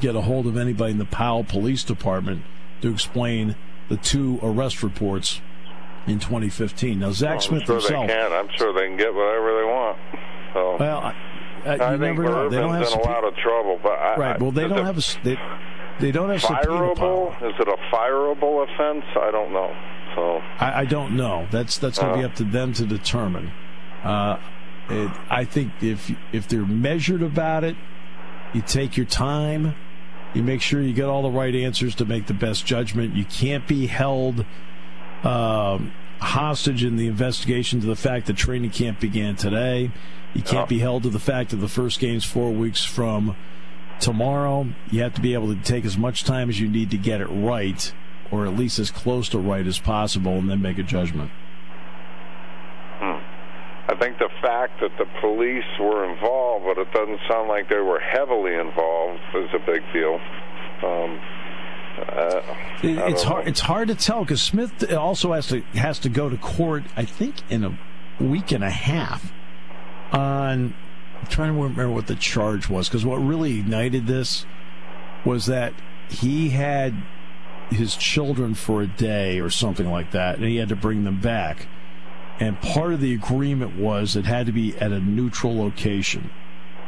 get 0.00 0.14
a 0.14 0.20
hold 0.22 0.46
of 0.46 0.56
anybody 0.56 0.92
in 0.92 0.98
the 0.98 1.04
Powell 1.04 1.44
Police 1.44 1.82
Department 1.82 2.42
to 2.82 2.90
explain 2.92 3.56
the 3.88 3.96
two 3.96 4.38
arrest 4.42 4.82
reports 4.82 5.40
in 6.06 6.18
2015. 6.18 6.98
Now, 6.98 7.12
Zach 7.12 7.34
I'm 7.36 7.40
Smith 7.40 7.66
sure 7.66 7.76
himself. 7.76 8.06
they 8.06 8.12
can. 8.12 8.32
I'm 8.32 8.48
sure 8.56 8.72
they 8.72 8.86
can 8.88 8.96
get 8.96 9.14
whatever 9.14 9.58
they 9.58 9.64
want. 9.64 9.98
So, 10.52 10.76
Well, 10.78 10.98
I, 10.98 11.14
I, 11.64 11.70
I 11.70 11.92
you 11.92 11.98
think 11.98 12.00
never 12.00 12.24
know. 12.24 12.48
They 12.48 12.56
don't 12.58 12.74
have 12.74 12.92
in 12.92 13.00
a 13.00 13.02
lot 13.02 13.24
of 13.24 13.34
trouble. 13.36 13.78
But 13.82 13.92
I, 13.92 14.16
right. 14.16 14.40
Well, 14.40 14.52
they 14.52 14.68
don't 14.68 14.84
have 14.84 14.98
a. 14.98 15.02
They, 15.24 15.38
They 15.98 16.12
don't 16.12 16.28
have 16.30 16.42
fireable. 16.42 17.34
Is 17.42 17.54
it 17.58 17.68
a 17.68 17.76
fireable 17.94 18.64
offense? 18.64 19.04
I 19.16 19.30
don't 19.30 19.52
know. 19.52 19.74
So 20.14 20.38
I, 20.60 20.80
I 20.80 20.84
don't 20.84 21.16
know. 21.16 21.46
That's 21.50 21.78
that's 21.78 21.98
going 21.98 22.12
to 22.12 22.18
uh, 22.18 22.22
be 22.22 22.24
up 22.24 22.34
to 22.36 22.44
them 22.44 22.72
to 22.74 22.86
determine. 22.86 23.50
Uh, 24.04 24.38
it, 24.88 25.10
I 25.28 25.44
think 25.44 25.72
if 25.82 26.10
if 26.32 26.48
they're 26.48 26.64
measured 26.64 27.22
about 27.22 27.64
it, 27.64 27.76
you 28.52 28.62
take 28.62 28.96
your 28.96 29.06
time. 29.06 29.74
You 30.34 30.42
make 30.42 30.60
sure 30.60 30.82
you 30.82 30.92
get 30.92 31.06
all 31.06 31.22
the 31.22 31.30
right 31.30 31.54
answers 31.54 31.94
to 31.96 32.04
make 32.04 32.26
the 32.26 32.34
best 32.34 32.66
judgment. 32.66 33.14
You 33.14 33.24
can't 33.24 33.66
be 33.66 33.86
held 33.86 34.44
um, 35.24 35.92
hostage 36.20 36.84
in 36.84 36.96
the 36.96 37.06
investigation 37.06 37.80
to 37.80 37.86
the 37.86 37.96
fact 37.96 38.26
that 38.26 38.36
training 38.36 38.70
camp 38.70 39.00
began 39.00 39.36
today. 39.36 39.90
You 40.34 40.42
can't 40.42 40.68
be 40.68 40.80
held 40.80 41.04
to 41.04 41.08
the 41.08 41.18
fact 41.18 41.50
that 41.50 41.56
the 41.56 41.68
first 41.68 41.98
game's 41.98 42.24
four 42.24 42.52
weeks 42.52 42.84
from 42.84 43.34
tomorrow. 44.00 44.68
You 44.90 45.02
have 45.02 45.14
to 45.14 45.22
be 45.22 45.32
able 45.32 45.54
to 45.54 45.62
take 45.62 45.86
as 45.86 45.96
much 45.96 46.24
time 46.24 46.50
as 46.50 46.60
you 46.60 46.68
need 46.68 46.90
to 46.90 46.98
get 46.98 47.22
it 47.22 47.26
right, 47.26 47.92
or 48.30 48.46
at 48.46 48.54
least 48.54 48.78
as 48.78 48.90
close 48.90 49.30
to 49.30 49.38
right 49.38 49.66
as 49.66 49.78
possible, 49.78 50.32
and 50.32 50.50
then 50.50 50.60
make 50.60 50.76
a 50.78 50.82
judgment. 50.82 51.30
I 54.06 54.08
think 54.10 54.18
the 54.20 54.40
fact 54.40 54.80
that 54.82 54.96
the 54.98 55.06
police 55.20 55.64
were 55.80 56.08
involved, 56.08 56.64
but 56.64 56.78
it 56.78 56.92
doesn't 56.92 57.18
sound 57.28 57.48
like 57.48 57.68
they 57.68 57.80
were 57.80 57.98
heavily 57.98 58.54
involved, 58.54 59.20
is 59.34 59.50
a 59.52 59.58
big 59.58 59.82
deal. 59.92 60.20
Um, 60.84 61.20
uh, 61.98 62.40
it's 62.84 63.24
hard. 63.24 63.48
It's 63.48 63.58
hard 63.58 63.88
to 63.88 63.96
tell 63.96 64.20
because 64.20 64.40
Smith 64.40 64.92
also 64.92 65.32
has 65.32 65.48
to 65.48 65.62
has 65.74 65.98
to 66.00 66.08
go 66.08 66.28
to 66.28 66.36
court. 66.36 66.84
I 66.96 67.04
think 67.04 67.34
in 67.50 67.64
a 67.64 67.76
week 68.20 68.52
and 68.52 68.62
a 68.62 68.70
half 68.70 69.32
on 70.12 70.74
I'm 71.20 71.26
trying 71.26 71.52
to 71.52 71.60
remember 71.60 71.90
what 71.90 72.06
the 72.06 72.14
charge 72.14 72.68
was 72.68 72.88
because 72.88 73.04
what 73.04 73.16
really 73.16 73.58
ignited 73.58 74.06
this 74.06 74.46
was 75.24 75.46
that 75.46 75.72
he 76.08 76.50
had 76.50 76.94
his 77.70 77.96
children 77.96 78.54
for 78.54 78.82
a 78.82 78.86
day 78.86 79.40
or 79.40 79.50
something 79.50 79.90
like 79.90 80.12
that, 80.12 80.36
and 80.36 80.44
he 80.44 80.58
had 80.58 80.68
to 80.68 80.76
bring 80.76 81.02
them 81.02 81.20
back. 81.20 81.66
And 82.38 82.60
part 82.60 82.92
of 82.92 83.00
the 83.00 83.14
agreement 83.14 83.76
was 83.76 84.16
it 84.16 84.26
had 84.26 84.46
to 84.46 84.52
be 84.52 84.76
at 84.78 84.92
a 84.92 85.00
neutral 85.00 85.56
location. 85.56 86.30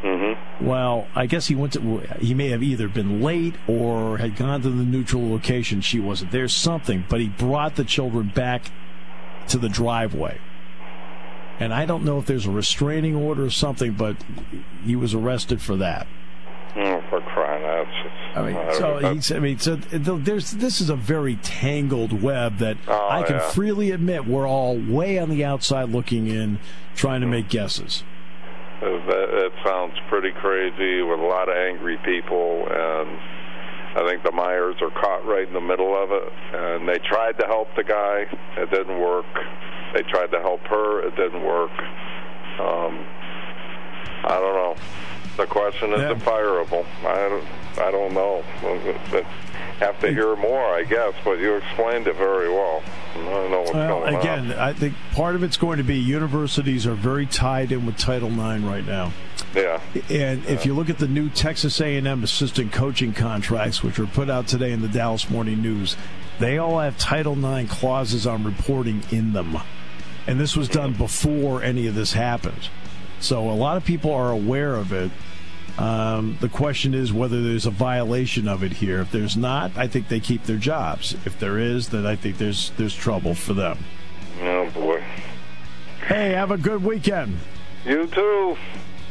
Mm-hmm. 0.03 0.67
Well, 0.67 1.09
I 1.15 1.27
guess 1.27 1.47
he 1.47 1.55
went 1.55 1.73
to. 1.73 2.01
He 2.21 2.35
may 2.35 2.49
have 2.49 2.63
either 2.63 2.89
been 2.89 3.21
late 3.21 3.55
or 3.67 4.19
had 4.19 4.37
gone 4.37 4.63
to 4.63 4.71
the 4.71 4.85
neutral 4.85 5.31
location. 5.31 5.81
She 5.81 5.99
wasn't 5.99 6.31
there. 6.31 6.49
Something, 6.49 7.05
but 7.09 7.21
he 7.21 7.29
brought 7.29 7.77
the 7.77 7.85
children 7.85 8.31
back 8.35 8.71
to 9.49 9.59
the 9.59 9.69
driveway 9.69 10.39
and 11.61 11.75
I 11.75 11.87
don't 11.87 12.05
know 12.05 12.19
if 12.19 12.27
there's 12.27 12.47
a 12.47 12.51
restraining 12.51 13.17
order 13.17 13.45
or 13.45 13.51
something, 13.51 13.93
but 13.93 14.17
he 14.85 14.95
was 14.95 15.15
arrested 15.15 15.61
for 15.61 15.77
that. 15.77 16.07
Oh, 16.77 17.03
for! 17.11 17.18
I 18.39 18.53
mean, 18.53 18.75
so 18.75 18.99
he's. 18.99 19.33
I 19.33 19.39
mean, 19.39 19.59
so 19.59 19.77
there's. 19.77 20.53
This 20.53 20.81
is 20.81 20.91
a 20.91 20.97
very 20.97 21.37
tangled 21.37 22.23
web 22.23 22.59
that 22.59 22.77
oh, 22.87 23.09
I 23.09 23.23
can 23.23 23.37
yeah. 23.37 23.51
freely 23.51 23.91
admit 23.91 24.27
we're 24.27 24.49
all 24.49 24.77
way 24.79 25.19
on 25.19 25.31
the 25.31 25.45
outside 25.45 25.91
looking 25.91 26.27
in, 26.27 26.59
trying 26.95 27.21
to 27.21 27.27
make 27.27 27.49
guesses. 27.49 28.05
It 28.81 29.53
sounds 29.65 29.95
pretty 30.09 30.31
crazy 30.41 31.03
with 31.03 31.19
a 31.19 31.27
lot 31.27 31.49
of 31.49 31.57
angry 31.57 31.99
people, 32.05 32.67
and 32.71 33.19
I 33.97 34.07
think 34.09 34.23
the 34.23 34.33
Meyers 34.33 34.77
are 34.81 34.91
caught 34.91 35.27
right 35.27 35.47
in 35.47 35.55
the 35.55 35.61
middle 35.61 35.97
of 36.01 36.13
it. 36.13 36.33
And 36.55 36.89
they 36.89 36.99
tried 36.99 37.39
to 37.41 37.47
help 37.47 37.69
the 37.75 37.83
guy, 37.83 38.27
it 38.57 38.71
didn't 38.71 39.01
work. 39.01 39.27
They 39.95 40.03
tried 40.03 40.31
to 40.33 40.41
help 40.41 40.61
her. 40.69 41.07
It 41.07 41.17
didn't 41.17 41.43
work. 41.43 41.73
Um, 42.61 43.07
I 44.25 44.35
don't 44.41 44.55
know. 44.55 44.77
The 45.37 45.47
question 45.47 45.93
is 45.93 46.01
yeah. 46.01 46.11
I 46.11 47.29
don't, 47.29 47.47
I 47.79 47.91
don't 47.91 48.13
know. 48.13 48.45
But 49.11 49.25
have 49.79 50.01
to 50.01 50.11
hear 50.13 50.35
more, 50.35 50.75
I 50.75 50.83
guess. 50.83 51.15
But 51.25 51.39
you 51.39 51.55
explained 51.55 52.09
it 52.09 52.17
very 52.17 52.49
well. 52.49 52.83
I 53.15 53.19
don't 53.19 53.51
know 53.51 53.61
what's 53.61 53.73
well, 53.73 54.01
going 54.01 54.17
again, 54.17 54.39
on. 54.39 54.45
Again, 54.47 54.59
I 54.59 54.73
think 54.73 54.95
part 55.13 55.37
of 55.37 55.43
it's 55.43 55.57
going 55.57 55.79
to 55.79 55.85
be 55.85 55.97
universities 55.97 56.87
are 56.87 56.95
very 56.95 57.27
tied 57.27 57.73
in 57.73 57.87
with 57.87 57.97
Title 57.97 58.31
IX 58.31 58.65
right 58.65 58.85
now. 58.85 59.13
Yeah. 59.55 59.81
And 60.11 60.45
if 60.47 60.67
you 60.67 60.75
look 60.75 60.91
at 60.91 60.99
the 60.99 61.09
new 61.09 61.31
Texas 61.31 61.81
A&M 61.81 62.25
assistant 62.25 62.73
coaching 62.73 63.13
contracts, 63.13 63.83
which 63.83 63.99
were 63.99 64.07
put 64.07 64.29
out 64.29 64.49
today 64.49 64.73
in 64.73 64.83
the 64.83 64.89
Dallas 64.89 65.31
Morning 65.31 65.63
News, 65.63 65.97
they 66.39 66.59
all 66.59 66.79
have 66.79 66.99
Title 66.99 67.43
IX 67.45 67.71
clauses 67.71 68.27
on 68.27 68.45
reporting 68.45 69.03
in 69.11 69.33
them. 69.33 69.57
And 70.27 70.39
this 70.39 70.57
was 70.57 70.69
done 70.69 70.91
mm-hmm. 70.91 71.03
before 71.03 71.63
any 71.63 71.87
of 71.87 71.95
this 71.95 72.13
happened. 72.13 72.69
So 73.21 73.49
a 73.51 73.53
lot 73.53 73.77
of 73.77 73.85
people 73.85 74.13
are 74.13 74.31
aware 74.31 74.75
of 74.75 74.93
it. 74.93 75.11
Um, 75.79 76.37
the 76.41 76.49
question 76.49 76.93
is 76.93 77.13
whether 77.13 77.41
there's 77.41 77.67
a 77.67 77.71
violation 77.71 78.49
of 78.49 78.65
it 78.65 78.73
here. 78.73 79.01
If 79.01 79.13
there's 79.13 79.37
not, 79.37 79.77
I 79.77 79.87
think 79.87 80.09
they 80.09 80.19
keep 80.19 80.45
their 80.45 80.57
jobs. 80.57 81.15
If 81.25 81.39
there 81.39 81.59
is, 81.59 81.91
then 81.91 82.05
I 82.05 82.17
think 82.17 82.39
there's 82.39 82.71
there's 82.77 82.95
trouble 82.95 83.35
for 83.35 83.55
them. 83.55 83.79
Oh 84.43 84.69
boy. 84.71 85.05
Hey, 86.07 86.31
have 86.33 86.51
a 86.51 86.59
good 86.59 86.83
weekend. 86.83 87.39
You 87.85 88.07
too. 88.09 88.57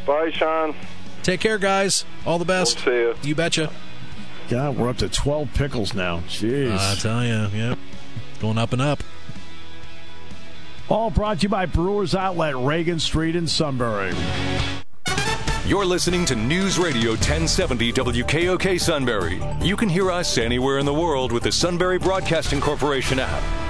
Bye, 0.05 0.31
Sean. 0.31 0.75
Take 1.23 1.39
care, 1.39 1.57
guys. 1.57 2.05
All 2.25 2.39
the 2.39 2.45
best. 2.45 2.85
We'll 2.85 2.95
see 2.95 2.99
you. 2.99 3.29
You 3.29 3.35
betcha. 3.35 3.71
God, 4.49 4.77
we're 4.77 4.89
up 4.89 4.97
to 4.97 5.09
12 5.09 5.53
pickles 5.53 5.93
now. 5.93 6.19
Jeez. 6.21 6.77
I 6.77 6.95
tell 6.95 7.23
you, 7.25 7.47
yep. 7.57 7.77
Going 8.39 8.57
up 8.57 8.71
and 8.71 8.81
up. 8.81 9.03
All 10.89 11.09
brought 11.09 11.39
to 11.39 11.43
you 11.43 11.49
by 11.49 11.65
Brewers 11.65 12.15
Outlet, 12.15 12.55
Reagan 12.55 12.99
Street 12.99 13.35
in 13.35 13.45
Sunbury. 13.45 14.13
You're 15.65 15.85
listening 15.85 16.23
to 16.25 16.35
News 16.35 16.79
Radio 16.79 17.11
1070 17.11 17.91
WKOK 17.91 18.79
Sunbury. 18.79 19.41
You 19.61 19.75
can 19.75 19.89
hear 19.89 20.09
us 20.09 20.37
anywhere 20.37 20.77
in 20.77 20.85
the 20.85 20.93
world 20.93 21.33
with 21.33 21.43
the 21.43 21.51
Sunbury 21.51 21.99
Broadcasting 21.99 22.61
Corporation 22.61 23.19
app. 23.19 23.66